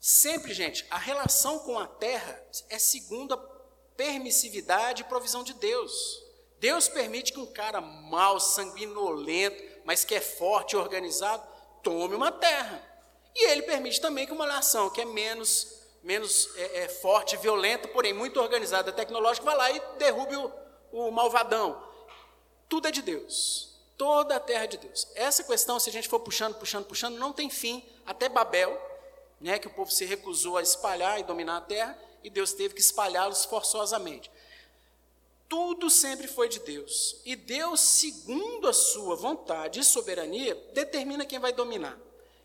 sempre, 0.00 0.52
gente, 0.52 0.84
a 0.90 0.98
relação 0.98 1.60
com 1.60 1.78
a 1.78 1.86
terra 1.86 2.42
é 2.68 2.78
segundo 2.78 3.34
a 3.34 3.56
permissividade 3.96 5.02
e 5.02 5.04
provisão 5.04 5.44
de 5.44 5.54
Deus. 5.54 6.26
Deus 6.58 6.88
permite 6.88 7.32
que 7.32 7.38
um 7.38 7.46
cara 7.46 7.80
mau, 7.80 8.40
sanguinolento, 8.40 9.62
mas 9.84 10.04
que 10.04 10.14
é 10.14 10.20
forte 10.20 10.72
e 10.72 10.76
organizado, 10.76 11.46
tome 11.82 12.14
uma 12.14 12.32
terra. 12.32 12.82
E 13.34 13.50
ele 13.50 13.62
permite 13.62 14.00
também 14.00 14.26
que 14.26 14.32
uma 14.32 14.46
nação 14.46 14.90
que 14.90 15.00
é 15.00 15.04
menos, 15.04 15.68
menos 16.06 16.48
é, 16.54 16.84
é, 16.84 16.88
forte, 16.88 17.36
violenta, 17.36 17.88
porém 17.88 18.12
muito 18.12 18.40
organizada, 18.40 18.92
tecnológica, 18.92 19.44
vá 19.44 19.54
lá 19.54 19.72
e 19.72 19.82
derrube 19.98 20.36
o, 20.36 20.52
o 20.92 21.10
malvadão. 21.10 21.82
Tudo 22.68 22.86
é 22.86 22.92
de 22.92 23.02
Deus. 23.02 23.76
Toda 23.98 24.36
a 24.36 24.40
terra 24.40 24.64
é 24.64 24.68
de 24.68 24.76
Deus. 24.78 25.08
Essa 25.16 25.42
questão, 25.42 25.80
se 25.80 25.90
a 25.90 25.92
gente 25.92 26.08
for 26.08 26.20
puxando, 26.20 26.54
puxando, 26.54 26.84
puxando, 26.86 27.18
não 27.18 27.32
tem 27.32 27.50
fim. 27.50 27.84
Até 28.06 28.28
Babel, 28.28 28.80
né, 29.40 29.58
que 29.58 29.66
o 29.66 29.70
povo 29.70 29.90
se 29.90 30.04
recusou 30.04 30.56
a 30.56 30.62
espalhar 30.62 31.18
e 31.18 31.24
dominar 31.24 31.56
a 31.56 31.60
terra, 31.62 31.98
e 32.22 32.30
Deus 32.30 32.52
teve 32.52 32.74
que 32.74 32.80
espalhá-los 32.80 33.44
forçosamente. 33.44 34.30
Tudo 35.48 35.90
sempre 35.90 36.28
foi 36.28 36.48
de 36.48 36.60
Deus. 36.60 37.20
E 37.24 37.34
Deus, 37.34 37.80
segundo 37.80 38.68
a 38.68 38.72
sua 38.72 39.16
vontade 39.16 39.80
e 39.80 39.84
soberania, 39.84 40.54
determina 40.72 41.26
quem 41.26 41.40
vai 41.40 41.52
dominar. 41.52 41.98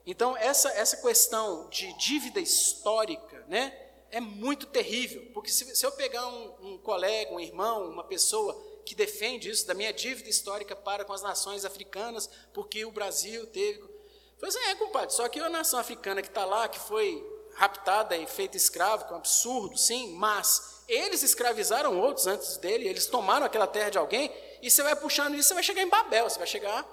Então, 0.06 0.36
essa, 0.38 0.70
essa 0.70 0.98
questão 0.98 1.70
de 1.70 1.92
dívida 1.98 2.40
histórica 2.40 3.46
né, 3.48 3.78
é 4.10 4.20
muito 4.20 4.66
terrível. 4.66 5.30
Porque 5.34 5.52
se, 5.52 5.76
se 5.76 5.86
eu 5.86 5.92
pegar 5.92 6.28
um, 6.28 6.56
um 6.62 6.78
colega, 6.78 7.34
um 7.34 7.40
irmão, 7.40 7.90
uma 7.90 8.04
pessoa 8.04 8.54
que 8.86 8.96
defende 8.96 9.50
isso, 9.50 9.68
da 9.68 9.74
minha 9.74 9.94
dívida 9.94 10.30
histórica 10.30 10.76
para 10.76 11.06
com 11.06 11.14
as 11.14 11.22
nações 11.22 11.66
africanas, 11.66 12.30
porque 12.54 12.84
o 12.84 12.92
Brasil 12.92 13.46
teve. 13.48 13.82
Pois 14.40 14.56
é, 14.56 14.76
compadre, 14.76 15.14
só 15.14 15.30
que 15.30 15.40
a 15.40 15.50
nação 15.50 15.80
africana 15.80 16.22
que 16.22 16.28
está 16.28 16.46
lá, 16.46 16.68
que 16.68 16.80
foi 16.80 17.24
raptada 17.54 18.18
e 18.18 18.26
feita 18.26 18.58
escravo, 18.58 19.06
que 19.06 19.12
é 19.12 19.16
um 19.16 19.20
absurdo, 19.20 19.78
sim, 19.78 20.14
mas 20.16 20.84
eles 20.88 21.22
escravizaram 21.22 22.00
outros 22.00 22.26
antes 22.26 22.58
dele, 22.58 22.88
eles 22.88 23.06
tomaram 23.06 23.46
aquela 23.46 23.68
terra 23.68 23.92
de 23.92 23.98
alguém, 23.98 24.32
e 24.62 24.72
você 24.72 24.82
vai 24.82 24.96
puxando 24.96 25.36
isso, 25.36 25.50
você 25.50 25.54
vai 25.54 25.64
chegar 25.64 25.82
em 25.82 25.90
Babel, 25.90 26.30
você 26.30 26.40
vai 26.40 26.48
chegar. 26.48 26.86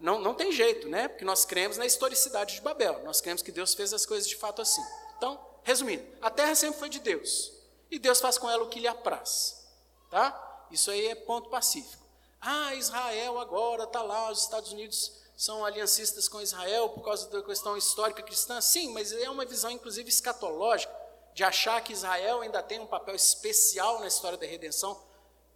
Não, 0.00 0.18
não 0.18 0.34
tem 0.34 0.50
jeito, 0.50 0.88
né? 0.88 1.08
Porque 1.08 1.24
nós 1.24 1.44
cremos 1.44 1.76
na 1.76 1.84
historicidade 1.84 2.54
de 2.54 2.60
Babel, 2.62 3.02
nós 3.04 3.20
cremos 3.20 3.42
que 3.42 3.52
Deus 3.52 3.74
fez 3.74 3.92
as 3.92 4.06
coisas 4.06 4.26
de 4.26 4.34
fato 4.34 4.62
assim. 4.62 4.82
Então, 5.16 5.38
resumindo, 5.62 6.04
a 6.22 6.30
terra 6.30 6.54
sempre 6.54 6.78
foi 6.78 6.88
de 6.88 6.98
Deus, 6.98 7.52
e 7.90 7.98
Deus 7.98 8.18
faz 8.20 8.38
com 8.38 8.50
ela 8.50 8.64
o 8.64 8.68
que 8.68 8.80
lhe 8.80 8.88
apraz, 8.88 9.62
tá? 10.10 10.66
Isso 10.70 10.90
aí 10.90 11.08
é 11.08 11.14
ponto 11.14 11.50
pacífico. 11.50 12.02
Ah, 12.40 12.74
Israel 12.74 13.38
agora 13.38 13.84
está 13.84 14.00
lá, 14.02 14.30
os 14.30 14.42
Estados 14.42 14.72
Unidos 14.72 15.20
são 15.36 15.64
aliancistas 15.64 16.28
com 16.28 16.40
Israel 16.40 16.88
por 16.90 17.02
causa 17.02 17.28
da 17.28 17.42
questão 17.42 17.76
histórica 17.76 18.22
cristã? 18.22 18.60
Sim, 18.60 18.92
mas 18.92 19.12
é 19.12 19.28
uma 19.28 19.44
visão, 19.44 19.70
inclusive, 19.70 20.08
escatológica, 20.08 20.94
de 21.34 21.44
achar 21.44 21.82
que 21.82 21.92
Israel 21.92 22.40
ainda 22.40 22.62
tem 22.62 22.80
um 22.80 22.86
papel 22.86 23.14
especial 23.14 24.00
na 24.00 24.06
história 24.06 24.38
da 24.38 24.46
redenção, 24.46 24.98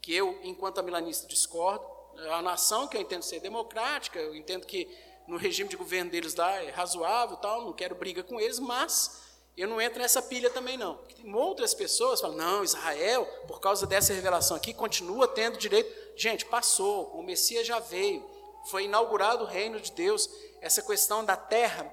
que 0.01 0.15
eu, 0.15 0.39
enquanto 0.43 0.83
milanista, 0.83 1.27
discordo. 1.27 1.94
Uma 2.17 2.43
nação 2.43 2.87
que 2.87 2.97
eu 2.97 3.01
entendo 3.01 3.23
ser 3.23 3.41
democrática, 3.41 4.19
eu 4.19 4.35
entendo 4.35 4.67
que 4.67 4.89
no 5.27 5.37
regime 5.37 5.69
de 5.69 5.77
governo 5.77 6.11
deles 6.11 6.35
lá 6.35 6.63
é 6.63 6.71
razoável, 6.71 7.37
tal, 7.37 7.65
não 7.65 7.73
quero 7.73 7.95
briga 7.95 8.23
com 8.23 8.39
eles, 8.39 8.59
mas 8.59 9.23
eu 9.57 9.69
não 9.69 9.81
entro 9.81 10.01
nessa 10.01 10.21
pilha 10.21 10.51
também 10.51 10.77
não. 10.77 10.97
Tem 10.97 11.33
outras 11.35 11.73
pessoas 11.73 12.21
que 12.21 12.27
falam, 12.27 12.37
não, 12.37 12.65
Israel, 12.65 13.25
por 13.47 13.61
causa 13.61 13.87
dessa 13.87 14.13
revelação 14.13 14.57
aqui, 14.57 14.75
continua 14.75 15.29
tendo 15.29 15.57
direito. 15.57 15.93
Gente, 16.17 16.45
passou, 16.45 17.11
o 17.15 17.23
Messias 17.23 17.67
já 17.67 17.79
veio, 17.79 18.29
foi 18.67 18.85
inaugurado 18.85 19.45
o 19.45 19.47
reino 19.47 19.81
de 19.81 19.93
Deus, 19.93 20.29
essa 20.61 20.83
questão 20.83 21.25
da 21.25 21.37
terra. 21.37 21.93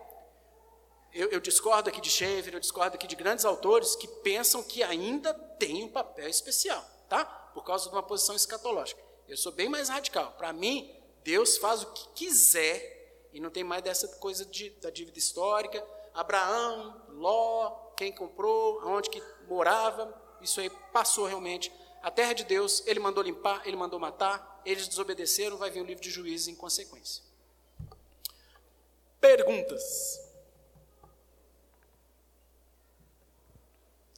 Eu, 1.13 1.29
eu 1.29 1.39
discordo 1.39 1.89
aqui 1.89 2.01
de 2.01 2.09
Schaeffer, 2.09 2.53
eu 2.53 2.59
discordo 2.59 2.95
aqui 2.95 3.05
de 3.05 3.15
grandes 3.15 3.45
autores 3.45 3.95
que 3.95 4.07
pensam 4.07 4.63
que 4.63 4.81
ainda 4.81 5.33
tem 5.59 5.83
um 5.83 5.89
papel 5.89 6.27
especial, 6.29 6.83
tá? 7.07 7.25
Por 7.25 7.63
causa 7.63 7.89
de 7.89 7.95
uma 7.95 8.03
posição 8.03 8.35
escatológica. 8.35 9.10
Eu 9.31 9.37
sou 9.37 9.53
bem 9.53 9.69
mais 9.69 9.87
radical. 9.87 10.33
Para 10.33 10.51
mim, 10.51 10.93
Deus 11.23 11.55
faz 11.55 11.83
o 11.83 11.93
que 11.93 12.25
quiser 12.25 13.29
e 13.31 13.39
não 13.39 13.49
tem 13.49 13.63
mais 13.63 13.81
dessa 13.81 14.05
coisa 14.17 14.45
de, 14.45 14.71
da 14.71 14.89
dívida 14.89 15.17
histórica. 15.17 15.81
Abraão, 16.13 17.01
Ló, 17.11 17.93
quem 17.95 18.11
comprou, 18.11 18.81
aonde 18.81 19.09
que 19.09 19.23
morava, 19.47 20.13
isso 20.41 20.59
aí 20.59 20.69
passou 20.91 21.27
realmente. 21.27 21.71
A 22.03 22.11
terra 22.11 22.33
de 22.33 22.43
Deus, 22.43 22.85
ele 22.85 22.99
mandou 22.99 23.23
limpar, 23.23 23.65
ele 23.65 23.77
mandou 23.77 23.97
matar, 23.97 24.61
eles 24.65 24.85
desobedeceram, 24.85 25.55
vai 25.55 25.71
vir 25.71 25.79
o 25.79 25.85
livro 25.85 26.03
de 26.03 26.09
juízes 26.09 26.49
em 26.49 26.55
consequência. 26.55 27.23
Perguntas. 29.21 30.19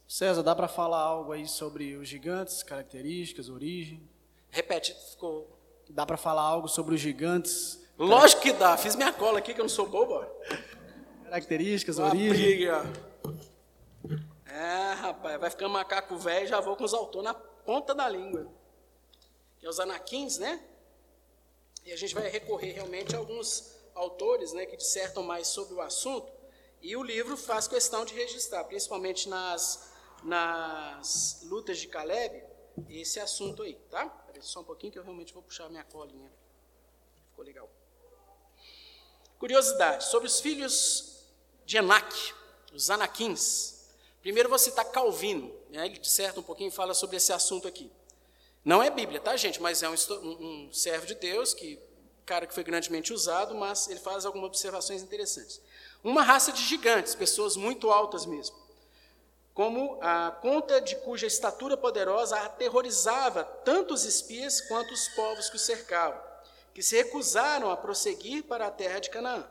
César, 0.07 0.41
dá 0.41 0.55
para 0.55 0.67
falar 0.67 1.01
algo 1.01 1.33
aí 1.33 1.47
sobre 1.47 1.97
os 1.97 2.07
gigantes, 2.07 2.63
características, 2.63 3.47
origem? 3.47 4.11
Repete, 4.53 4.95
ficou. 5.11 5.49
Dá 5.89 6.05
para 6.05 6.15
falar 6.15 6.43
algo 6.43 6.69
sobre 6.69 6.95
os 6.95 7.01
gigantes? 7.01 7.77
Lógico 7.97 8.41
que 8.41 8.53
dá. 8.53 8.77
Fiz 8.77 8.95
minha 8.95 9.11
cola 9.11 9.39
aqui 9.39 9.53
que 9.53 9.59
eu 9.59 9.65
não 9.65 9.69
sou 9.69 9.87
bobo. 9.87 10.25
Características, 11.25 11.97
Uma 11.97 12.07
origem. 12.07 12.29
Briga. 12.31 12.83
É, 14.45 14.93
rapaz, 14.93 15.39
vai 15.41 15.49
ficando 15.49 15.71
macaco 15.71 16.15
velho, 16.15 16.47
já 16.47 16.61
vou 16.61 16.77
com 16.77 16.85
os 16.85 16.93
autores 16.93 17.25
na 17.25 17.33
ponta 17.33 17.93
da 17.93 18.07
língua 18.07 18.47
que 19.63 19.67
é 19.67 19.69
os 19.69 19.79
anaquins, 19.79 20.37
né? 20.39 20.61
E 21.85 21.93
a 21.93 21.95
gente 21.95 22.13
vai 22.13 22.27
recorrer 22.27 22.73
realmente 22.73 23.15
a 23.15 23.17
alguns 23.17 23.73
autores 23.95 24.51
né, 24.51 24.65
que 24.65 24.75
dissertam 24.75 25.23
mais 25.23 25.47
sobre 25.47 25.73
o 25.73 25.79
assunto, 25.79 26.29
e 26.81 26.97
o 26.97 27.01
livro 27.01 27.37
faz 27.37 27.65
questão 27.65 28.03
de 28.03 28.13
registrar, 28.13 28.65
principalmente 28.65 29.29
nas, 29.29 29.89
nas 30.21 31.43
lutas 31.45 31.77
de 31.77 31.87
Caleb, 31.87 32.43
esse 32.89 33.21
assunto 33.21 33.63
aí, 33.63 33.75
tá? 33.89 34.22
Só 34.43 34.59
um 34.59 34.63
pouquinho 34.63 34.91
que 34.91 34.99
eu 34.99 35.03
realmente 35.03 35.33
vou 35.33 35.41
puxar 35.41 35.69
minha 35.69 35.83
colinha. 35.83 36.31
Ficou 37.29 37.45
legal. 37.45 37.69
Curiosidade 39.39 40.05
sobre 40.05 40.27
os 40.27 40.39
filhos 40.39 41.25
de 41.65 41.77
Enac, 41.77 42.33
os 42.73 42.89
anaquins. 42.89 43.89
Primeiro 44.21 44.49
vou 44.49 44.59
citar 44.59 44.85
Calvino, 44.85 45.53
né? 45.69 45.85
ele 45.85 45.97
disserta 45.97 46.39
um 46.39 46.43
pouquinho 46.43 46.69
e 46.69 46.71
fala 46.71 46.93
sobre 46.93 47.17
esse 47.17 47.33
assunto 47.33 47.67
aqui. 47.67 47.91
Não 48.63 48.81
é 48.81 48.89
Bíblia, 48.89 49.19
tá, 49.19 49.35
gente? 49.35 49.61
Mas 49.61 49.83
é 49.83 49.89
um, 49.89 49.95
um, 50.11 50.67
um 50.67 50.73
servo 50.73 51.05
de 51.05 51.15
Deus, 51.15 51.53
que 51.53 51.77
cara 52.25 52.47
que 52.47 52.53
foi 52.53 52.63
grandemente 52.63 53.11
usado, 53.11 53.53
mas 53.53 53.89
ele 53.89 53.99
faz 53.99 54.25
algumas 54.25 54.47
observações 54.47 55.01
interessantes. 55.01 55.61
Uma 56.03 56.23
raça 56.23 56.51
de 56.51 56.63
gigantes, 56.63 57.15
pessoas 57.15 57.55
muito 57.57 57.91
altas 57.91 58.25
mesmo, 58.25 58.55
como 59.53 59.99
a 60.01 60.31
conta 60.31 60.81
de 60.81 60.95
cuja 60.97 61.27
estatura 61.27 61.77
poderosa 61.77 62.37
aterrorizava 62.39 63.43
tanto 63.63 63.93
os 63.93 64.03
espias 64.03 64.61
quanto 64.61 64.93
os 64.93 65.07
povos 65.09 65.49
que 65.49 65.55
os 65.55 65.61
cercavam, 65.61 66.19
que 66.73 66.81
se 66.81 66.95
recusaram 66.95 67.69
a 67.69 67.77
prosseguir 67.77 68.43
para 68.43 68.65
a 68.65 68.71
terra 68.71 68.99
de 68.99 69.09
Canaã, 69.09 69.47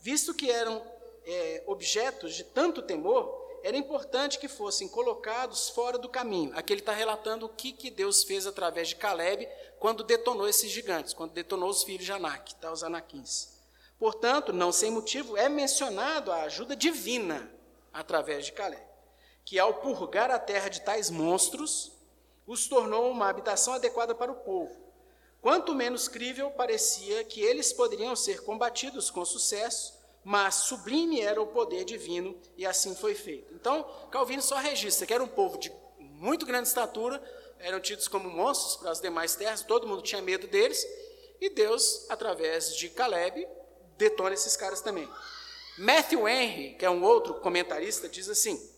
visto 0.00 0.34
que 0.34 0.50
eram 0.50 0.84
é, 1.24 1.62
objetos 1.66 2.34
de 2.34 2.44
tanto 2.44 2.82
temor 2.82 3.44
era 3.64 3.78
importante 3.78 4.38
que 4.38 4.46
fossem 4.46 4.86
colocados 4.86 5.70
fora 5.70 5.96
do 5.96 6.06
caminho. 6.06 6.52
Aqui 6.54 6.74
ele 6.74 6.80
está 6.80 6.92
relatando 6.92 7.46
o 7.46 7.48
que, 7.48 7.72
que 7.72 7.90
Deus 7.90 8.22
fez 8.22 8.46
através 8.46 8.88
de 8.88 8.96
Caleb 8.96 9.48
quando 9.78 10.04
detonou 10.04 10.46
esses 10.46 10.70
gigantes, 10.70 11.14
quando 11.14 11.32
detonou 11.32 11.70
os 11.70 11.82
filhos 11.82 12.04
de 12.04 12.12
Anak, 12.12 12.54
tá, 12.56 12.70
os 12.70 12.84
anaquins. 12.84 13.54
Portanto, 13.98 14.52
não 14.52 14.70
sem 14.70 14.90
motivo, 14.90 15.34
é 15.34 15.48
mencionado 15.48 16.30
a 16.30 16.42
ajuda 16.42 16.76
divina 16.76 17.50
através 17.90 18.44
de 18.44 18.52
Caleb, 18.52 18.82
que 19.44 19.58
ao 19.58 19.74
purgar 19.74 20.30
a 20.30 20.38
terra 20.38 20.68
de 20.68 20.80
tais 20.80 21.10
monstros, 21.10 21.92
os 22.46 22.66
tornou 22.66 23.10
uma 23.10 23.28
habitação 23.28 23.74
adequada 23.74 24.14
para 24.14 24.32
o 24.32 24.36
povo. 24.36 24.74
Quanto 25.40 25.74
menos 25.74 26.08
crível 26.08 26.50
parecia 26.50 27.22
que 27.24 27.40
eles 27.40 27.72
poderiam 27.72 28.16
ser 28.16 28.42
combatidos 28.42 29.10
com 29.10 29.24
sucesso, 29.24 29.92
mas 30.24 30.54
sublime 30.54 31.20
era 31.20 31.40
o 31.40 31.46
poder 31.46 31.84
divino 31.84 32.34
e 32.56 32.64
assim 32.64 32.94
foi 32.94 33.14
feito. 33.14 33.52
Então, 33.54 33.84
Calvino 34.10 34.40
só 34.40 34.56
registra 34.56 35.06
que 35.06 35.12
era 35.12 35.22
um 35.22 35.28
povo 35.28 35.58
de 35.58 35.70
muito 35.98 36.46
grande 36.46 36.68
estatura, 36.68 37.22
eram 37.58 37.80
tidos 37.80 38.08
como 38.08 38.30
monstros 38.30 38.76
para 38.76 38.90
as 38.90 39.00
demais 39.00 39.34
terras, 39.34 39.62
todo 39.62 39.86
mundo 39.86 40.00
tinha 40.00 40.22
medo 40.22 40.46
deles, 40.46 40.82
e 41.40 41.50
Deus, 41.50 42.06
através 42.08 42.74
de 42.74 42.88
Caleb, 42.88 43.46
detona 43.98 44.32
esses 44.32 44.56
caras 44.56 44.80
também. 44.80 45.08
Matthew 45.76 46.26
Henry, 46.26 46.74
que 46.78 46.86
é 46.86 46.90
um 46.90 47.02
outro 47.02 47.34
comentarista, 47.34 48.08
diz 48.08 48.28
assim: 48.28 48.73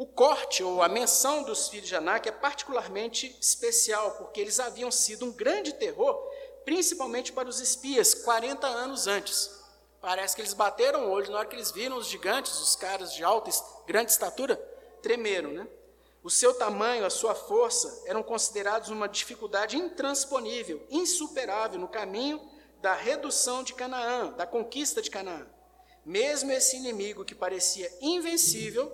o 0.00 0.06
corte 0.06 0.62
ou 0.62 0.82
a 0.82 0.88
menção 0.88 1.42
dos 1.42 1.68
filhos 1.68 1.88
de 1.88 1.94
Anak 1.94 2.26
é 2.26 2.32
particularmente 2.32 3.36
especial, 3.38 4.12
porque 4.12 4.40
eles 4.40 4.58
haviam 4.58 4.90
sido 4.90 5.26
um 5.26 5.32
grande 5.32 5.74
terror, 5.74 6.16
principalmente 6.64 7.32
para 7.32 7.48
os 7.48 7.60
espias, 7.60 8.14
40 8.14 8.66
anos 8.66 9.06
antes 9.06 9.60
Parece 10.00 10.34
que 10.34 10.40
eles 10.40 10.54
bateram 10.54 11.06
o 11.06 11.10
olho 11.10 11.30
na 11.30 11.38
hora 11.38 11.48
que 11.48 11.54
eles 11.54 11.70
viram 11.70 11.98
os 11.98 12.06
gigantes, 12.06 12.58
os 12.58 12.74
caras 12.74 13.12
de 13.12 13.22
alta, 13.22 13.50
grande 13.86 14.10
estatura, 14.10 14.56
tremeram, 15.02 15.52
né? 15.52 15.68
O 16.22 16.30
seu 16.30 16.54
tamanho, 16.54 17.04
a 17.04 17.10
sua 17.10 17.34
força 17.34 18.04
eram 18.06 18.22
considerados 18.22 18.88
uma 18.88 19.06
dificuldade 19.06 19.76
intransponível, 19.76 20.86
insuperável 20.90 21.78
no 21.78 21.88
caminho 21.88 22.40
da 22.80 22.94
redução 22.94 23.62
de 23.62 23.74
Canaã, 23.74 24.32
da 24.32 24.46
conquista 24.46 25.02
de 25.02 25.10
Canaã. 25.10 25.46
Mesmo 26.04 26.50
esse 26.50 26.76
inimigo 26.76 27.24
que 27.24 27.34
parecia 27.34 27.90
invencível, 28.00 28.90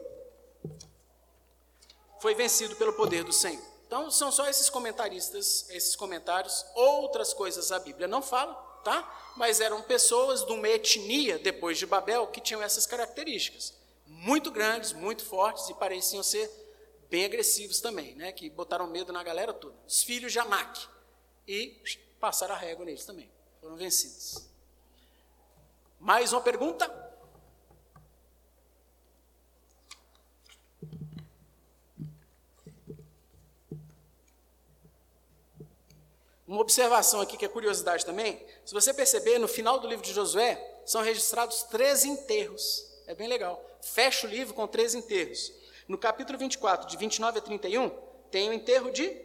foi 2.27 2.35
vencido 2.35 2.75
pelo 2.75 2.93
poder 2.93 3.23
do 3.23 3.33
Senhor. 3.33 3.63
Então, 3.87 4.11
são 4.11 4.33
só 4.33 4.49
esses 4.49 4.69
comentaristas, 4.69 5.65
esses 5.71 5.95
comentários, 5.95 6.67
outras 6.75 7.33
coisas 7.33 7.71
a 7.71 7.79
Bíblia 7.79 8.09
não 8.09 8.21
fala, 8.21 8.53
tá? 8.83 9.33
Mas 9.37 9.61
eram 9.61 9.81
pessoas 9.81 10.45
de 10.45 10.51
uma 10.51 10.69
etnia 10.69 11.39
depois 11.39 11.79
de 11.79 11.87
Babel 11.87 12.27
que 12.27 12.41
tinham 12.41 12.61
essas 12.61 12.85
características, 12.85 13.75
muito 14.05 14.51
grandes, 14.51 14.93
muito 14.93 15.25
fortes 15.25 15.69
e 15.69 15.75
pareciam 15.75 16.21
ser 16.21 16.51
bem 17.09 17.25
agressivos 17.25 17.81
também, 17.81 18.17
né? 18.17 18.33
Que 18.33 18.51
botaram 18.51 18.89
medo 18.89 19.13
na 19.13 19.23
galera 19.23 19.55
toda. 19.55 19.77
Os 19.87 20.03
filhos 20.03 20.33
de 20.33 20.41
Anak 20.41 20.85
e 21.47 21.81
passaram 22.19 22.57
a 22.57 22.59
régua 22.59 22.85
neles 22.85 23.05
também, 23.05 23.31
foram 23.61 23.77
vencidos. 23.77 24.49
Mais 26.01 26.33
uma 26.33 26.41
pergunta? 26.41 27.06
Uma 36.47 36.61
observação 36.61 37.21
aqui 37.21 37.37
que 37.37 37.45
é 37.45 37.49
curiosidade 37.49 38.07
também, 38.07 38.45
se 38.65 38.73
você 38.73 38.95
perceber, 38.95 39.39
no 39.39 39.49
final 39.49 39.81
do 39.81 39.89
livro 39.89 40.05
de 40.05 40.13
Josué, 40.13 40.81
são 40.85 41.03
registrados 41.03 41.65
três 41.65 42.05
enterros. 42.05 42.87
É 43.07 43.15
bem 43.15 43.27
legal. 43.27 43.61
Fecha 43.83 44.27
o 44.27 44.31
livro 44.31 44.55
com 44.55 44.67
três 44.69 44.95
enterros. 44.95 45.53
No 45.89 45.99
capítulo 45.99 46.39
24, 46.39 46.89
de 46.89 46.97
29 46.97 47.39
a 47.39 47.43
31, 47.43 47.91
tem 48.31 48.49
o 48.49 48.53
enterro 48.53 48.93
de 48.93 49.21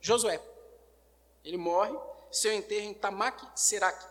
Josué. 0.00 0.40
Ele 1.44 1.56
morre, 1.56 1.96
seu 2.30 2.52
enterro 2.52 2.86
em 2.86 2.94
Tamac 2.94 3.40
Serac. 3.54 4.04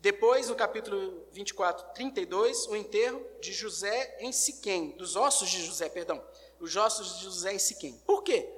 Depois, 0.00 0.48
no 0.48 0.56
capítulo 0.56 1.24
24, 1.32 1.94
32, 1.94 2.66
o 2.66 2.76
enterro 2.76 3.24
de 3.40 3.52
José 3.52 4.16
em 4.20 4.32
Siquém, 4.32 4.90
dos 4.92 5.14
ossos 5.14 5.48
de 5.48 5.64
José, 5.64 5.88
perdão, 5.88 6.22
os 6.58 6.74
ossos 6.74 7.18
de 7.18 7.24
José 7.24 7.52
em 7.52 7.58
Siquém. 7.58 8.00
Por 8.04 8.22
quê? 8.22 8.55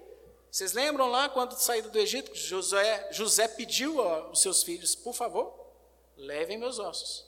Vocês 0.50 0.72
lembram 0.72 1.10
lá 1.10 1.28
quando 1.28 1.52
saíram 1.52 1.90
do 1.90 1.98
Egito, 1.98 2.34
José, 2.34 3.08
José 3.12 3.46
pediu 3.48 4.00
aos 4.00 4.40
seus 4.40 4.62
filhos, 4.62 4.94
por 4.94 5.14
favor, 5.14 5.54
levem 6.16 6.56
meus 6.56 6.78
ossos. 6.78 7.26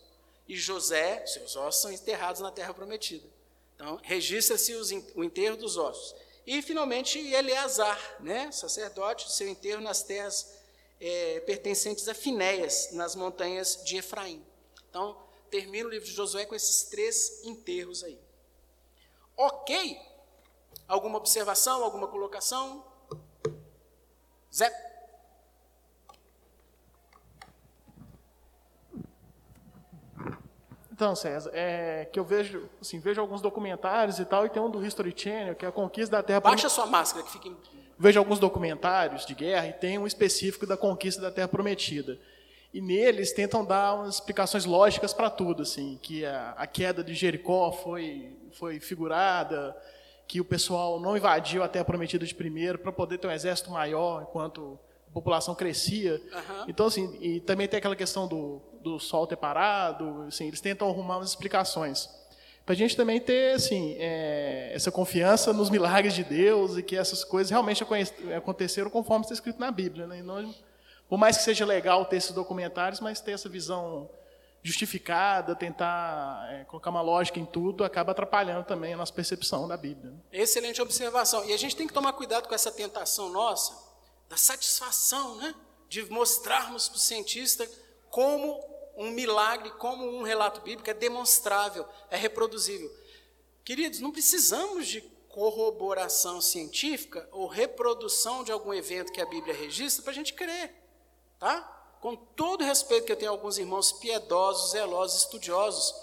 E 0.48 0.56
José, 0.56 1.24
seus 1.26 1.54
ossos 1.54 1.82
são 1.82 1.92
enterrados 1.92 2.40
na 2.40 2.50
terra 2.50 2.72
prometida. 2.72 3.28
Então, 3.74 4.00
registra-se 4.02 4.74
o 5.14 5.22
enterro 5.22 5.56
dos 5.56 5.76
ossos. 5.76 6.14
E, 6.46 6.60
finalmente, 6.62 7.18
Eleazar, 7.18 8.16
né, 8.20 8.50
sacerdote, 8.50 9.30
seu 9.30 9.48
enterro 9.48 9.80
nas 9.80 10.02
terras 10.02 10.58
é, 11.00 11.40
pertencentes 11.40 12.08
a 12.08 12.14
Finéias, 12.14 12.90
nas 12.92 13.14
montanhas 13.14 13.82
de 13.84 13.98
Efraim. 13.98 14.44
Então, 14.88 15.16
termina 15.50 15.88
o 15.88 15.90
livro 15.90 16.06
de 16.06 16.12
Josué 16.12 16.44
com 16.46 16.54
esses 16.54 16.84
três 16.84 17.44
enterros 17.44 18.02
aí. 18.02 18.18
Ok? 19.36 20.00
Alguma 20.88 21.18
observação, 21.18 21.84
alguma 21.84 22.08
colocação? 22.08 22.84
Zé. 24.52 24.70
Então, 31.00 31.16
César, 31.16 31.50
é 31.54 32.06
que 32.12 32.20
eu 32.20 32.24
vejo, 32.24 32.68
assim, 32.78 32.98
vejo 32.98 33.20
alguns 33.22 33.40
documentários 33.40 34.18
e 34.18 34.24
tal, 34.26 34.44
e 34.44 34.50
tem 34.50 34.60
um 34.60 34.68
do 34.68 34.84
History 34.84 35.14
Channel, 35.16 35.54
que 35.54 35.64
é 35.64 35.68
a 35.68 35.72
conquista 35.72 36.16
da 36.16 36.22
Terra 36.22 36.40
Baixa 36.40 36.68
sua 36.68 36.84
máscara, 36.84 37.24
que 37.24 37.32
fica... 37.32 37.48
Em... 37.48 37.56
Vejo 37.98 38.18
alguns 38.18 38.38
documentários 38.38 39.24
de 39.24 39.34
guerra 39.34 39.68
e 39.68 39.72
tem 39.72 39.98
um 39.98 40.06
específico 40.06 40.66
da 40.66 40.76
conquista 40.76 41.22
da 41.22 41.30
Terra 41.30 41.48
Prometida. 41.48 42.18
E 42.72 42.80
neles 42.80 43.32
tentam 43.32 43.64
dar 43.64 43.94
umas 43.94 44.16
explicações 44.16 44.64
lógicas 44.64 45.14
para 45.14 45.30
tudo, 45.30 45.62
assim, 45.62 45.98
que 46.02 46.24
a, 46.24 46.50
a, 46.56 46.66
queda 46.66 47.02
de 47.02 47.14
Jericó 47.14 47.72
foi, 47.72 48.36
foi 48.52 48.78
figurada, 48.78 49.74
que 50.30 50.40
o 50.40 50.44
pessoal 50.44 51.00
não 51.00 51.16
invadiu 51.16 51.60
a 51.60 51.66
Terra 51.66 51.84
Prometida 51.84 52.24
de 52.24 52.32
primeiro 52.32 52.78
para 52.78 52.92
poder 52.92 53.18
ter 53.18 53.26
um 53.26 53.32
exército 53.32 53.68
maior 53.68 54.22
enquanto 54.22 54.78
a 55.08 55.12
população 55.12 55.56
crescia. 55.56 56.22
Uhum. 56.32 56.64
Então, 56.68 56.86
assim, 56.86 57.18
e 57.20 57.40
também 57.40 57.66
tem 57.66 57.78
aquela 57.78 57.96
questão 57.96 58.28
do, 58.28 58.62
do 58.80 59.00
sol 59.00 59.26
ter 59.26 59.34
parado, 59.34 60.26
assim, 60.28 60.46
eles 60.46 60.60
tentam 60.60 60.88
arrumar 60.88 61.16
umas 61.16 61.30
explicações. 61.30 62.08
Para 62.64 62.74
a 62.74 62.76
gente 62.76 62.96
também 62.96 63.18
ter 63.18 63.56
assim, 63.56 63.96
é, 63.98 64.70
essa 64.72 64.92
confiança 64.92 65.52
nos 65.52 65.68
milagres 65.68 66.14
de 66.14 66.22
Deus 66.22 66.76
e 66.76 66.82
que 66.84 66.94
essas 66.94 67.24
coisas 67.24 67.50
realmente 67.50 67.84
aconteceram 68.36 68.88
conforme 68.88 69.24
está 69.24 69.34
escrito 69.34 69.58
na 69.58 69.72
Bíblia. 69.72 70.06
Né? 70.06 70.22
Não, 70.22 70.54
por 71.08 71.18
mais 71.18 71.38
que 71.38 71.42
seja 71.42 71.66
legal 71.66 72.04
ter 72.04 72.18
esses 72.18 72.30
documentários, 72.30 73.00
mas 73.00 73.20
ter 73.20 73.32
essa 73.32 73.48
visão 73.48 74.08
justificada, 74.62 75.54
tentar 75.54 76.46
é, 76.50 76.64
colocar 76.64 76.90
uma 76.90 77.00
lógica 77.00 77.38
em 77.38 77.46
tudo, 77.46 77.82
acaba 77.82 78.12
atrapalhando 78.12 78.64
também 78.66 78.92
a 78.92 78.96
nossa 78.96 79.12
percepção 79.12 79.66
da 79.66 79.76
Bíblia. 79.76 80.10
Né? 80.10 80.18
Excelente 80.32 80.80
observação. 80.82 81.44
E 81.46 81.52
a 81.52 81.56
gente 81.56 81.74
tem 81.74 81.86
que 81.86 81.94
tomar 81.94 82.12
cuidado 82.12 82.46
com 82.46 82.54
essa 82.54 82.70
tentação 82.70 83.30
nossa, 83.30 83.76
da 84.28 84.36
satisfação, 84.36 85.36
né? 85.36 85.54
de 85.88 86.08
mostrarmos 86.10 86.88
para 86.88 86.96
o 86.96 87.00
cientista 87.00 87.68
como 88.10 88.62
um 88.96 89.10
milagre, 89.10 89.70
como 89.72 90.04
um 90.04 90.22
relato 90.22 90.60
bíblico 90.60 90.90
é 90.90 90.94
demonstrável, 90.94 91.86
é 92.10 92.16
reproduzível. 92.16 92.90
Queridos, 93.64 94.00
não 94.00 94.12
precisamos 94.12 94.86
de 94.86 95.00
corroboração 95.28 96.40
científica 96.40 97.26
ou 97.32 97.46
reprodução 97.46 98.44
de 98.44 98.52
algum 98.52 98.74
evento 98.74 99.12
que 99.12 99.20
a 99.20 99.26
Bíblia 99.26 99.54
registra 99.54 100.02
para 100.02 100.12
a 100.12 100.14
gente 100.14 100.34
crer. 100.34 100.74
Tá? 101.38 101.79
Com 102.00 102.16
todo 102.16 102.64
respeito 102.64 103.04
que 103.04 103.12
eu 103.12 103.16
tenho 103.16 103.30
alguns 103.30 103.58
irmãos 103.58 103.92
piedosos, 103.92 104.72
zelosos, 104.72 105.22
estudiosos, 105.22 105.94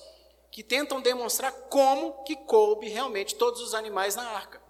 que 0.52 0.64
tentam 0.64 1.02
demonstrar 1.02 1.52
como 1.70 2.24
que 2.24 2.36
coube 2.36 2.88
realmente 2.88 3.36
todos 3.36 3.62
os 3.62 3.74
animais 3.74 4.16
na 4.16 4.24
arca. 4.24 4.62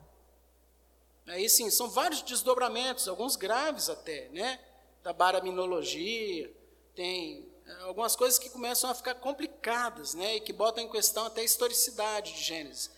Aí 1.27 1.49
sim, 1.49 1.69
são 1.69 1.89
vários 1.89 2.21
desdobramentos, 2.21 3.07
alguns 3.07 3.35
graves 3.35 3.89
até, 3.89 4.29
né? 4.29 4.59
Da 5.03 5.11
baraminologia, 5.11 6.51
tem 6.95 7.45
é, 7.65 7.73
algumas 7.83 8.15
coisas 8.15 8.39
que 8.39 8.49
começam 8.49 8.89
a 8.89 8.95
ficar 8.95 9.15
complicadas, 9.15 10.13
né? 10.13 10.37
E 10.37 10.39
que 10.39 10.53
botam 10.53 10.83
em 10.83 10.89
questão 10.89 11.25
até 11.25 11.41
a 11.41 11.45
historicidade 11.45 12.33
de 12.33 12.41
Gênesis. 12.41 12.89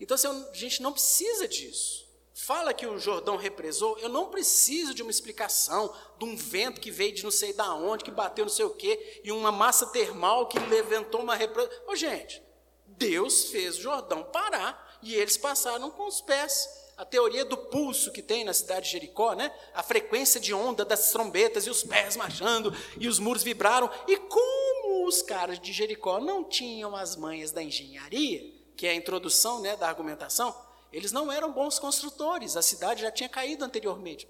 Então, 0.00 0.16
assim, 0.16 0.26
a 0.26 0.54
gente 0.54 0.82
não 0.82 0.92
precisa 0.92 1.46
disso 1.46 2.05
fala 2.38 2.74
que 2.74 2.86
o 2.86 2.98
Jordão 2.98 3.36
represou, 3.36 3.96
eu 3.98 4.10
não 4.10 4.28
preciso 4.28 4.92
de 4.92 5.00
uma 5.00 5.10
explicação 5.10 5.90
de 6.18 6.24
um 6.26 6.36
vento 6.36 6.82
que 6.82 6.90
veio 6.90 7.14
de 7.14 7.24
não 7.24 7.30
sei 7.30 7.54
da 7.54 7.74
onde, 7.74 8.04
que 8.04 8.10
bateu 8.10 8.44
não 8.44 8.52
sei 8.52 8.66
o 8.66 8.74
quê, 8.74 9.22
e 9.24 9.32
uma 9.32 9.50
massa 9.50 9.86
termal 9.86 10.46
que 10.46 10.58
levantou 10.58 11.22
uma 11.22 11.34
represa. 11.34 11.70
Ô, 11.88 11.96
gente, 11.96 12.42
Deus 12.88 13.44
fez 13.44 13.78
o 13.78 13.80
Jordão 13.80 14.22
parar 14.22 14.98
e 15.02 15.14
eles 15.14 15.38
passaram 15.38 15.90
com 15.90 16.06
os 16.06 16.20
pés. 16.20 16.68
A 16.98 17.06
teoria 17.06 17.44
do 17.44 17.56
pulso 17.56 18.12
que 18.12 18.22
tem 18.22 18.44
na 18.44 18.52
cidade 18.52 18.86
de 18.86 18.92
Jericó, 18.92 19.34
né? 19.34 19.50
A 19.74 19.82
frequência 19.82 20.38
de 20.38 20.52
onda 20.52 20.84
das 20.84 21.10
trombetas 21.10 21.66
e 21.66 21.70
os 21.70 21.82
pés 21.82 22.16
marchando 22.16 22.74
e 22.98 23.08
os 23.08 23.18
muros 23.18 23.42
vibraram. 23.42 23.90
E 24.06 24.16
como 24.18 25.06
os 25.06 25.22
caras 25.22 25.58
de 25.58 25.72
Jericó 25.72 26.20
não 26.20 26.44
tinham 26.44 26.94
as 26.94 27.16
manhas 27.16 27.50
da 27.50 27.62
engenharia, 27.62 28.42
que 28.76 28.86
é 28.86 28.90
a 28.90 28.94
introdução, 28.94 29.60
né, 29.60 29.74
da 29.76 29.88
argumentação, 29.88 30.65
eles 30.96 31.12
não 31.12 31.30
eram 31.30 31.52
bons 31.52 31.78
construtores, 31.78 32.56
a 32.56 32.62
cidade 32.62 33.02
já 33.02 33.10
tinha 33.10 33.28
caído 33.28 33.62
anteriormente. 33.62 34.26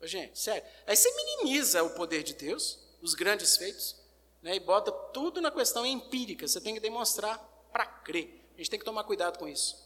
Gente, 0.00 0.38
sério. 0.38 0.66
Aí 0.86 0.96
você 0.96 1.14
minimiza 1.14 1.82
o 1.82 1.90
poder 1.90 2.22
de 2.22 2.32
Deus, 2.32 2.78
os 3.02 3.12
grandes 3.12 3.58
feitos, 3.58 3.94
né, 4.40 4.56
e 4.56 4.60
bota 4.60 4.90
tudo 4.90 5.38
na 5.38 5.50
questão 5.50 5.84
empírica. 5.84 6.48
Você 6.48 6.62
tem 6.62 6.72
que 6.72 6.80
demonstrar 6.80 7.38
para 7.70 7.84
crer. 7.84 8.42
A 8.54 8.56
gente 8.56 8.70
tem 8.70 8.78
que 8.78 8.86
tomar 8.86 9.04
cuidado 9.04 9.38
com 9.38 9.46
isso. 9.46 9.85